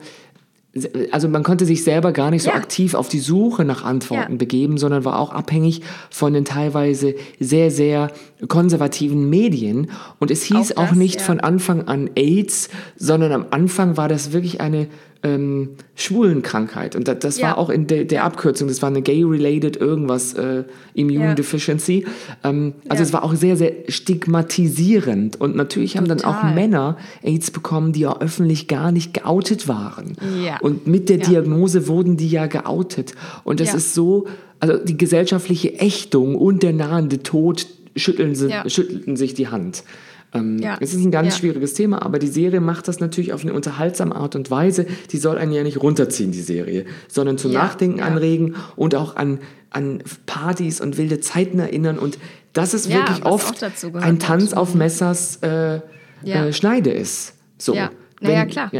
also 1.12 1.27
man 1.27 1.41
konnte 1.41 1.65
sich 1.65 1.83
selber 1.83 2.12
gar 2.12 2.29
nicht 2.29 2.43
so 2.43 2.51
aktiv 2.51 2.93
auf 2.93 3.10
die 3.10 3.19
Suche 3.19 3.65
nach 3.65 3.83
Antworten 3.83 4.38
begeben, 4.38 4.77
sondern 4.77 5.05
war 5.05 5.19
auch 5.19 5.31
abhängig 5.31 5.81
von 6.12 6.33
den 6.33 6.45
teilweise 6.45 7.15
sehr, 7.39 7.71
sehr 7.71 8.12
konservativen 8.47 9.27
Medien. 9.27 9.89
Und 10.19 10.29
es 10.29 10.43
hieß 10.43 10.73
Auch 10.73 10.83
auch, 10.83 10.89
das, 10.89 10.97
nicht 10.97 11.15
ja. 11.15 11.21
von 11.25 11.39
Anfang 11.39 11.88
an 11.88 12.12
AIDS, 12.15 12.69
sondern 12.95 13.31
am 13.31 13.47
Anfang 13.49 13.97
war 13.97 14.07
das 14.07 14.33
wirklich 14.33 14.62
eine 14.62 14.88
ähm, 15.23 15.69
Schwulenkrankheit. 15.95 16.95
Und 16.95 17.08
das, 17.08 17.19
das 17.19 17.38
Ja. 17.39 17.47
war 17.47 17.58
auch 17.58 17.69
in 17.69 17.88
der, 17.88 18.06
der 18.06 18.23
Abkürzung, 18.23 18.67
das 18.67 18.82
war 18.82 18.89
eine 18.89 19.01
gay-related 19.01 19.75
irgendwas, 19.77 20.34
äh, 20.36 20.63
Immune 20.93 21.19
Ja. 21.30 21.34
Deficiency. 21.34 22.06
Ähm, 22.43 22.73
also 22.88 23.01
Ja. 23.01 23.08
es 23.08 23.13
war 23.13 23.23
auch 23.23 23.34
sehr, 23.36 23.58
sehr 23.58 23.73
stigmatisierend. 23.88 25.39
Und 25.39 25.56
natürlich 25.56 25.97
haben 25.97 26.08
dann 26.08 26.21
auch 26.23 26.36
Total. 26.36 26.53
Männer 26.56 26.97
AIDS 27.23 27.51
bekommen, 27.51 27.93
die 27.93 28.01
ja 28.01 28.19
öffentlich 28.19 28.67
gar 28.67 28.91
nicht 28.91 29.13
geoutet 29.13 29.67
waren. 29.67 30.13
Ja. 30.43 30.60
Und 30.62 30.88
mit 30.88 31.10
der. 31.10 31.17
Diagnose 31.17 31.88
wurden 31.88 32.15
die 32.15 32.30
ja 32.30 32.45
geoutet. 32.45 33.13
Und 33.43 33.60
das 33.60 33.73
ist 33.73 33.93
so, 33.95 34.27
also 34.60 34.77
die 34.77 34.97
gesellschaftliche 34.97 35.80
Ächtung 35.80 36.36
und 36.36 36.63
der 36.63 36.73
nahende 36.73 37.23
Tod 37.23 37.65
schütteln, 37.95 38.36
sie, 38.36 38.49
Ja. 38.49 38.69
schüttelten 38.69 39.17
sich 39.17 39.34
die 39.34 39.47
Hand. 39.47 39.84
Ähm, 40.33 40.59
Ja. 40.59 40.77
Es 40.79 40.93
ist 40.93 41.03
ein 41.03 41.11
ganz 41.11 41.33
Ja. 41.35 41.39
schwieriges 41.39 41.73
Thema, 41.73 42.01
aber 42.05 42.19
die 42.19 42.27
Serie 42.27 42.59
macht 42.59 42.87
das 42.87 42.99
natürlich 42.99 43.33
auf 43.33 43.43
eine 43.43 43.53
unterhaltsame 43.53 44.15
Art 44.15 44.35
und 44.35 44.51
Weise. 44.51 44.85
Die 45.11 45.17
soll 45.17 45.37
einen 45.37 45.53
ja 45.53 45.63
nicht 45.63 45.81
runterziehen, 45.81 46.31
die 46.31 46.41
Serie, 46.41 46.85
sondern 47.07 47.37
zum 47.37 47.51
Ja, 47.51 47.63
Nachdenken 47.63 48.01
anregen 48.01 48.55
und 48.75 48.93
auch 48.95 49.15
an, 49.15 49.39
an 49.69 50.03
Partys 50.25 50.81
und 50.81 50.97
wilde 50.97 51.19
Zeiten 51.21 51.59
erinnern. 51.59 51.97
Und 51.97 52.17
das 52.53 52.73
ist 52.73 52.89
wirklich 52.91 53.25
oft 53.25 53.63
ein 53.93 54.19
Tanz 54.19 54.51
hat. 54.51 54.57
auf 54.57 54.75
Messers 54.75 55.37
äh, 55.43 55.79
äh, 56.25 56.51
Schneide 56.53 56.89
ist. 56.91 57.35
So. 57.57 57.73
Ja. 57.75 57.91
Na 58.19 58.29
ja, 58.31 58.41
Wenn- 58.41 58.47
klar. 58.49 58.71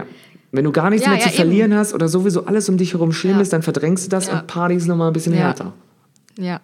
Wenn 0.52 0.64
du 0.64 0.72
gar 0.72 0.90
nichts 0.90 1.06
Ja, 1.06 1.12
mehr 1.12 1.20
zu 1.20 1.26
ja, 1.28 1.34
eben. 1.34 1.36
verlieren 1.44 1.74
hast 1.76 1.94
oder 1.94 2.08
sowieso 2.08 2.46
alles 2.46 2.68
um 2.70 2.78
dich 2.78 2.94
herum 2.94 3.12
schlimm 3.12 3.36
Ja. 3.36 3.42
ist, 3.42 3.52
dann 3.54 3.62
verdrängst 3.64 4.06
du 4.06 4.10
das 4.10 4.30
und 4.30 4.48
Partys 4.48 4.86
nochmal 4.88 5.08
ein 5.08 5.14
bisschen 5.14 5.34
härter. 5.34 5.74
Ja. 6.40 6.62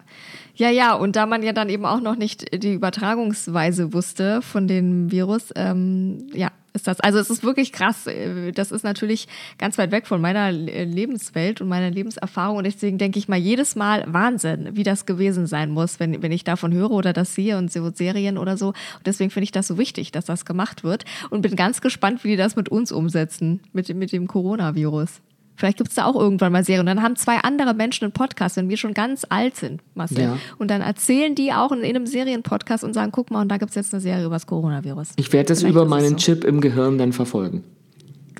Ja, 0.56 0.70
ja, 0.70 0.94
und 0.94 1.16
da 1.16 1.26
man 1.26 1.42
ja 1.42 1.52
dann 1.52 1.70
eben 1.70 1.86
auch 1.86 2.00
noch 2.00 2.16
nicht 2.16 2.64
die 2.64 2.74
Übertragungsweise 2.74 3.92
wusste 3.92 4.42
von 4.44 4.68
dem 4.68 5.12
Virus, 5.12 5.50
ähm, 5.56 6.28
ja, 6.32 6.52
ist 6.74 6.88
das. 6.88 7.00
Also 7.00 7.18
es 7.20 7.30
ist 7.32 7.44
wirklich 7.44 7.72
krass. 7.72 8.08
Das 8.54 8.72
ist 8.72 8.84
natürlich 8.84 9.28
ganz 9.58 9.78
weit 9.80 9.92
weg 9.92 10.06
von 10.06 10.22
meiner 10.22 10.52
Le- 10.52 10.84
Lebenswelt 10.86 11.60
und 11.62 11.70
meiner 11.70 11.90
Lebenserfahrung. 11.90 12.58
Und 12.58 12.66
deswegen 12.66 12.98
denke 13.00 13.18
ich 13.20 13.28
mal 13.28 13.38
jedes 13.38 13.76
Mal 13.76 14.04
Wahnsinn, 14.08 14.70
wie 14.74 14.84
das 14.84 15.06
gewesen 15.06 15.48
sein 15.48 15.72
muss, 15.72 16.00
wenn, 16.00 16.22
wenn 16.22 16.32
ich 16.32 16.44
davon 16.44 16.72
höre 16.74 16.92
oder 16.92 17.14
das 17.14 17.34
sehe 17.36 17.58
und 17.58 17.72
so 17.72 17.92
Serien 17.92 18.38
oder 18.38 18.58
so. 18.58 18.68
Und 18.70 19.06
deswegen 19.06 19.32
finde 19.32 19.46
ich 19.46 19.52
das 19.52 19.68
so 19.68 19.78
wichtig, 19.80 20.12
dass 20.12 20.26
das 20.26 20.46
gemacht 20.46 20.84
wird. 20.84 21.06
Und 21.30 21.42
bin 21.42 21.56
ganz 21.56 21.82
gespannt, 21.82 22.24
wie 22.24 22.30
die 22.30 22.38
das 22.38 22.56
mit 22.56 22.70
uns 22.70 22.92
umsetzen, 22.92 23.60
mit, 23.72 23.94
mit 23.96 24.12
dem 24.12 24.28
Coronavirus. 24.28 25.22
Vielleicht 25.56 25.78
gibt 25.78 25.90
es 25.90 25.96
da 25.96 26.06
auch 26.06 26.16
irgendwann 26.16 26.52
mal 26.52 26.64
Serien. 26.64 26.82
Und 26.82 26.88
dann 26.88 27.04
haben 27.04 27.16
zwei 27.16 27.38
andere 27.38 27.74
Menschen 27.74 28.06
einen 28.06 28.12
Podcast, 28.12 28.58
wenn 28.58 28.70
wir 28.70 28.78
schon 28.78 28.94
ganz 28.94 29.26
alt 29.30 29.56
sind, 29.56 29.82
Marcel. 29.94 30.24
Ja. 30.24 30.38
Und 30.58 30.72
dann 30.72 30.82
erzählen 30.82 31.36
die 31.36 31.54
auch 31.54 31.72
in, 31.72 31.80
in 31.80 31.96
einem 31.96 32.08
Serienpodcast 32.08 32.84
und 32.84 32.94
sagen, 32.94 33.12
guck 33.12 33.32
mal, 33.32 33.42
und 33.42 33.50
da 33.50 33.58
gibt 33.58 33.70
es 33.70 33.76
jetzt 33.76 33.94
eine 33.94 34.02
Serie 34.02 34.26
über 34.26 34.36
das 34.36 34.48
Coronavirus. 34.48 35.10
Ich 35.18 35.32
werde 35.32 35.50
das 35.50 35.60
Vielleicht 35.60 35.76
über 35.76 35.86
meinen 35.86 36.12
so. 36.12 36.16
Chip 36.18 36.44
im 36.44 36.60
Gehirn 36.60 36.98
dann 36.98 37.14
verfolgen. 37.14 37.64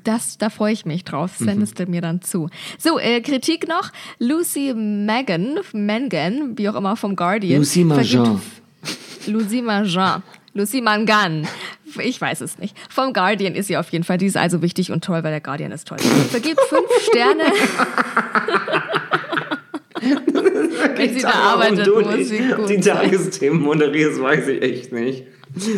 Das, 0.02 0.36
da 0.38 0.50
freue 0.50 0.72
ich 0.72 0.84
mich 0.84 1.04
drauf. 1.04 1.40
Mhm. 1.40 1.44
Sendest 1.44 1.78
du 1.78 1.86
mir 1.86 2.00
dann 2.00 2.20
zu. 2.20 2.48
So, 2.78 2.98
äh, 2.98 3.20
Kritik 3.20 3.66
noch. 3.68 3.90
Lucy 4.18 4.74
Megan, 4.74 5.58
Mangan, 5.72 6.58
wie 6.58 6.68
auch 6.68 6.74
immer, 6.74 6.96
vom 6.96 7.16
Guardian. 7.16 7.60
Lucy 7.60 7.84
Marjan. 7.84 8.40
Lucy 9.26 9.62
Marjan. 9.62 10.22
Lucy 10.54 10.80
Mangan. 10.80 11.48
Ich 11.98 12.20
weiß 12.20 12.40
es 12.40 12.58
nicht. 12.58 12.76
Vom 12.88 13.12
Guardian 13.12 13.56
ist 13.56 13.66
sie 13.66 13.76
auf 13.76 13.90
jeden 13.90 14.04
Fall. 14.04 14.18
Die 14.18 14.26
ist 14.26 14.36
also 14.36 14.62
wichtig 14.62 14.92
und 14.92 15.02
toll, 15.04 15.24
weil 15.24 15.32
der 15.32 15.40
Guardian 15.40 15.72
ist 15.72 15.88
toll. 15.88 15.98
Vergibt 16.30 16.60
fünf 16.60 16.88
Sterne. 17.02 17.44
Wenn 20.96 21.14
sie 21.14 21.22
da 21.22 21.30
arbeitet, 21.30 21.86
du 21.86 22.00
muss 22.00 22.28
sie 22.28 22.38
gut 22.50 22.68
die. 22.68 22.78
Tagesthemen 22.78 23.60
moderierst, 23.62 24.20
weiß 24.20 24.48
ich 24.48 24.62
echt 24.62 24.92
nicht. 24.92 25.24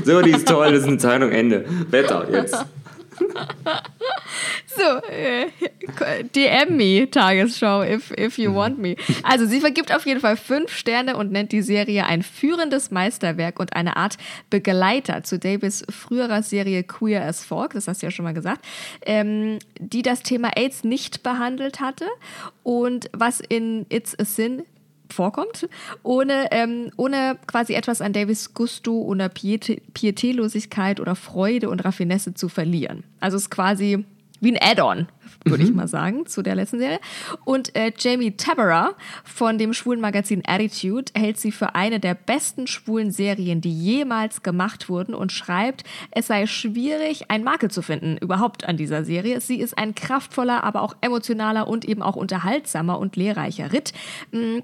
So, 0.05 0.21
die 0.21 0.31
ist 0.31 0.49
toll, 0.49 0.73
das 0.73 0.83
ist 0.83 0.89
eine 0.89 0.99
Zeitung, 0.99 1.31
Ende. 1.31 1.65
Wetter 1.91 2.27
jetzt. 2.31 2.65
So, 4.66 4.82
äh, 5.11 5.46
DM 6.35 6.76
me, 6.76 7.11
Tagesschau, 7.11 7.82
if, 7.82 8.11
if 8.12 8.38
you 8.38 8.54
want 8.54 8.78
me. 8.78 8.96
Also, 9.22 9.46
sie 9.46 9.61
vergibt 9.61 9.94
auf 9.94 10.06
jeden 10.06 10.20
Fall 10.20 10.37
fünf 10.37 10.72
Sterne 10.72 11.16
und 11.16 11.32
nennt 11.32 11.52
die 11.52 11.62
Serie 11.62 12.06
ein 12.06 12.22
führendes 12.22 12.90
Meisterwerk 12.90 13.59
und 13.59 13.74
eine 13.74 13.96
Art 13.96 14.16
Begleiter 14.50 15.22
zu 15.22 15.38
Davis 15.38 15.85
früherer 15.88 16.42
Serie 16.42 16.82
Queer 16.82 17.24
as 17.24 17.44
Folk, 17.44 17.72
das 17.72 17.88
hast 17.88 18.02
du 18.02 18.06
ja 18.06 18.11
schon 18.11 18.24
mal 18.24 18.35
gesagt, 18.35 18.64
ähm, 19.04 19.59
die 19.78 20.02
das 20.02 20.22
Thema 20.22 20.50
AIDS 20.56 20.85
nicht 20.85 21.22
behandelt 21.22 21.80
hatte 21.80 22.06
und 22.62 23.11
was 23.12 23.40
in 23.40 23.87
It's 23.88 24.18
a 24.18 24.24
Sin 24.24 24.62
vorkommt, 25.12 25.68
ohne, 26.02 26.48
ähm, 26.50 26.90
ohne 26.96 27.38
quasi 27.46 27.74
etwas 27.74 28.00
an 28.00 28.12
Davis 28.12 28.54
Gusto 28.54 29.02
oder 29.02 29.28
Piete, 29.28 29.76
Pietätlosigkeit 29.94 31.00
oder 31.00 31.14
Freude 31.14 31.70
und 31.70 31.85
Raffinesse 31.85 32.35
zu 32.35 32.48
verlieren. 32.48 33.04
Also 33.20 33.37
es 33.37 33.44
ist 33.44 33.50
quasi 33.50 34.04
wie 34.40 34.53
ein 34.53 34.59
Add-on, 34.61 35.09
würde 35.44 35.64
ich 35.64 35.72
mal 35.72 35.88
sagen, 35.88 36.27
zu 36.27 36.42
der 36.42 36.55
letzten 36.55 36.79
Serie. 36.79 36.99
Und 37.44 37.75
äh, 37.77 37.92
Jamie 37.96 38.37
Taberer 38.37 38.94
von 39.25 39.59
dem 39.59 39.72
schwulen 39.72 40.01
Magazin 40.01 40.42
Attitude 40.46 41.12
hält 41.14 41.38
sie 41.38 41.53
für 41.53 41.75
eine 41.75 42.01
der 42.01 42.14
besten 42.14 42.66
schwulen 42.66 43.11
Serien, 43.11 43.61
die 43.61 43.72
jemals 43.72 44.42
gemacht 44.42 44.88
wurden 44.88 45.14
und 45.14 45.33
schreibt, 45.33 45.85
es 46.11 46.27
sei 46.27 46.46
schwierig, 46.46 47.31
einen 47.31 47.44
Makel 47.44 47.70
zu 47.70 47.83
finden 47.83 48.16
überhaupt 48.16 48.64
an 48.64 48.77
dieser 48.77 49.05
Serie. 49.05 49.40
Sie 49.40 49.61
ist 49.61 49.79
ein 49.79 49.94
kraftvoller, 49.94 50.64
aber 50.64 50.83
auch 50.83 50.96
emotionaler 51.01 51.68
und 51.68 51.85
eben 51.85 52.03
auch 52.03 52.16
unterhaltsamer 52.16 52.99
und 52.99 53.16
lehrreicher 53.16 53.72
Ritt. 53.72 53.92
Mm, 54.33 54.59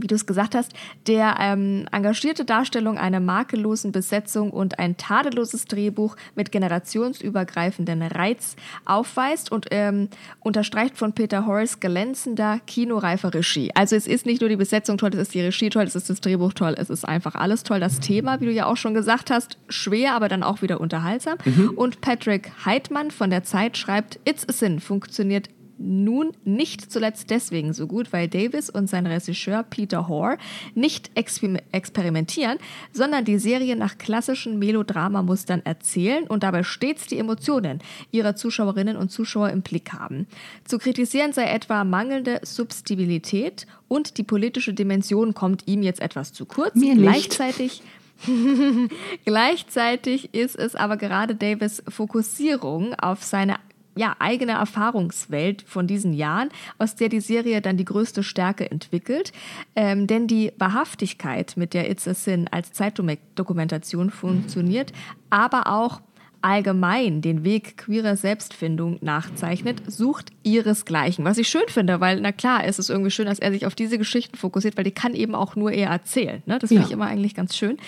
wie 0.00 0.06
du 0.06 0.14
es 0.14 0.26
gesagt 0.26 0.54
hast, 0.54 0.72
der 1.06 1.36
ähm, 1.38 1.86
engagierte 1.92 2.44
Darstellung 2.44 2.98
einer 2.98 3.20
makellosen 3.20 3.92
Besetzung 3.92 4.50
und 4.50 4.78
ein 4.78 4.96
tadelloses 4.96 5.66
Drehbuch 5.66 6.16
mit 6.34 6.50
generationsübergreifenden 6.50 8.02
Reiz 8.02 8.56
aufweist 8.86 9.52
und 9.52 9.66
ähm, 9.70 10.08
unterstreicht 10.40 10.96
von 10.96 11.12
Peter 11.12 11.46
Horace 11.46 11.78
glänzender, 11.78 12.60
kinoreifer 12.66 13.34
Regie. 13.34 13.70
Also 13.74 13.94
es 13.94 14.06
ist 14.06 14.24
nicht 14.24 14.40
nur 14.40 14.48
die 14.48 14.56
Besetzung 14.56 14.96
toll, 14.96 15.10
es 15.12 15.20
ist 15.20 15.34
die 15.34 15.40
Regie 15.42 15.68
toll, 15.68 15.84
es 15.84 15.94
ist 15.94 16.08
das 16.08 16.20
Drehbuch 16.20 16.54
toll, 16.54 16.74
es 16.78 16.88
ist 16.88 17.06
einfach 17.06 17.34
alles 17.34 17.62
toll. 17.62 17.80
Das 17.80 18.00
Thema, 18.00 18.40
wie 18.40 18.46
du 18.46 18.52
ja 18.52 18.66
auch 18.66 18.76
schon 18.76 18.94
gesagt 18.94 19.30
hast, 19.30 19.58
schwer, 19.68 20.14
aber 20.14 20.28
dann 20.28 20.42
auch 20.42 20.62
wieder 20.62 20.80
unterhaltsam. 20.80 21.36
Und 21.76 22.00
Patrick 22.00 22.50
Heidmann 22.64 23.10
von 23.10 23.30
der 23.30 23.44
Zeit 23.44 23.76
schreibt, 23.76 24.18
It's 24.24 24.48
a 24.48 24.52
Sin 24.52 24.80
funktioniert 24.80 25.48
nun 25.82 26.32
nicht 26.44 26.90
zuletzt 26.92 27.30
deswegen 27.30 27.72
so 27.72 27.86
gut, 27.86 28.12
weil 28.12 28.28
Davis 28.28 28.70
und 28.70 28.88
sein 28.88 29.06
Regisseur 29.06 29.62
Peter 29.62 30.08
Hoare 30.08 30.38
nicht 30.74 31.10
exper 31.14 31.58
experimentieren, 31.72 32.58
sondern 32.92 33.24
die 33.24 33.38
Serie 33.38 33.76
nach 33.76 33.98
klassischen 33.98 34.58
Melodramamustern 34.58 35.62
erzählen 35.64 36.24
und 36.24 36.42
dabei 36.42 36.62
stets 36.62 37.06
die 37.06 37.18
Emotionen 37.18 37.80
ihrer 38.10 38.36
Zuschauerinnen 38.36 38.96
und 38.96 39.10
Zuschauer 39.10 39.50
im 39.50 39.62
Blick 39.62 39.92
haben. 39.92 40.26
Zu 40.64 40.78
kritisieren 40.78 41.32
sei 41.32 41.44
etwa 41.44 41.84
mangelnde 41.84 42.40
Substibilität 42.42 43.66
und 43.88 44.18
die 44.18 44.22
politische 44.22 44.74
Dimension 44.74 45.34
kommt 45.34 45.66
ihm 45.66 45.82
jetzt 45.82 46.00
etwas 46.00 46.32
zu 46.32 46.46
kurz. 46.46 46.74
Mir 46.74 46.94
nicht. 46.94 47.02
Gleichzeitig 47.02 47.82
Gleichzeitig 49.24 50.32
ist 50.34 50.56
es 50.56 50.76
aber 50.76 50.96
gerade 50.96 51.34
Davis 51.34 51.82
Fokussierung 51.88 52.94
auf 52.94 53.22
seine 53.22 53.56
ja, 53.94 54.16
eigene 54.18 54.52
Erfahrungswelt 54.52 55.62
von 55.62 55.86
diesen 55.86 56.12
Jahren, 56.12 56.48
aus 56.78 56.94
der 56.94 57.08
die 57.08 57.20
Serie 57.20 57.60
dann 57.60 57.76
die 57.76 57.84
größte 57.84 58.22
Stärke 58.22 58.70
entwickelt. 58.70 59.32
Ähm, 59.76 60.06
denn 60.06 60.26
die 60.26 60.52
Wahrhaftigkeit, 60.58 61.54
mit 61.56 61.74
der 61.74 61.90
It's 61.90 62.08
a 62.08 62.14
Sin 62.14 62.48
als 62.48 62.72
Zeitdokumentation 62.72 64.10
funktioniert, 64.10 64.92
aber 65.30 65.66
auch 65.66 66.00
allgemein 66.42 67.22
den 67.22 67.44
Weg 67.44 67.78
queerer 67.78 68.16
Selbstfindung 68.16 68.98
nachzeichnet, 69.00 69.82
sucht 69.90 70.30
ihresgleichen. 70.42 71.24
Was 71.24 71.38
ich 71.38 71.48
schön 71.48 71.62
finde, 71.68 72.00
weil, 72.00 72.20
na 72.20 72.32
klar, 72.32 72.64
es 72.64 72.78
ist 72.78 72.90
irgendwie 72.90 73.10
schön, 73.10 73.26
dass 73.26 73.38
er 73.38 73.52
sich 73.52 73.64
auf 73.66 73.74
diese 73.74 73.96
Geschichten 73.98 74.36
fokussiert, 74.36 74.76
weil 74.76 74.84
die 74.84 74.90
kann 74.90 75.14
eben 75.14 75.34
auch 75.34 75.56
nur 75.56 75.72
er 75.72 75.90
erzählen. 75.90 76.42
Ne? 76.46 76.58
Das 76.58 76.68
finde 76.68 76.82
Ja. 76.82 76.86
ich 76.88 76.92
immer 76.92 77.06
eigentlich 77.06 77.34
ganz 77.34 77.56
schön. 77.56 77.78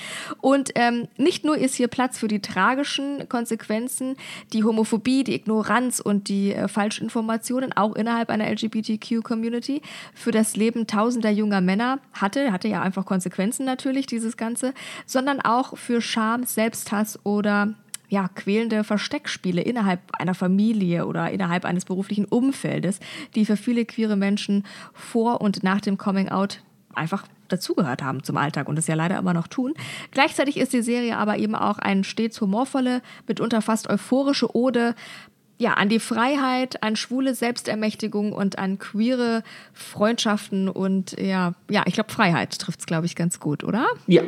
Und 0.40 0.70
ähm, 0.76 1.08
nicht 1.16 1.44
nur 1.44 1.58
ist 1.58 1.74
hier 1.74 1.88
Platz 1.88 2.18
für 2.18 2.28
die 2.28 2.40
tragischen 2.40 3.28
Konsequenzen, 3.28 4.16
die 4.52 4.64
Homophobie, 4.64 5.24
die 5.24 5.34
Ignoranz 5.34 6.00
und 6.00 6.28
die 6.28 6.52
äh, 6.52 6.68
Falschinformationen, 6.68 7.72
auch 7.72 7.94
innerhalb 7.96 8.30
einer 8.30 8.48
LGBTQ-Community, 8.50 9.82
für 10.14 10.30
das 10.30 10.56
Leben 10.56 10.86
tausender 10.86 11.30
junger 11.30 11.60
Männer 11.60 11.98
hatte, 12.12 12.52
hatte 12.52 12.68
ja 12.68 12.82
einfach 12.82 13.04
Konsequenzen 13.04 13.64
natürlich, 13.66 14.06
dieses 14.06 14.36
Ganze, 14.36 14.72
sondern 15.06 15.40
auch 15.40 15.76
für 15.76 16.00
Scham, 16.00 16.44
Selbsthass 16.44 17.18
oder 17.24 17.74
ja, 18.14 18.28
quälende 18.28 18.84
Versteckspiele 18.84 19.60
innerhalb 19.60 20.00
einer 20.12 20.34
Familie 20.34 21.06
oder 21.06 21.32
innerhalb 21.32 21.64
eines 21.64 21.84
beruflichen 21.84 22.26
Umfeldes, 22.26 23.00
die 23.34 23.44
für 23.44 23.56
viele 23.56 23.84
queere 23.84 24.14
Menschen 24.14 24.64
vor 24.92 25.40
und 25.40 25.64
nach 25.64 25.80
dem 25.80 25.98
Coming 25.98 26.28
Out 26.28 26.62
einfach 26.94 27.26
dazugehört 27.48 28.04
haben 28.04 28.22
zum 28.22 28.36
Alltag 28.36 28.68
und 28.68 28.78
es 28.78 28.86
ja 28.86 28.94
leider 28.94 29.18
immer 29.18 29.34
noch 29.34 29.48
tun. 29.48 29.74
Gleichzeitig 30.12 30.58
ist 30.58 30.72
die 30.72 30.82
Serie 30.82 31.16
aber 31.16 31.38
eben 31.38 31.56
auch 31.56 31.78
eine 31.78 32.04
stets 32.04 32.40
humorvolle, 32.40 33.02
mitunter 33.26 33.60
fast 33.62 33.90
euphorische 33.90 34.54
Ode 34.54 34.94
ja, 35.58 35.74
an 35.74 35.88
die 35.88 35.98
Freiheit, 35.98 36.84
an 36.84 36.94
schwule 36.94 37.34
Selbstermächtigung 37.34 38.32
und 38.32 38.58
an 38.60 38.78
queere 38.78 39.42
Freundschaften 39.72 40.68
und 40.68 41.18
ja, 41.20 41.54
ja, 41.68 41.82
ich 41.86 41.94
glaube, 41.94 42.12
Freiheit 42.12 42.56
trifft 42.60 42.78
es, 42.78 42.86
glaube 42.86 43.06
ich, 43.06 43.16
ganz 43.16 43.40
gut, 43.40 43.64
oder? 43.64 43.86
Ja, 44.06 44.22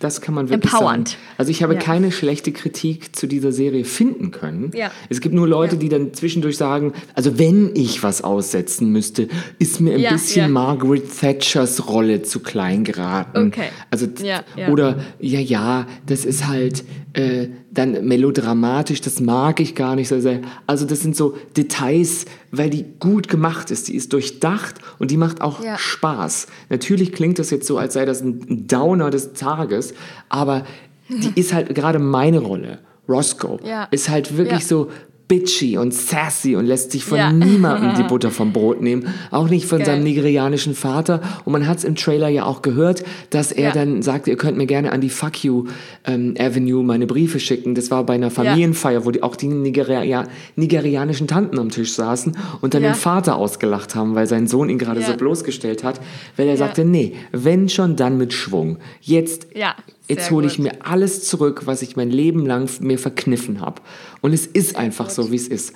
das 0.00 0.20
kann 0.20 0.34
man 0.34 0.48
wirklich 0.48 0.72
Empowernd. 0.72 1.08
sagen. 1.08 1.20
Also 1.38 1.50
ich 1.50 1.62
habe 1.62 1.74
Ja. 1.74 1.80
keine 1.80 2.12
schlechte 2.12 2.52
Kritik 2.52 3.16
zu 3.16 3.26
dieser 3.26 3.50
Serie 3.52 3.84
finden 3.84 4.30
können. 4.30 4.70
Ja. 4.74 4.90
Es 5.08 5.20
gibt 5.20 5.34
nur 5.34 5.48
Leute, 5.48 5.76
die 5.76 5.88
dann 5.88 6.14
zwischendurch 6.14 6.56
sagen, 6.56 6.92
also 7.14 7.38
wenn 7.38 7.74
ich 7.74 8.02
was 8.02 8.22
aussetzen 8.22 8.92
müsste, 8.92 9.28
ist 9.58 9.80
mir 9.80 9.94
ein 9.94 10.00
Ja, 10.00 10.12
bisschen 10.12 10.42
ja. 10.42 10.48
Margaret 10.48 11.02
Thatchers 11.20 11.88
Rolle 11.88 12.22
zu 12.22 12.40
klein 12.40 12.84
geraten. 12.84 13.48
Okay. 13.48 13.68
Also 13.90 14.06
Ja, 14.22 14.42
ja. 14.56 14.68
oder 14.68 14.98
ja, 15.20 15.40
ja, 15.40 15.86
das 16.06 16.24
ist 16.24 16.46
halt 16.46 16.84
äh, 17.14 17.48
dann 17.70 18.06
melodramatisch, 18.06 19.00
das 19.00 19.20
mag 19.20 19.60
ich 19.60 19.74
gar 19.74 19.96
nicht 19.96 20.08
so 20.08 20.20
sehr. 20.20 20.40
Also 20.66 20.84
das 20.84 21.00
sind 21.00 21.16
so 21.16 21.36
Details, 21.56 22.26
weil 22.52 22.70
die 22.70 22.84
gut 23.00 23.28
gemacht 23.28 23.70
ist. 23.70 23.88
Die 23.88 23.94
ist 23.96 24.12
durchdacht 24.12 24.76
und 24.98 25.10
die 25.10 25.16
macht 25.16 25.40
auch 25.40 25.62
Ja. 25.64 25.78
Spaß. 25.78 26.46
Natürlich 26.68 27.12
klingt 27.12 27.38
das 27.38 27.50
jetzt 27.50 27.66
so, 27.66 27.78
als 27.78 27.94
sei 27.94 28.04
das 28.04 28.20
ein 28.20 28.66
Downer 28.68 29.10
des 29.10 29.32
Tages, 29.32 29.94
aber 30.28 30.64
die 31.08 31.32
ist 31.40 31.52
halt 31.54 31.74
gerade 31.74 31.98
meine 31.98 32.38
Rolle. 32.40 32.78
Roscoe 33.08 33.58
Ja. 33.64 33.84
ist 33.90 34.10
halt 34.10 34.36
wirklich 34.36 34.60
Ja. 34.60 34.66
so 34.66 34.90
bitchy 35.28 35.76
und 35.76 35.92
sassy 35.94 36.56
und 36.56 36.64
lässt 36.66 36.90
sich 36.92 37.04
von 37.04 37.18
Ja. 37.18 37.30
niemandem 37.30 37.94
die 37.94 38.02
Butter 38.08 38.30
vom 38.30 38.52
Brot 38.52 38.80
nehmen. 38.80 39.06
Auch 39.30 39.48
nicht 39.48 39.66
von 39.66 39.78
Geil. 39.78 39.86
seinem 39.86 40.02
nigerianischen 40.04 40.74
Vater. 40.74 41.20
Und 41.44 41.52
man 41.52 41.66
hat 41.68 41.78
es 41.78 41.84
im 41.84 41.94
Trailer 41.96 42.28
ja 42.28 42.44
auch 42.46 42.62
gehört, 42.62 43.04
dass 43.30 43.52
er 43.52 43.68
Ja. 43.68 43.72
dann 43.72 44.00
sagt, 44.02 44.26
ihr 44.26 44.36
könnt 44.36 44.56
mir 44.56 44.66
gerne 44.66 44.90
an 44.90 45.00
die 45.02 45.10
Fuck 45.10 45.44
You 45.44 45.66
ähm, 46.06 46.34
Avenue 46.38 46.82
meine 46.82 47.06
Briefe 47.06 47.38
schicken. 47.40 47.74
Das 47.74 47.90
war 47.90 48.04
bei 48.04 48.14
einer 48.14 48.30
Familienfeier, 48.30 49.04
wo 49.04 49.10
die, 49.10 49.22
auch 49.22 49.36
die 49.36 49.48
Nigeria 49.48 50.24
nigerianischen 50.56 51.26
Tanten 51.28 51.58
am 51.58 51.68
Tisch 51.70 51.92
saßen 51.92 52.36
und 52.60 52.74
dann 52.74 52.82
Ja. 52.82 52.90
den 52.92 52.94
Vater 52.96 53.36
ausgelacht 53.36 53.94
haben, 53.94 54.14
weil 54.14 54.26
sein 54.26 54.46
Sohn 54.46 54.68
ihn 54.70 54.78
gerade 54.78 55.00
Ja. 55.00 55.06
so 55.08 55.14
bloßgestellt 55.16 55.84
hat, 55.84 56.00
weil 56.36 56.48
er 56.48 56.56
sagte, 56.56 56.84
nee, 56.84 57.14
wenn 57.32 57.68
schon, 57.68 57.96
dann 57.96 58.16
mit 58.18 58.32
Schwung. 58.32 58.78
Jetzt 59.00 59.46
Ja, 59.54 59.74
Jetzt 60.08 60.30
hole 60.30 60.46
ich 60.46 60.58
mir 60.58 60.86
alles 60.86 61.24
zurück, 61.24 61.62
was 61.66 61.82
ich 61.82 61.96
mein 61.96 62.10
Leben 62.10 62.46
lang 62.46 62.68
mir 62.80 62.98
verkniffen 62.98 63.60
habe. 63.60 63.82
Und 64.22 64.32
es 64.32 64.46
ist 64.46 64.76
einfach 64.76 65.10
so, 65.10 65.30
wie 65.30 65.36
es 65.36 65.48
ist. 65.48 65.74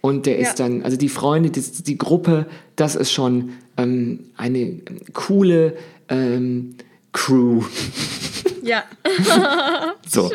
Und 0.00 0.26
der 0.26 0.38
ist 0.38 0.56
dann, 0.56 0.82
also 0.82 0.96
die 0.96 1.08
Freunde, 1.08 1.50
die, 1.50 1.60
die 1.60 1.98
Gruppe, 1.98 2.46
das 2.76 2.96
ist 2.96 3.12
schon 3.12 3.50
ähm, 3.76 4.26
eine 4.36 4.80
coole 5.12 5.76
ähm, 6.08 6.74
Crew. 7.12 7.62
Ja. 8.62 8.84
So. 10.10 10.30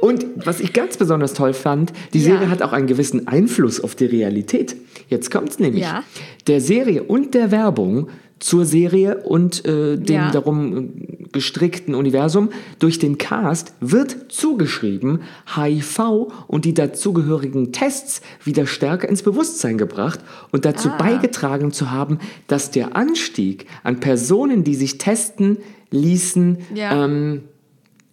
Und 0.00 0.24
was 0.36 0.60
ich 0.60 0.72
ganz 0.72 0.96
besonders 0.96 1.34
toll 1.34 1.54
fand, 1.54 1.92
die 2.12 2.20
Ja. 2.20 2.34
Serie 2.34 2.48
hat 2.50 2.62
auch 2.62 2.72
einen 2.72 2.86
gewissen 2.86 3.26
Einfluss 3.26 3.80
auf 3.80 3.96
die 3.96 4.04
Realität. 4.04 4.76
Jetzt 5.08 5.32
kommt's 5.32 5.58
nämlich. 5.58 5.82
Ja. 5.82 6.04
Der 6.46 6.60
Serie 6.60 7.02
und 7.02 7.34
der 7.34 7.50
Werbung 7.50 8.08
zur 8.42 8.64
Serie 8.64 9.18
und 9.18 9.64
äh, 9.64 9.96
dem 9.96 10.14
Ja. 10.16 10.30
darum 10.32 10.76
äh, 10.76 11.24
gestrickten 11.32 11.94
Universum 11.94 12.50
durch 12.80 12.98
den 12.98 13.16
Cast 13.16 13.72
wird 13.80 14.26
zugeschrieben, 14.32 15.20
HIV 15.54 16.26
und 16.48 16.64
die 16.64 16.74
dazugehörigen 16.74 17.72
Tests 17.72 18.20
wieder 18.44 18.66
stärker 18.66 19.08
ins 19.08 19.22
Bewusstsein 19.22 19.78
gebracht 19.78 20.20
und 20.50 20.64
dazu 20.64 20.90
Ah. 20.90 20.96
beigetragen 20.98 21.72
zu 21.72 21.90
haben, 21.90 22.18
dass 22.48 22.70
der 22.70 22.96
Anstieg 22.96 23.66
an 23.84 24.00
Personen, 24.00 24.64
die 24.64 24.74
sich 24.74 24.98
testen 24.98 25.58
ließen, 25.90 26.58
Ja. 26.74 27.04
ähm, 27.04 27.42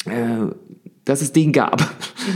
äh, 0.06 0.46
dass 1.06 1.22
es 1.24 1.32
den 1.34 1.52
gab. 1.52 1.82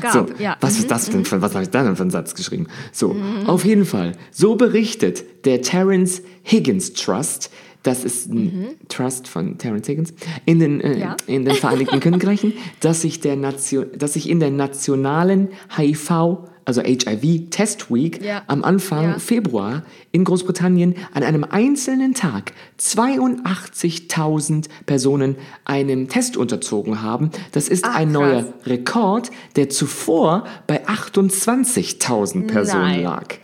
Gab, 0.02 0.12
so, 0.12 0.26
ja. 0.40 0.58
Was 0.62 0.74
Mhm, 0.74 0.80
ist 0.80 0.92
das 0.92 1.10
denn? 1.12 1.26
für- 1.26 1.42
Was 1.44 1.54
habe 1.54 1.64
ich 1.64 1.70
da 1.70 1.84
denn 1.84 1.96
für 1.96 2.02
einen 2.02 2.10
Satz 2.12 2.34
geschrieben? 2.34 2.66
So, 2.92 3.16
auf 3.46 3.64
jeden 3.66 3.86
Fall. 3.86 4.14
So 4.32 4.56
berichtet 4.56 5.46
der 5.46 5.62
Terence 5.62 6.24
Higgins 6.44 6.94
Trust. 6.94 7.52
Das 7.84 8.04
ist 8.06 8.32
ein 8.32 8.70
Trust 8.88 9.28
von 9.28 9.58
Terence 9.58 9.88
Higgins 9.90 10.14
in 10.46 10.60
den, 10.60 10.80
äh, 10.82 10.90
Mhm. 10.96 10.98
Ja. 11.00 11.18
in 11.28 11.44
den 11.46 11.54
Vereinigten 11.56 12.00
Königreichen, 12.02 12.54
dass 12.80 13.02
sich, 13.02 13.20
der 13.20 13.36
Nation, 13.36 13.88
dass 13.98 14.14
sich 14.14 14.30
in 14.30 14.40
der 14.40 14.52
nationalen 14.52 15.50
HIV, 15.78 16.38
also 16.66 16.82
HIV 16.82 17.50
Test 17.50 17.92
Week 17.94 18.24
Ja. 18.24 18.44
am 18.48 18.64
Anfang 18.64 19.04
Ja. 19.04 19.20
Februar 19.20 19.84
in 20.14 20.24
Großbritannien 20.24 20.96
an 21.14 21.24
einem 21.24 21.44
einzelnen 21.44 22.14
Tag 22.14 22.54
82.000 22.78 24.70
Personen 24.86 25.36
einem 25.66 26.08
Test 26.08 26.38
unterzogen 26.38 27.02
haben. 27.02 27.32
Das 27.52 27.68
ist 27.68 27.84
Ach, 27.86 27.96
ein 27.96 28.14
krass. 28.14 28.22
neuer 28.22 28.46
Rekord, 28.66 29.32
der 29.56 29.70
zuvor 29.70 30.46
bei 30.68 30.88
28.000 30.88 32.48
Personen 32.48 32.82
Nein. 32.84 33.04
lag. 33.04 33.36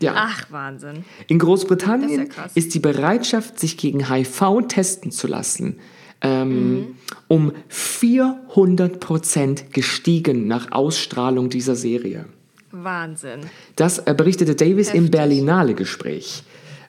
Ja. 0.00 0.12
Ach, 0.16 0.50
Wahnsinn. 0.50 1.04
In 1.28 1.38
Großbritannien 1.38 2.26
ist 2.28 2.36
ja 2.36 2.44
ist 2.54 2.74
die 2.74 2.78
Bereitschaft, 2.80 3.60
sich 3.60 3.76
gegen 3.76 4.08
HIV 4.10 4.62
testen 4.68 5.10
zu 5.10 5.26
lassen, 5.26 5.76
ähm, 6.22 6.72
Mhm. 6.80 6.86
um 7.28 7.52
400 7.68 9.00
Prozent 9.00 9.72
gestiegen 9.72 10.46
nach 10.46 10.72
Ausstrahlung 10.72 11.48
dieser 11.50 11.76
Serie. 11.76 12.24
Wahnsinn. 12.72 13.40
Das 13.76 13.98
äh, 13.98 14.14
berichtete 14.16 14.54
Davis 14.54 14.88
im 14.88 15.04
Heftig. 15.04 15.10
Berlinale-Gespräch. 15.12 16.44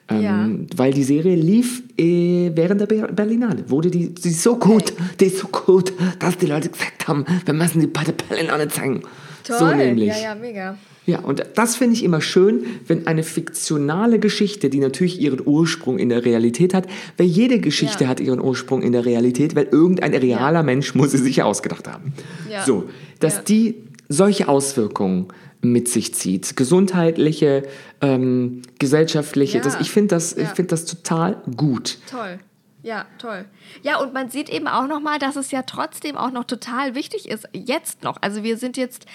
Ähm, 0.08 0.20
Ja. 0.22 0.48
Weil 0.76 0.92
die 0.92 1.02
Serie 1.04 1.34
lief 1.36 1.82
äh, 1.98 2.50
während 2.54 2.80
der 2.80 2.86
Ber- 2.86 3.08
Berlinale. 3.12 3.68
Wurde 3.68 3.90
die, 3.90 4.14
die 4.14 4.28
ist 4.28 4.42
so 4.42 4.56
gut, 4.56 4.92
die 5.20 5.26
ist 5.26 5.38
so 5.38 5.48
gut, 5.48 5.92
dass 6.18 6.36
die 6.38 6.46
Leute 6.46 6.68
gesagt 6.70 7.08
haben, 7.08 7.24
wir 7.44 7.54
müssen 7.54 7.80
die 7.80 7.86
bei 7.86 8.04
der 8.04 8.12
Berlinale 8.12 8.68
zeigen. 8.68 9.02
Toll. 9.44 9.58
So 9.58 9.66
nämlich. 9.74 10.08
Ja, 10.08 10.18
ja, 10.18 10.34
mega. 10.34 10.76
Ja, 11.04 11.18
und 11.18 11.42
das 11.56 11.74
finde 11.74 11.94
ich 11.96 12.04
immer 12.04 12.20
schön, 12.20 12.64
wenn 12.86 13.08
eine 13.08 13.24
fiktionale 13.24 14.20
Geschichte, 14.20 14.70
die 14.70 14.78
natürlich 14.78 15.20
ihren 15.20 15.44
Ursprung 15.44 15.98
in 15.98 16.08
der 16.10 16.24
Realität 16.24 16.74
hat, 16.74 16.86
weil 17.16 17.26
jede 17.26 17.58
Geschichte 17.58 18.04
Ja. 18.04 18.10
hat 18.10 18.20
ihren 18.20 18.40
Ursprung 18.40 18.82
in 18.82 18.92
der 18.92 19.04
Realität, 19.04 19.56
weil 19.56 19.66
irgendein 19.70 20.14
realer 20.14 20.62
Mensch 20.62 20.94
muss 20.94 21.10
sie 21.10 21.18
sich 21.18 21.36
ja 21.36 21.44
ausgedacht 21.44 21.88
haben. 21.88 22.12
Ja. 22.48 22.62
So, 22.64 22.84
dass 23.18 23.36
Ja. 23.38 23.42
die 23.42 23.74
solche 24.08 24.46
Auswirkungen 24.48 25.26
mit 25.60 25.88
sich 25.88 26.14
zieht, 26.14 26.56
gesundheitliche, 26.56 27.64
ähm, 28.00 28.62
gesellschaftliche, 28.78 29.58
Ja. 29.58 29.64
das, 29.64 29.80
ich 29.80 29.90
finde 29.90 30.08
das, 30.14 30.32
ich 30.34 30.42
Ja. 30.44 30.54
finde 30.54 30.68
das 30.70 30.84
total 30.86 31.42
gut. 31.56 31.98
Toll. 32.10 32.38
Ja, 32.82 33.06
toll. 33.18 33.44
Ja, 33.82 33.98
und 33.98 34.12
man 34.12 34.28
sieht 34.28 34.48
eben 34.48 34.66
auch 34.66 34.88
nochmal, 34.88 35.20
dass 35.20 35.36
es 35.36 35.52
ja 35.52 35.62
trotzdem 35.62 36.16
auch 36.16 36.32
noch 36.32 36.44
total 36.44 36.96
wichtig 36.96 37.28
ist, 37.28 37.48
jetzt 37.52 38.02
noch. 38.02 38.16
Also 38.20 38.42
wir 38.42 38.56
sind 38.56 38.76
jetzt 38.76 39.06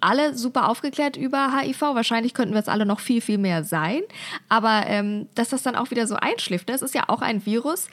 alle 0.00 0.34
super 0.34 0.68
aufgeklärt 0.68 1.18
über 1.18 1.54
HIV. 1.54 1.82
Wahrscheinlich 1.82 2.32
könnten 2.32 2.54
wir 2.54 2.60
es 2.60 2.68
alle 2.68 2.86
noch 2.86 3.00
viel, 3.00 3.20
viel 3.20 3.36
mehr 3.36 3.62
sein. 3.62 4.00
Aber 4.48 4.84
ähm, 4.86 5.28
dass 5.34 5.50
das 5.50 5.62
dann 5.62 5.76
auch 5.76 5.90
wieder 5.90 6.06
so 6.06 6.16
einschläft, 6.16 6.70
das 6.70 6.80
ist 6.80 6.94
ja 6.94 7.04
auch 7.08 7.20
ein 7.20 7.44
Virus, 7.44 7.88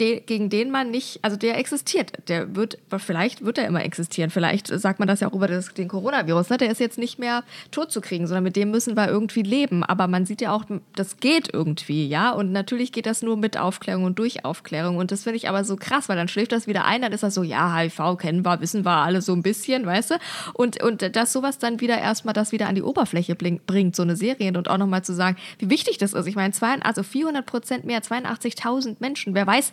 de, 0.00 0.20
gegen 0.20 0.50
den 0.50 0.70
man 0.70 0.90
nicht, 0.90 1.20
also 1.22 1.36
der 1.36 1.58
existiert. 1.58 2.12
Der 2.28 2.54
wird, 2.54 2.78
vielleicht 2.98 3.44
wird 3.44 3.58
er 3.58 3.66
immer 3.66 3.84
existieren. 3.84 4.30
Vielleicht 4.30 4.68
sagt 4.68 4.98
man 4.98 5.08
das 5.08 5.20
ja 5.20 5.28
auch 5.28 5.32
über 5.32 5.48
das, 5.48 5.72
den 5.74 5.88
Coronavirus. 5.88 6.50
Ne? 6.50 6.58
Der 6.58 6.70
ist 6.70 6.80
jetzt 6.80 6.98
nicht 6.98 7.18
mehr 7.18 7.44
tot 7.70 7.90
zu 7.90 8.00
kriegen, 8.00 8.26
sondern 8.26 8.44
mit 8.44 8.56
dem 8.56 8.70
müssen 8.70 8.96
wir 8.96 9.08
irgendwie 9.08 9.42
leben. 9.42 9.82
Aber 9.84 10.06
man 10.06 10.26
sieht 10.26 10.40
ja 10.40 10.52
auch, 10.52 10.64
das 10.94 11.18
geht 11.18 11.52
irgendwie, 11.52 12.06
ja. 12.06 12.30
Und 12.30 12.52
natürlich 12.52 12.92
geht 12.92 13.06
das 13.06 13.22
nur 13.22 13.36
mit 13.36 13.56
Aufklärung 13.56 14.04
und 14.04 14.18
durch 14.18 14.44
Aufklärung. 14.44 14.96
Und 14.96 15.10
das 15.12 15.22
finde 15.22 15.36
ich 15.36 15.48
aber 15.48 15.64
so 15.64 15.76
krass, 15.76 16.08
weil 16.08 16.16
dann 16.16 16.28
schläft 16.28 16.52
das 16.52 16.66
wieder 16.66 16.84
ein, 16.84 17.02
dann 17.02 17.12
ist 17.12 17.22
das 17.22 17.34
so, 17.34 17.42
ja, 17.42 17.74
HIV 17.76 18.18
kennen 18.18 18.44
wir, 18.44 18.60
wissen 18.60 18.84
wir 18.84 18.92
alle 18.92 19.22
so 19.22 19.32
ein 19.32 19.42
bisschen, 19.42 19.86
weißt 19.86 20.12
du? 20.12 20.14
Und, 20.52 20.82
und 20.82 21.16
dass 21.16 21.32
sowas 21.32 21.58
dann 21.58 21.80
wieder 21.80 21.98
erstmal 21.98 22.34
das 22.34 22.52
wieder 22.52 22.68
an 22.68 22.74
die 22.74 22.82
Oberfläche 22.82 23.34
bringt, 23.34 23.96
so 23.96 24.02
eine 24.02 24.16
Serie 24.16 24.56
und 24.56 24.68
auch 24.68 24.78
nochmal 24.78 25.02
zu 25.02 25.14
sagen, 25.14 25.36
wie 25.58 25.70
wichtig 25.70 25.98
das 25.98 26.12
ist. 26.12 26.26
Ich 26.26 26.36
meine, 26.36 26.52
also 26.82 27.02
400 27.02 27.44
Prozent 27.44 27.84
mehr, 27.84 28.02
82.000 28.02 28.96
Menschen. 29.00 29.34
Wer 29.34 29.46
weiß, 29.46 29.72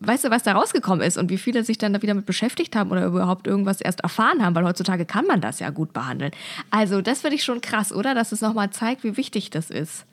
weißt 0.00 0.24
du, 0.24 0.30
was 0.30 0.42
da 0.42 0.52
rausgekommen 0.52 1.06
ist 1.06 1.18
und 1.18 1.30
wie 1.30 1.38
viele 1.38 1.64
sich 1.64 1.78
dann 1.78 1.92
da 1.92 2.02
wieder 2.02 2.14
mit 2.14 2.26
beschäftigt 2.26 2.76
haben 2.76 2.90
oder 2.90 3.04
überhaupt 3.04 3.46
irgendwas 3.46 3.80
erst 3.80 4.00
erfahren 4.00 4.44
haben, 4.44 4.54
weil 4.54 4.64
heutzutage 4.64 5.04
kann 5.04 5.26
man 5.26 5.40
das 5.40 5.60
ja 5.60 5.70
gut 5.70 5.92
behandeln. 5.92 6.32
Also 6.70 7.00
das 7.00 7.20
finde 7.20 7.36
ich 7.36 7.44
schon 7.44 7.60
krass, 7.60 7.92
oder? 7.92 8.14
Dass 8.14 8.32
es 8.32 8.40
nochmal 8.40 8.70
zeigt, 8.70 9.04
wie 9.04 9.16
wichtig 9.16 9.50
das 9.50 9.70
ist. 9.70 10.06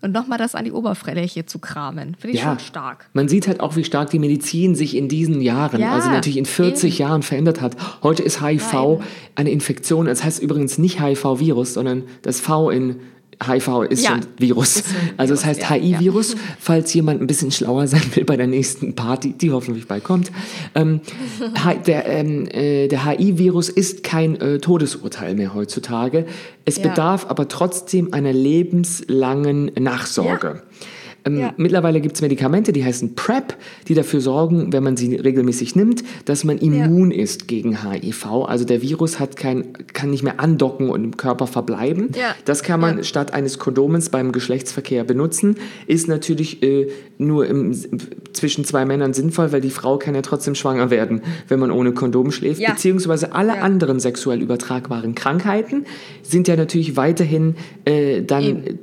Und 0.00 0.10
nochmal 0.10 0.36
das 0.36 0.56
an 0.56 0.64
die 0.64 0.72
Oberfläche 0.72 1.46
zu 1.46 1.60
kramen. 1.60 2.16
Finde 2.16 2.36
ich 2.36 2.42
ja, 2.42 2.50
schon 2.50 2.58
stark. 2.58 3.08
Man 3.12 3.28
sieht 3.28 3.46
halt 3.46 3.60
auch, 3.60 3.76
wie 3.76 3.84
stark 3.84 4.10
die 4.10 4.18
Medizin 4.18 4.74
sich 4.74 4.96
in 4.96 5.08
diesen 5.08 5.40
Jahren, 5.40 5.80
ja, 5.80 5.92
also 5.92 6.10
natürlich 6.10 6.38
in 6.38 6.44
40 6.44 6.94
eben. 6.94 7.08
Jahren 7.08 7.22
verändert 7.22 7.60
hat. 7.60 7.76
Heute 8.02 8.24
ist 8.24 8.42
HIV 8.42 8.72
Nein. 8.72 8.98
eine 9.36 9.50
Infektion. 9.50 10.06
Das 10.06 10.24
heißt 10.24 10.42
übrigens 10.42 10.76
nicht 10.78 11.00
HIV-Virus, 11.00 11.74
sondern 11.74 12.02
das 12.22 12.40
V 12.40 12.70
in 12.70 12.96
HIV 13.46 13.82
ist 13.90 14.04
ja, 14.04 14.14
ein 14.14 14.26
Virus. 14.38 14.76
Ist 14.76 14.86
also 15.16 15.34
es 15.34 15.44
heißt 15.44 15.70
HI-Virus, 15.70 16.32
ja. 16.32 16.38
falls 16.58 16.92
jemand 16.94 17.20
ein 17.20 17.26
bisschen 17.26 17.50
schlauer 17.50 17.86
sein 17.86 18.02
will 18.14 18.24
bei 18.24 18.36
der 18.36 18.46
nächsten 18.46 18.94
Party, 18.94 19.32
die 19.32 19.50
hoffentlich 19.50 19.86
bald 19.86 20.04
kommt. 20.04 20.30
Ähm, 20.74 21.00
der 21.86 22.06
ähm, 22.06 22.46
äh, 22.48 22.88
der 22.88 23.04
HI-Virus 23.04 23.68
ist 23.68 24.02
kein 24.02 24.40
äh, 24.40 24.58
Todesurteil 24.58 25.34
mehr 25.34 25.54
heutzutage. 25.54 26.26
Es 26.64 26.76
ja. 26.76 26.88
bedarf 26.88 27.26
aber 27.28 27.48
trotzdem 27.48 28.12
einer 28.12 28.32
lebenslangen 28.32 29.72
Nachsorge. 29.78 30.62
Ähm, 31.24 31.38
ja. 31.38 31.54
Mittlerweile 31.56 32.00
gibt 32.00 32.16
es 32.16 32.22
Medikamente, 32.22 32.72
die 32.72 32.84
heißen 32.84 33.14
PrEP, 33.14 33.54
die 33.88 33.94
dafür 33.94 34.20
sorgen, 34.20 34.72
wenn 34.72 34.82
man 34.82 34.96
sie 34.96 35.14
regelmäßig 35.16 35.76
nimmt, 35.76 36.02
dass 36.24 36.44
man 36.44 36.58
immun 36.58 37.10
ja. 37.10 37.22
ist 37.22 37.48
gegen 37.48 37.82
HIV. 37.82 38.26
Also 38.46 38.64
der 38.64 38.82
Virus 38.82 39.20
hat 39.20 39.36
kein, 39.36 39.72
kann 39.92 40.10
nicht 40.10 40.22
mehr 40.22 40.40
andocken 40.40 40.90
und 40.90 41.04
im 41.04 41.16
Körper 41.16 41.46
verbleiben. 41.46 42.10
Ja. 42.16 42.34
Das 42.44 42.62
kann 42.62 42.80
man 42.80 43.04
statt 43.04 43.32
eines 43.34 43.58
Kondomens 43.58 44.10
beim 44.10 44.32
Geschlechtsverkehr 44.32 45.04
benutzen. 45.04 45.56
Ist 45.86 46.08
natürlich 46.08 46.62
äh, 46.62 46.88
nur 47.18 47.46
im, 47.46 47.72
zwischen 48.32 48.64
zwei 48.64 48.84
Männern 48.84 49.14
sinnvoll, 49.14 49.52
weil 49.52 49.60
die 49.60 49.70
Frau 49.70 49.98
kann 49.98 50.14
ja 50.14 50.22
trotzdem 50.22 50.54
schwanger 50.54 50.90
werden, 50.90 51.22
wenn 51.48 51.60
man 51.60 51.70
ohne 51.70 51.92
Kondom 51.92 52.30
schläft. 52.32 52.64
Beziehungsweise 52.64 53.32
alle 53.32 53.62
anderen 53.62 54.00
sexuell 54.00 54.40
übertragbaren 54.40 55.14
Krankheiten 55.14 55.84
sind 56.22 56.48
ja 56.48 56.56
natürlich 56.56 56.96
weiterhin 56.96 57.54
äh, 57.84 58.22
dann 58.22 58.78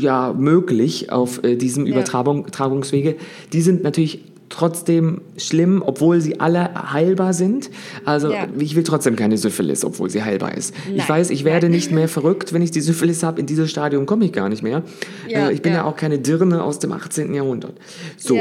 ja. 0.00 0.32
möglich 0.32 1.12
auf 1.12 1.33
äh, 1.42 1.56
diesem 1.56 1.86
ja. 1.86 1.92
Übertragungswege, 1.92 3.16
die 3.52 3.62
sind 3.62 3.82
natürlich 3.82 4.20
trotzdem 4.54 5.20
schlimm, 5.36 5.82
obwohl 5.84 6.20
sie 6.20 6.38
alle 6.38 6.92
heilbar 6.92 7.32
sind. 7.32 7.70
Also 8.04 8.30
ja. 8.30 8.46
ich 8.58 8.76
will 8.76 8.84
trotzdem 8.84 9.16
keine 9.16 9.36
Syphilis, 9.36 9.84
obwohl 9.84 10.10
sie 10.10 10.22
heilbar 10.22 10.56
ist. 10.56 10.74
Nein. 10.86 10.96
Ich 10.96 11.08
weiß, 11.08 11.30
ich 11.30 11.44
werde 11.44 11.66
Nein. 11.66 11.76
nicht 11.76 11.90
mehr 11.90 12.08
verrückt, 12.08 12.52
wenn 12.52 12.62
ich 12.62 12.70
die 12.70 12.80
Syphilis 12.80 13.22
habe. 13.22 13.40
In 13.40 13.46
dieses 13.46 13.70
Stadium 13.70 14.06
komme 14.06 14.24
ich 14.26 14.32
gar 14.32 14.48
nicht 14.48 14.62
mehr. 14.62 14.82
Ja, 15.28 15.48
äh, 15.48 15.52
ich 15.52 15.62
bin 15.62 15.72
ja. 15.72 15.80
ja. 15.80 15.84
auch 15.84 15.96
keine 15.96 16.18
Dirne 16.18 16.62
aus 16.62 16.78
dem 16.78 16.92
18. 16.92 17.34
Jahrhundert. 17.34 17.74
So, 18.16 18.38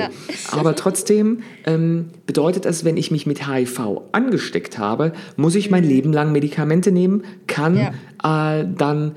aber 0.51 0.75
trotzdem 0.75 1.39
ähm, 1.65 2.09
bedeutet 2.27 2.65
es, 2.65 2.85
wenn 2.85 2.97
ich 2.97 3.09
mich 3.09 3.25
mit 3.25 3.47
HIV 3.47 4.01
angesteckt 4.11 4.77
habe, 4.77 5.13
muss 5.35 5.55
ich 5.55 5.71
mein 5.71 5.83
mhm. 5.83 5.89
Leben 5.89 6.13
lang 6.13 6.31
Medikamente 6.31 6.91
nehmen, 6.91 7.23
kann 7.47 7.77
äh, 7.77 7.91
dann 8.21 9.13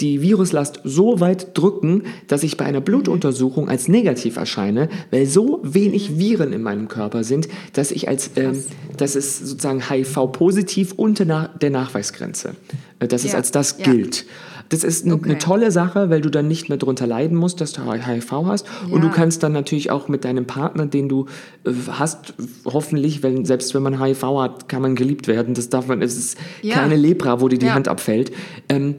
die 0.00 0.22
Viruslast 0.22 0.80
so 0.84 1.20
weit 1.20 1.56
drücken, 1.56 2.04
dass 2.26 2.42
ich 2.42 2.56
bei 2.56 2.64
einer 2.64 2.80
Blutuntersuchung 2.80 3.68
als 3.68 3.88
negativ 3.88 4.36
erscheine, 4.36 4.88
weil 5.10 5.26
so 5.26 5.60
wenig 5.62 6.18
Viren 6.18 6.52
in 6.52 6.62
meinem 6.62 6.88
Körper 6.88 7.24
sind, 7.24 7.48
dass 7.74 7.90
ich 7.90 8.08
als, 8.08 8.30
ähm, 8.36 8.62
das 8.96 9.14
ist 9.16 9.46
sozusagen 9.46 9.88
HIV-positiv 9.88 10.92
unter 10.96 11.48
der 11.60 11.70
Nachweisgrenze, 11.70 12.54
äh, 12.98 13.06
dass 13.06 13.22
ja. 13.22 13.30
es 13.30 13.34
als 13.34 13.50
das 13.52 13.76
ja. 13.78 13.84
gilt. 13.84 14.26
Das 14.70 14.82
ist 14.82 15.04
eine, 15.04 15.14
okay. 15.14 15.30
eine, 15.30 15.38
tolle 15.38 15.70
Sache, 15.70 16.10
weil 16.10 16.20
du 16.20 16.30
dann 16.30 16.48
nicht 16.48 16.68
mehr 16.68 16.78
darunter 16.78 17.06
leiden 17.06 17.36
musst, 17.36 17.60
dass 17.60 17.72
du 17.72 17.82
HIV 17.82 18.32
hast. 18.46 18.66
Ja. 18.66 18.94
Und 18.94 19.02
du 19.02 19.10
kannst 19.10 19.42
dann 19.42 19.52
natürlich 19.52 19.90
auch 19.90 20.08
mit 20.08 20.24
deinem 20.24 20.46
Partner, 20.46 20.86
den 20.86 21.08
du 21.08 21.26
äh, 21.64 21.70
hast, 21.90 22.34
hoffentlich, 22.64 23.22
wenn, 23.22 23.44
selbst 23.44 23.74
wenn 23.74 23.82
man 23.82 24.02
HIV 24.02 24.22
hat, 24.22 24.68
kann 24.68 24.82
man 24.82 24.96
geliebt 24.96 25.28
werden. 25.28 25.54
Das 25.54 25.68
darf 25.68 25.86
man, 25.86 26.02
es 26.02 26.16
ist 26.16 26.38
ja. 26.62 26.74
keine 26.74 26.96
Lepra, 26.96 27.40
wo 27.40 27.48
dir 27.48 27.58
die 27.58 27.66
ja. 27.66 27.74
Hand 27.74 27.88
abfällt. 27.88 28.32
Ähm, 28.68 28.96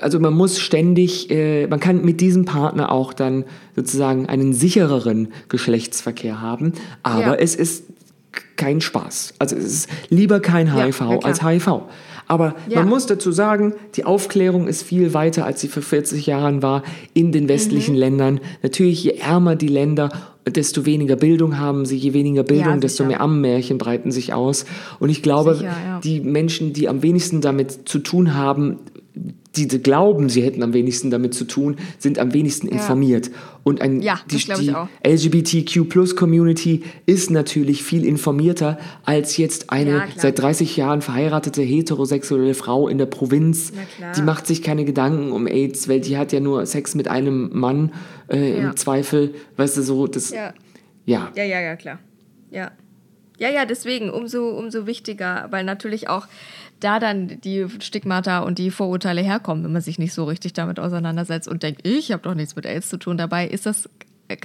also 0.00 0.20
man 0.20 0.34
muss 0.34 0.58
ständig, 0.58 1.30
äh, 1.30 1.66
man 1.66 1.80
kann 1.80 2.04
mit 2.04 2.20
diesem 2.20 2.44
Partner 2.44 2.92
auch 2.92 3.12
dann 3.12 3.44
sozusagen 3.74 4.26
einen 4.26 4.52
sichereren 4.52 5.28
Geschlechtsverkehr 5.48 6.40
haben, 6.40 6.72
aber 7.02 7.20
ja. 7.20 7.34
es 7.34 7.54
ist 7.54 7.84
kein 8.56 8.80
Spaß. 8.80 9.34
Also 9.38 9.56
es 9.56 9.64
ist 9.64 9.88
lieber 10.08 10.40
kein 10.40 10.74
HIV 10.74 11.00
ja, 11.00 11.18
als 11.20 11.42
HIV. 11.42 11.82
Aber 12.28 12.56
ja. 12.68 12.80
man 12.80 12.88
muss 12.88 13.06
dazu 13.06 13.30
sagen, 13.30 13.74
die 13.94 14.04
Aufklärung 14.04 14.66
ist 14.66 14.82
viel 14.82 15.14
weiter, 15.14 15.44
als 15.44 15.60
sie 15.60 15.68
vor 15.68 15.82
40 15.82 16.26
Jahren 16.26 16.62
war 16.62 16.82
in 17.14 17.30
den 17.30 17.48
westlichen 17.48 17.94
mhm. 17.94 18.00
Ländern. 18.00 18.40
Natürlich, 18.62 19.04
je 19.04 19.12
ärmer 19.12 19.54
die 19.54 19.68
Länder, 19.68 20.10
desto 20.48 20.86
weniger 20.86 21.16
Bildung 21.16 21.58
haben 21.58 21.86
sie, 21.86 21.96
je 21.96 22.12
weniger 22.12 22.42
Bildung, 22.42 22.74
ja, 22.74 22.80
desto 22.80 23.04
mehr 23.04 23.20
Ammenmärchen 23.20 23.78
breiten 23.78 24.10
sich 24.10 24.32
aus. 24.32 24.64
Und 24.98 25.08
ich 25.08 25.22
glaube, 25.22 25.54
sicher, 25.54 25.66
ja. 25.66 26.00
die 26.02 26.20
Menschen, 26.20 26.72
die 26.72 26.88
am 26.88 27.02
wenigsten 27.02 27.40
damit 27.40 27.88
zu 27.88 27.98
tun 27.98 28.34
haben, 28.34 28.78
die 29.56 29.66
glauben, 29.82 30.28
sie 30.28 30.42
hätten 30.42 30.62
am 30.62 30.74
wenigsten 30.74 31.10
damit 31.10 31.34
zu 31.34 31.44
tun, 31.44 31.76
sind 31.98 32.18
am 32.18 32.34
wenigsten 32.34 32.68
informiert. 32.68 33.30
Und 33.64 33.80
ein, 33.80 34.02
ja, 34.02 34.20
die, 34.30 34.36
die 34.36 34.74
LGBTQ-Plus-Community 35.06 36.84
ist 37.06 37.30
natürlich 37.30 37.82
viel 37.82 38.04
informierter 38.04 38.78
als 39.04 39.36
jetzt 39.38 39.70
eine 39.70 39.90
ja, 39.90 40.06
seit 40.16 40.38
30 40.38 40.76
Jahren 40.76 41.00
verheiratete 41.00 41.62
heterosexuelle 41.62 42.54
Frau 42.54 42.88
in 42.88 42.98
der 42.98 43.06
Provinz. 43.06 43.72
Die 44.16 44.22
macht 44.22 44.46
sich 44.46 44.62
keine 44.62 44.84
Gedanken 44.84 45.32
um 45.32 45.46
AIDS, 45.46 45.88
weil 45.88 46.00
die 46.00 46.18
hat 46.18 46.32
ja 46.32 46.40
nur 46.40 46.66
Sex 46.66 46.94
mit 46.94 47.08
einem 47.08 47.50
Mann 47.52 47.92
äh, 48.28 48.58
ja. 48.58 48.68
im 48.68 48.76
Zweifel. 48.76 49.34
Weißt 49.56 49.76
du, 49.78 49.82
so 49.82 50.06
das. 50.06 50.30
Ja. 50.30 50.52
Ja, 51.06 51.30
ja, 51.34 51.44
ja, 51.44 51.60
ja 51.60 51.76
klar. 51.76 51.98
Ja. 52.50 52.72
Ja, 53.38 53.50
ja, 53.50 53.66
deswegen 53.66 54.08
umso, 54.08 54.48
umso 54.48 54.86
wichtiger, 54.86 55.48
weil 55.50 55.62
natürlich 55.64 56.08
auch 56.08 56.26
da 56.80 56.98
dann 56.98 57.40
die 57.40 57.66
Stigmata 57.80 58.40
und 58.40 58.58
die 58.58 58.70
Vorurteile 58.70 59.22
herkommen, 59.22 59.64
wenn 59.64 59.72
man 59.72 59.82
sich 59.82 59.98
nicht 59.98 60.12
so 60.12 60.24
richtig 60.24 60.52
damit 60.52 60.78
auseinandersetzt 60.78 61.48
und 61.48 61.62
denkt, 61.62 61.86
ich 61.86 62.12
habe 62.12 62.22
doch 62.22 62.34
nichts 62.34 62.56
mit 62.56 62.66
AIDS 62.66 62.88
zu 62.88 62.98
tun. 62.98 63.16
Dabei 63.16 63.46
ist 63.46 63.66
das 63.66 63.88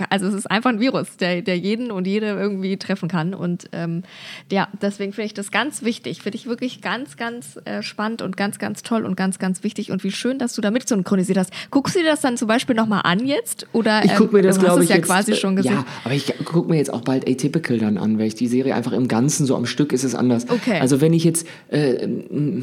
also 0.10 0.28
es 0.28 0.34
ist 0.34 0.50
einfach 0.50 0.70
ein 0.70 0.80
Virus, 0.80 1.18
der, 1.18 1.42
der 1.42 1.58
jeden 1.58 1.92
und 1.92 2.08
jede 2.08 2.28
irgendwie 2.28 2.78
treffen 2.78 3.10
kann. 3.10 3.34
Und 3.34 3.66
ähm, 3.72 4.04
ja, 4.52 4.68
deswegen 4.82 5.14
finde 5.14 5.28
ich 5.28 5.34
das 5.34 5.52
ganz 5.52 5.84
wichtig. 5.84 6.22
Finde 6.22 6.38
ich 6.38 6.46
wirklich 6.46 6.82
ganz, 6.82 7.18
ganz 7.18 7.60
äh, 7.66 7.82
spannend 7.82 8.22
und 8.22 8.38
ganz, 8.38 8.60
ganz 8.60 8.84
toll 8.84 9.06
und 9.06 9.16
ganz, 9.16 9.40
ganz 9.40 9.64
wichtig. 9.64 9.92
Und 9.92 10.04
wie 10.04 10.12
schön, 10.12 10.40
dass 10.40 10.54
du 10.54 10.62
da 10.62 10.72
mit 10.72 10.88
synchronisiert 10.88 11.38
hast. 11.38 11.52
Guckst 11.72 11.96
du 11.96 12.00
dir 12.00 12.06
das 12.06 12.22
dann 12.22 12.38
zum 12.38 12.48
Beispiel 12.48 12.76
nochmal 12.76 13.02
an 13.04 13.26
jetzt? 13.26 13.68
Oder 13.74 14.06
ich 14.06 14.16
gucke 14.16 14.36
mir 14.36 14.42
das, 14.42 14.58
ähm, 14.58 14.64
glaube 14.64 14.84
ich, 14.84 14.90
ja 14.90 14.98
jetzt, 14.98 15.08
quasi 15.08 15.36
schon 15.36 15.56
gesehen. 15.56 15.74
Ja, 15.74 15.86
aber 16.04 16.14
ich 16.14 16.34
gucke 16.46 16.70
mir 16.70 16.78
jetzt 16.78 16.94
auch 16.94 17.02
bald 17.02 17.28
Atypical 17.28 17.78
dann 17.78 17.98
an, 17.98 18.20
weil 18.20 18.28
ich 18.28 18.36
die 18.36 18.48
Serie 18.48 18.76
einfach 18.76 18.94
im 18.94 19.08
Ganzen 19.08 19.46
so 19.46 19.56
am 19.56 19.66
Stück 19.66 19.94
ist 19.94 20.04
es 20.04 20.16
anders. 20.16 20.50
Okay. 20.50 20.80
Also 20.80 21.02
wenn 21.02 21.14
ich 21.14 21.24
jetzt, 21.24 21.48
äh, 21.70 22.08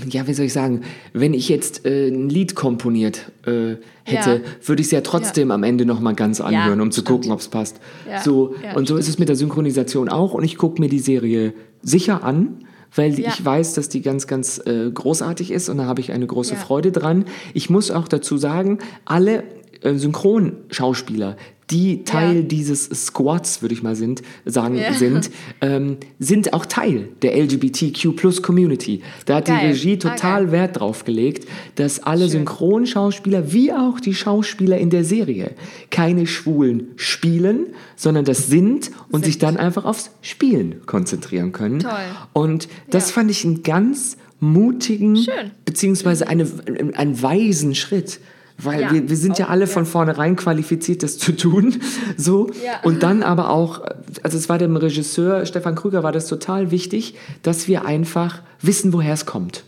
ja, 0.08 0.26
wie 0.26 0.34
soll 0.34 0.46
ich 0.46 0.52
sagen, 0.52 0.82
wenn 1.12 1.34
ich 1.34 1.48
jetzt 1.48 1.84
äh, 1.84 2.08
ein 2.08 2.28
Lied 2.28 2.54
komponiert 2.54 3.30
äh, 3.46 3.76
hätte, 4.10 4.42
ja. 4.44 4.68
würde 4.68 4.80
ich 4.80 4.88
es 4.88 4.90
ja 4.92 5.00
trotzdem 5.00 5.48
ja. 5.48 5.54
am 5.54 5.62
Ende 5.62 5.84
nochmal 5.84 6.14
ganz 6.14 6.40
anhören, 6.40 6.78
ja, 6.78 6.82
um 6.82 6.90
zu 6.90 7.00
stimmt. 7.00 7.08
gucken, 7.08 7.32
ob 7.32 7.40
es 7.40 7.48
passt. 7.48 7.80
so, 8.24 8.54
und 8.74 8.88
so 8.88 8.96
ist 8.96 9.08
es 9.08 9.18
mit 9.18 9.28
der 9.28 9.36
Synchronisation 9.36 10.08
auch. 10.08 10.34
Und 10.34 10.44
ich 10.44 10.56
gucke 10.56 10.80
mir 10.80 10.88
die 10.88 10.98
Serie 10.98 11.54
sicher 11.82 12.24
an, 12.24 12.64
weil 12.94 13.18
ich 13.18 13.44
weiß, 13.44 13.74
dass 13.74 13.88
die 13.88 14.02
ganz, 14.02 14.26
ganz 14.26 14.58
äh, 14.64 14.90
großartig 14.90 15.50
ist 15.50 15.68
und 15.68 15.78
da 15.78 15.84
habe 15.84 16.00
ich 16.00 16.12
eine 16.12 16.26
große 16.26 16.56
Freude 16.56 16.92
dran. 16.92 17.26
Ich 17.54 17.70
muss 17.70 17.90
auch 17.90 18.08
dazu 18.08 18.38
sagen, 18.38 18.78
alle 19.04 19.44
äh, 19.82 19.94
Synchronschauspieler, 19.94 21.36
die 21.70 22.04
Teil 22.04 22.44
dieses 22.44 22.84
Squads, 22.86 23.60
würde 23.60 23.74
ich 23.74 23.82
mal 23.82 23.94
sind, 23.94 24.22
sagen, 24.46 24.76
Ja. 24.76 24.94
sind, 24.94 25.30
ähm, 25.60 25.98
sind 26.18 26.52
auch 26.54 26.64
Teil 26.64 27.08
der 27.22 27.36
LGBTQ 27.36 28.12
Plus 28.16 28.42
Community. 28.42 29.02
Da 29.26 29.36
hat 29.36 29.46
Geil. 29.46 29.58
die 29.60 29.66
Regie 29.66 29.94
Ah, 29.94 30.10
total 30.10 30.44
geil. 30.44 30.52
Wert 30.52 30.80
drauf 30.80 31.04
gelegt, 31.04 31.46
dass 31.74 32.00
alle 32.00 32.28
Synchronschauspieler 32.28 33.52
wie 33.52 33.72
auch 33.72 34.00
die 34.00 34.14
Schauspieler 34.14 34.78
in 34.78 34.90
der 34.90 35.04
Serie 35.04 35.52
keine 35.90 36.26
Schwulen 36.26 36.88
spielen, 36.96 37.66
sondern 37.96 38.24
das 38.24 38.46
sind 38.46 38.90
und 39.10 39.24
sich 39.24 39.38
dann 39.38 39.56
einfach 39.56 39.84
aufs 39.84 40.10
Spielen 40.22 40.82
konzentrieren 40.86 41.52
können. 41.52 41.80
Toll. 41.80 41.90
Und 42.32 42.68
das 42.90 43.10
fand 43.10 43.30
ich 43.30 43.44
einen 43.44 43.62
ganz 43.62 44.16
mutigen, 44.40 45.16
Schön. 45.16 45.50
beziehungsweise 45.64 46.28
eine, 46.28 46.46
einen 46.94 47.20
weisen 47.22 47.74
Schritt. 47.74 48.20
Weil 48.60 48.80
Ja, 48.80 48.92
wir, 48.92 49.08
wir 49.08 49.16
sind 49.16 49.38
ja 49.38 49.46
auch, 49.46 49.50
alle 49.50 49.66
ja. 49.66 49.66
von 49.66 49.86
vornherein 49.86 50.36
qualifiziert, 50.36 51.02
das 51.02 51.18
zu 51.18 51.32
tun. 51.32 51.76
So. 52.16 52.50
Ja. 52.64 52.80
Und 52.82 53.02
dann 53.02 53.22
aber 53.22 53.50
auch, 53.50 53.82
also 54.22 54.36
es 54.36 54.48
war 54.48 54.58
dem 54.58 54.76
Regisseur 54.76 55.46
Stefan 55.46 55.76
Krüger 55.76 56.02
war 56.02 56.10
das 56.10 56.26
total 56.26 56.70
wichtig, 56.70 57.14
dass 57.42 57.68
wir 57.68 57.84
einfach 57.84 58.40
wissen, 58.60 58.92
woher 58.92 59.14
es 59.14 59.24
kommt. 59.24 59.62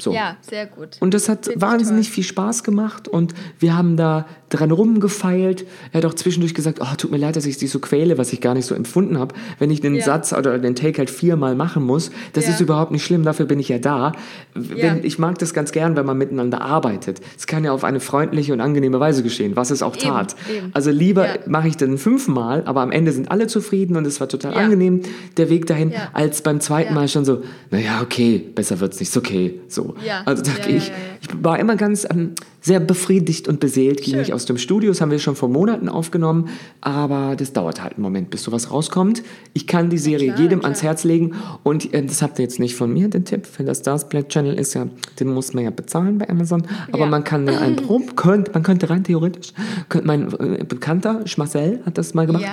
So. 0.00 0.12
Ja, 0.12 0.36
sehr 0.40 0.66
gut. 0.66 0.96
Und 1.00 1.12
das 1.14 1.28
hat 1.28 1.46
Find 1.46 1.60
wahnsinnig 1.60 2.10
viel 2.10 2.24
Spaß 2.24 2.62
gemacht 2.62 3.08
und 3.08 3.34
wir 3.58 3.76
haben 3.76 3.96
da 3.96 4.26
dran 4.48 4.70
rumgefeilt. 4.70 5.66
Er 5.92 5.98
hat 5.98 6.04
auch 6.06 6.14
zwischendurch 6.14 6.54
gesagt, 6.54 6.78
oh, 6.80 6.94
tut 6.96 7.10
mir 7.10 7.18
leid, 7.18 7.36
dass 7.36 7.44
ich 7.46 7.58
dich 7.58 7.70
so 7.70 7.80
quäle, 7.80 8.16
was 8.16 8.32
ich 8.32 8.40
gar 8.40 8.54
nicht 8.54 8.64
so 8.64 8.74
empfunden 8.74 9.18
habe. 9.18 9.34
Wenn 9.58 9.70
ich 9.70 9.80
den 9.80 9.94
Ja. 9.96 10.04
Satz 10.04 10.32
oder 10.32 10.58
den 10.58 10.74
Take 10.74 10.98
halt 10.98 11.10
viermal 11.10 11.54
machen 11.54 11.82
muss, 11.82 12.10
das 12.32 12.46
Ja. 12.46 12.52
ist 12.52 12.60
überhaupt 12.60 12.90
nicht 12.92 13.04
schlimm, 13.04 13.24
dafür 13.24 13.44
bin 13.46 13.58
ich 13.58 13.68
ja 13.68 13.78
da. 13.78 14.12
Wenn, 14.54 14.78
Ja. 14.78 14.96
Ich 15.02 15.18
mag 15.18 15.38
das 15.38 15.52
ganz 15.52 15.72
gern, 15.72 15.96
wenn 15.96 16.06
man 16.06 16.16
miteinander 16.16 16.62
arbeitet. 16.62 17.20
Es 17.36 17.46
kann 17.46 17.64
ja 17.64 17.72
auf 17.72 17.84
eine 17.84 18.00
freundliche 18.00 18.52
und 18.52 18.60
angenehme 18.60 19.00
Weise 19.00 19.22
geschehen, 19.22 19.56
was 19.56 19.70
es 19.70 19.82
auch 19.82 19.96
tat. 19.96 20.34
eben. 20.54 20.70
Also 20.72 20.90
lieber 20.90 21.26
mache 21.46 21.68
ich 21.68 21.76
den 21.76 21.98
fünfmal, 21.98 22.62
aber 22.66 22.80
am 22.82 22.90
Ende 22.92 23.12
sind 23.12 23.30
alle 23.30 23.48
zufrieden 23.48 23.96
und 23.96 24.06
es 24.06 24.20
war 24.20 24.28
total 24.28 24.54
angenehm, 24.54 25.02
der 25.36 25.50
Weg 25.50 25.66
dahin, 25.66 25.92
als 26.12 26.40
beim 26.42 26.60
zweiten. 26.60 26.94
Mal 26.94 27.08
schon 27.08 27.24
so, 27.24 27.42
naja, 27.70 28.00
okay, 28.02 28.38
besser 28.54 28.80
wird's 28.80 28.98
nicht, 29.00 29.08
ist 29.10 29.16
okay. 29.16 29.60
So. 29.68 29.87
Ja. 30.04 30.22
Also 30.24 30.42
da 30.42 30.52
Ja, 30.52 30.66
ich, 30.68 30.88
ja, 30.88 30.94
ich 31.20 31.28
war 31.44 31.58
immer 31.58 31.76
ganz 31.76 32.06
ähm, 32.10 32.34
sehr 32.60 32.80
befriedigt 32.80 33.48
und 33.48 33.60
beseelt, 33.60 34.02
ging 34.02 34.14
Schön. 34.14 34.22
ich 34.22 34.32
aus 34.32 34.44
dem 34.44 34.58
Studio. 34.58 34.90
Das 34.90 35.00
haben 35.00 35.10
wir 35.10 35.18
schon 35.18 35.36
vor 35.36 35.48
Monaten 35.48 35.88
aufgenommen, 35.88 36.48
aber 36.80 37.36
das 37.36 37.52
dauert 37.52 37.82
halt 37.82 37.94
einen 37.94 38.02
Moment, 38.02 38.30
bis 38.30 38.42
sowas 38.42 38.70
rauskommt. 38.70 39.22
Ich 39.54 39.66
kann 39.66 39.90
die 39.90 39.98
Serie 39.98 40.32
klar, 40.32 40.40
jedem 40.40 40.58
klar. 40.60 40.70
ans 40.70 40.82
Herz 40.82 41.04
legen 41.04 41.34
und 41.62 41.92
äh, 41.94 42.04
das 42.04 42.20
habt 42.20 42.38
ihr 42.38 42.42
jetzt 42.42 42.58
nicht 42.58 42.74
von 42.74 42.92
mir, 42.92 43.08
den 43.08 43.24
Tipp, 43.24 43.46
für 43.46 43.64
das 43.64 43.78
Stars 43.78 44.08
Play 44.08 44.24
Channel 44.24 44.54
ist 44.54 44.74
ja, 44.74 44.86
den 45.20 45.32
muss 45.32 45.54
man 45.54 45.64
ja 45.64 45.70
bezahlen 45.70 46.18
bei 46.18 46.28
Amazon, 46.28 46.62
aber 46.92 47.06
man 47.06 47.24
kann 47.24 47.46
ja 47.46 47.58
ein 47.58 47.76
Pro, 47.86 48.00
könnte, 48.16 48.50
man 48.52 48.62
könnte 48.62 48.90
rein 48.90 49.04
theoretisch, 49.04 49.52
könnte 49.88 50.06
mein 50.06 50.32
äh, 50.32 50.64
Bekannter, 50.64 51.26
Schmarcel, 51.26 51.80
hat 51.86 51.96
das 51.96 52.14
mal 52.14 52.26
gemacht, 52.26 52.44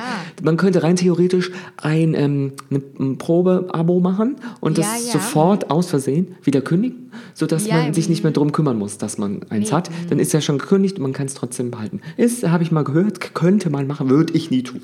man 0.44 0.58
könnte 0.58 0.84
rein 0.84 0.96
theoretisch 0.96 1.52
ein, 1.78 2.14
ähm, 2.14 2.54
ein 2.70 3.18
Probe-Abo 3.18 4.00
machen 4.00 4.38
und 4.62 4.78
das 4.78 5.12
sofort 5.12 5.72
aus 5.72 5.88
Versehen 5.88 6.36
wieder 6.44 6.62
kündigen, 6.62 7.12
sodass 7.36 7.68
Ja, 7.68 7.76
man 7.84 7.94
sich 7.94 8.10
nicht 8.10 8.24
mehr 8.24 8.32
drum 8.34 8.52
kümmern 8.52 8.78
muss, 8.80 8.98
dass 8.98 9.20
man 9.20 9.42
eins 9.50 9.72
hat. 9.72 9.92
Dann 10.10 10.18
ist 10.18 10.34
ja 10.34 10.42
schon 10.42 10.58
gekündigt 10.58 10.98
und 10.98 11.04
man 11.04 11.14
kann 11.14 11.28
es 11.28 11.36
trotzdem 11.36 11.70
behalten. 11.70 12.02
Ist, 12.18 12.48
habe 12.48 12.64
ich 12.64 12.72
mal 12.72 12.84
gehört, 12.84 13.36
könnte 13.36 13.70
man 13.70 13.86
machen, 13.86 14.10
würde 14.10 14.34
ich 14.34 14.50
nie 14.50 14.64
tun. 14.64 14.82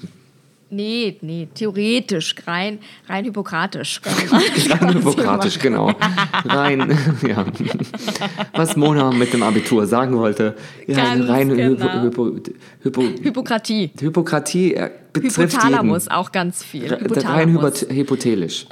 Nee, 0.73 1.17
nee, 1.19 1.49
theoretisch, 1.53 2.33
rein, 2.47 2.79
rein 3.09 3.25
hypokratisch. 3.25 3.99
Rein 4.69 4.93
hypokratisch, 4.93 5.59
genau. 5.59 5.91
Rein, 6.45 6.97
ja. 7.27 7.45
Was 8.53 8.77
Mona 8.77 9.11
mit 9.11 9.33
dem 9.33 9.43
Abitur 9.43 9.85
sagen 9.85 10.15
wollte. 10.15 10.55
Ja, 10.87 10.95
Ganz 11.15 11.27
rein 11.27 11.49
genau. 11.49 12.03
Hypo, 12.03 12.27
Hypo, 12.27 12.51
Hypo, 12.83 13.01
Hypokratie. 13.21 13.91
Hypokratie 13.99 14.75
äh, 14.75 14.91
betrifft 15.11 15.39
Hypothalamus 15.55 16.03
jeden. 16.05 16.15
auch 16.15 16.31
ganz 16.31 16.63
viel. 16.63 16.87
Rein 16.87 17.01
Hypothalamus. 17.03 17.81
hypo- 17.83 17.93
hypothelisch. 17.93 18.65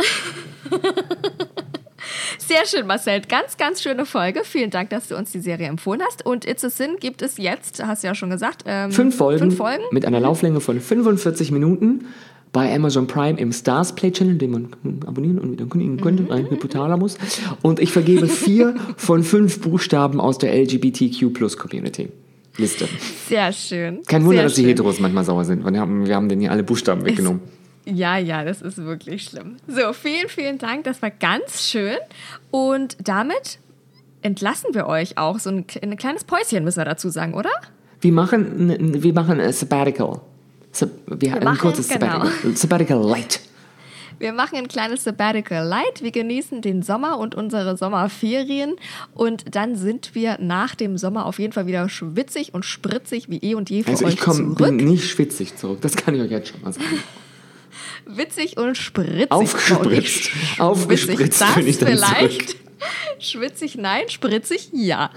Sehr 2.39 2.65
schön, 2.65 2.87
Marcel. 2.87 3.21
Ganz, 3.21 3.57
ganz 3.57 3.81
schöne 3.81 4.05
Folge. 4.05 4.41
Vielen 4.43 4.69
Dank, 4.71 4.89
dass 4.89 5.07
du 5.09 5.15
uns 5.17 5.31
die 5.31 5.39
Serie 5.39 5.67
empfohlen 5.67 6.01
hast. 6.05 6.25
Und 6.25 6.45
It's 6.47 6.63
a 6.65 6.69
Sin 6.69 6.97
gibt 6.99 7.21
es 7.21 7.37
jetzt, 7.37 7.83
hast 7.85 8.03
du 8.03 8.07
ja 8.07 8.15
schon 8.15 8.29
gesagt. 8.29 8.63
Ähm, 8.65 8.91
Fünf 8.91 9.15
Folgen, 9.15 9.39
Fünf 9.39 9.57
Folgen. 9.57 9.83
mit 9.91 10.05
einer 10.05 10.19
Lauflänge 10.19 10.59
von 10.61 10.79
45 10.79 11.51
Minuten 11.51 12.05
bei 12.51 12.73
Amazon 12.73 13.05
Prime 13.05 13.39
im 13.39 13.51
Stars 13.51 13.93
Play 13.93 14.11
Channel, 14.11 14.35
den 14.37 14.51
man 14.51 14.69
abonnieren 15.05 15.37
und 15.37 15.51
wieder 15.51 15.65
kündigen 15.67 16.01
könnte, 16.01 16.23
Mhm. 16.23 16.31
ein 16.31 16.49
Hypothalamus. 16.49 17.17
Und 17.61 17.79
ich 17.79 17.91
vergebe 17.91 18.27
vier 18.27 18.75
von 18.97 19.23
fünf 19.23 19.61
Buchstaben 19.61 20.19
aus 20.19 20.39
der 20.39 20.53
LGBTQ 20.55 21.31
Plus 21.33 21.57
Community. 21.57 22.09
Liste. 22.57 22.87
Sehr 23.27 23.53
schön. 23.53 23.99
Kein 24.07 24.23
Wunder, 24.23 24.37
Sehr 24.37 24.43
dass 24.45 24.55
die 24.55 24.61
schön. 24.61 24.69
Heteros 24.71 24.99
manchmal 24.99 25.23
sauer 25.23 25.45
sind. 25.45 25.63
Wir 25.63 25.79
haben, 25.79 26.07
wir 26.07 26.15
haben 26.15 26.27
denen 26.27 26.41
hier 26.41 26.51
alle 26.51 26.63
Buchstaben 26.63 27.05
weggenommen. 27.05 27.39
Ja, 27.93 28.17
ja, 28.17 28.43
das 28.43 28.61
ist 28.61 28.77
wirklich 28.77 29.23
schlimm. 29.25 29.57
So, 29.67 29.93
vielen, 29.93 30.29
vielen 30.29 30.57
Dank. 30.57 30.83
Das 30.85 31.01
war 31.01 31.11
ganz 31.11 31.63
schön. 31.69 31.97
Und 32.51 32.97
damit 33.03 33.59
entlassen 34.21 34.73
wir 34.73 34.87
euch 34.87 35.17
auch. 35.17 35.39
So 35.39 35.49
ein, 35.49 35.65
ein 35.81 35.97
kleines 35.97 36.23
Päuschen 36.23 36.63
müssen 36.63 36.77
wir 36.79 36.85
dazu 36.85 37.09
sagen, 37.09 37.33
oder? 37.33 37.51
Wir 38.01 38.11
machen, 38.11 38.69
ein- 38.69 39.03
wir 39.03 39.13
machen 39.13 39.39
ein 39.39 39.51
Sabbatical. 39.53 40.21
Sab 40.71 40.89
wir 41.07 41.35
ein 41.35 41.43
machen, 41.43 41.57
kurzes 41.59 41.89
genau. 41.89 42.05
Sabbatical. 42.23 42.55
Sabbatical 42.55 43.01
Light. 43.09 43.39
Wir 44.19 44.33
machen 44.33 44.57
ein 44.57 44.67
kleines 44.67 45.05
Sabbatical 45.05 45.65
Light. 45.65 46.01
Wir 46.03 46.11
genießen 46.11 46.61
den 46.61 46.81
Sommer 46.83 47.17
und 47.19 47.35
unsere 47.35 47.77
Sommerferien. 47.77 48.75
Und 49.15 49.55
dann 49.55 49.77
sind 49.77 50.13
wir 50.13 50.37
nach 50.41 50.75
dem 50.75 50.97
Sommer 50.97 51.25
auf 51.25 51.39
jeden 51.39 51.53
Fall 51.53 51.67
wieder 51.67 51.87
schwitzig 51.87 52.53
und 52.53 52.65
spritzig 52.65 53.29
wie 53.29 53.37
eh 53.37 53.55
und 53.55 53.69
je 53.69 53.83
für 53.83 53.91
Also 53.91 54.05
euch 54.05 54.15
ich 54.15 54.19
komme 54.19 54.39
zurück. 54.39 54.57
bin 54.57 54.75
nicht 54.75 55.09
schwitzig 55.09 55.55
zurück. 55.55 55.79
Das 55.81 55.95
kann 55.95 56.15
ich 56.15 56.21
euch 56.21 56.31
jetzt 56.31 56.49
schon 56.49 56.61
mal 56.61 56.73
sagen. 56.73 56.85
Witzig 58.11 58.57
und 58.57 58.75
spritzig. 58.75 59.31
Aufgespritzt. 59.31 60.31
Aufgespritzt 60.57 61.19
witzig, 61.19 61.55
das 61.55 61.65
ich 61.65 61.77
dann 61.77 61.89
vielleicht. 61.89 62.49
zurück. 62.49 62.68
Schwitzig, 63.19 63.77
nein, 63.77 64.03
spritzig, 64.09 64.69
ja. 64.71 65.09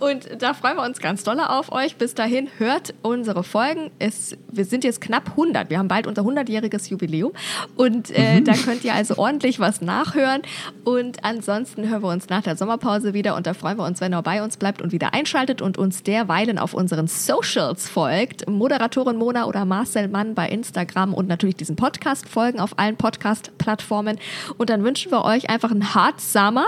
Und 0.00 0.28
da 0.42 0.52
freuen 0.54 0.76
wir 0.76 0.84
uns 0.84 0.98
ganz 0.98 1.22
doll 1.24 1.38
auf 1.40 1.72
euch. 1.72 1.96
Bis 1.96 2.14
dahin 2.14 2.48
hört 2.58 2.94
unsere 3.02 3.44
Folgen. 3.44 3.90
Es, 3.98 4.36
wir 4.50 4.64
sind 4.64 4.84
jetzt 4.84 5.00
knapp 5.00 5.30
100. 5.30 5.70
Wir 5.70 5.78
haben 5.78 5.88
bald 5.88 6.06
unser 6.06 6.22
100-jähriges 6.22 6.90
Jubiläum. 6.90 7.32
Und 7.76 8.10
äh, 8.10 8.40
Mhm. 8.40 8.44
da 8.44 8.52
könnt 8.54 8.84
ihr 8.84 8.94
also 8.94 9.16
ordentlich 9.16 9.60
was 9.60 9.80
nachhören. 9.80 10.42
Und 10.84 11.24
ansonsten 11.24 11.88
hören 11.88 12.02
wir 12.02 12.08
uns 12.08 12.28
nach 12.28 12.42
der 12.42 12.56
Sommerpause 12.56 13.14
wieder. 13.14 13.36
Und 13.36 13.46
da 13.46 13.54
freuen 13.54 13.78
wir 13.78 13.84
uns, 13.84 14.00
wenn 14.00 14.12
ihr 14.12 14.22
bei 14.22 14.42
uns 14.42 14.56
bleibt 14.56 14.82
und 14.82 14.92
wieder 14.92 15.14
einschaltet 15.14 15.62
und 15.62 15.78
uns 15.78 16.02
derweilen 16.02 16.58
auf 16.58 16.74
unseren 16.74 17.06
Socials 17.06 17.88
folgt. 17.88 18.48
Moderatorin 18.48 19.16
Mona 19.16 19.44
oder 19.46 19.64
Marcel 19.64 20.08
Mann 20.08 20.34
bei 20.34 20.48
Instagram 20.48 21.14
und 21.14 21.28
natürlich 21.28 21.56
diesen 21.56 21.76
Podcast 21.76 22.28
folgen 22.28 22.60
auf 22.60 22.78
allen 22.78 22.96
Podcast-Plattformen. 22.96 24.18
Und 24.58 24.70
dann 24.70 24.82
wünschen 24.84 25.12
wir 25.12 25.24
euch 25.24 25.48
einfach 25.48 25.70
einen 25.70 25.94
Hard 25.94 26.20
Summer 26.20 26.66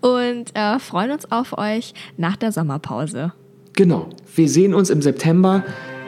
und 0.00 0.54
äh, 0.54 0.78
freuen 0.78 1.10
uns 1.10 1.30
auf 1.30 1.56
euch 1.56 1.94
nach 2.16 2.36
der 2.36 2.52
Sommerpause. 2.52 3.32
Genau. 3.74 4.08
Wir 4.34 4.48
sehen 4.48 4.74
uns 4.74 4.90
im 4.90 5.02
September. 5.02 5.62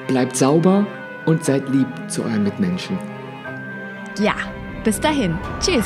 Bleibt 0.08 0.36
sauber 0.36 0.86
und 1.26 1.44
seid 1.44 1.68
lieb 1.68 1.86
zu 2.08 2.22
euren 2.22 2.42
Mitmenschen. 2.42 2.98
Ja, 4.20 4.34
bis 4.84 4.98
dahin. 4.98 5.38
Tschüss. 5.60 5.84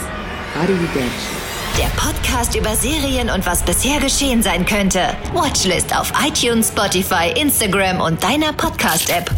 Arrivederci. 0.58 1.44
Der 1.76 1.88
Podcast 2.00 2.54
über 2.56 2.74
Serien 2.76 3.28
und 3.30 3.44
was 3.46 3.64
bisher 3.64 3.98
geschehen 3.98 4.42
sein 4.42 4.64
könnte. 4.64 5.00
Watchlist 5.32 5.94
auf 5.98 6.12
iTunes, 6.24 6.68
Spotify, 6.68 7.32
Instagram 7.36 8.00
und 8.00 8.22
deiner 8.22 8.52
Podcast-App. 8.52 9.28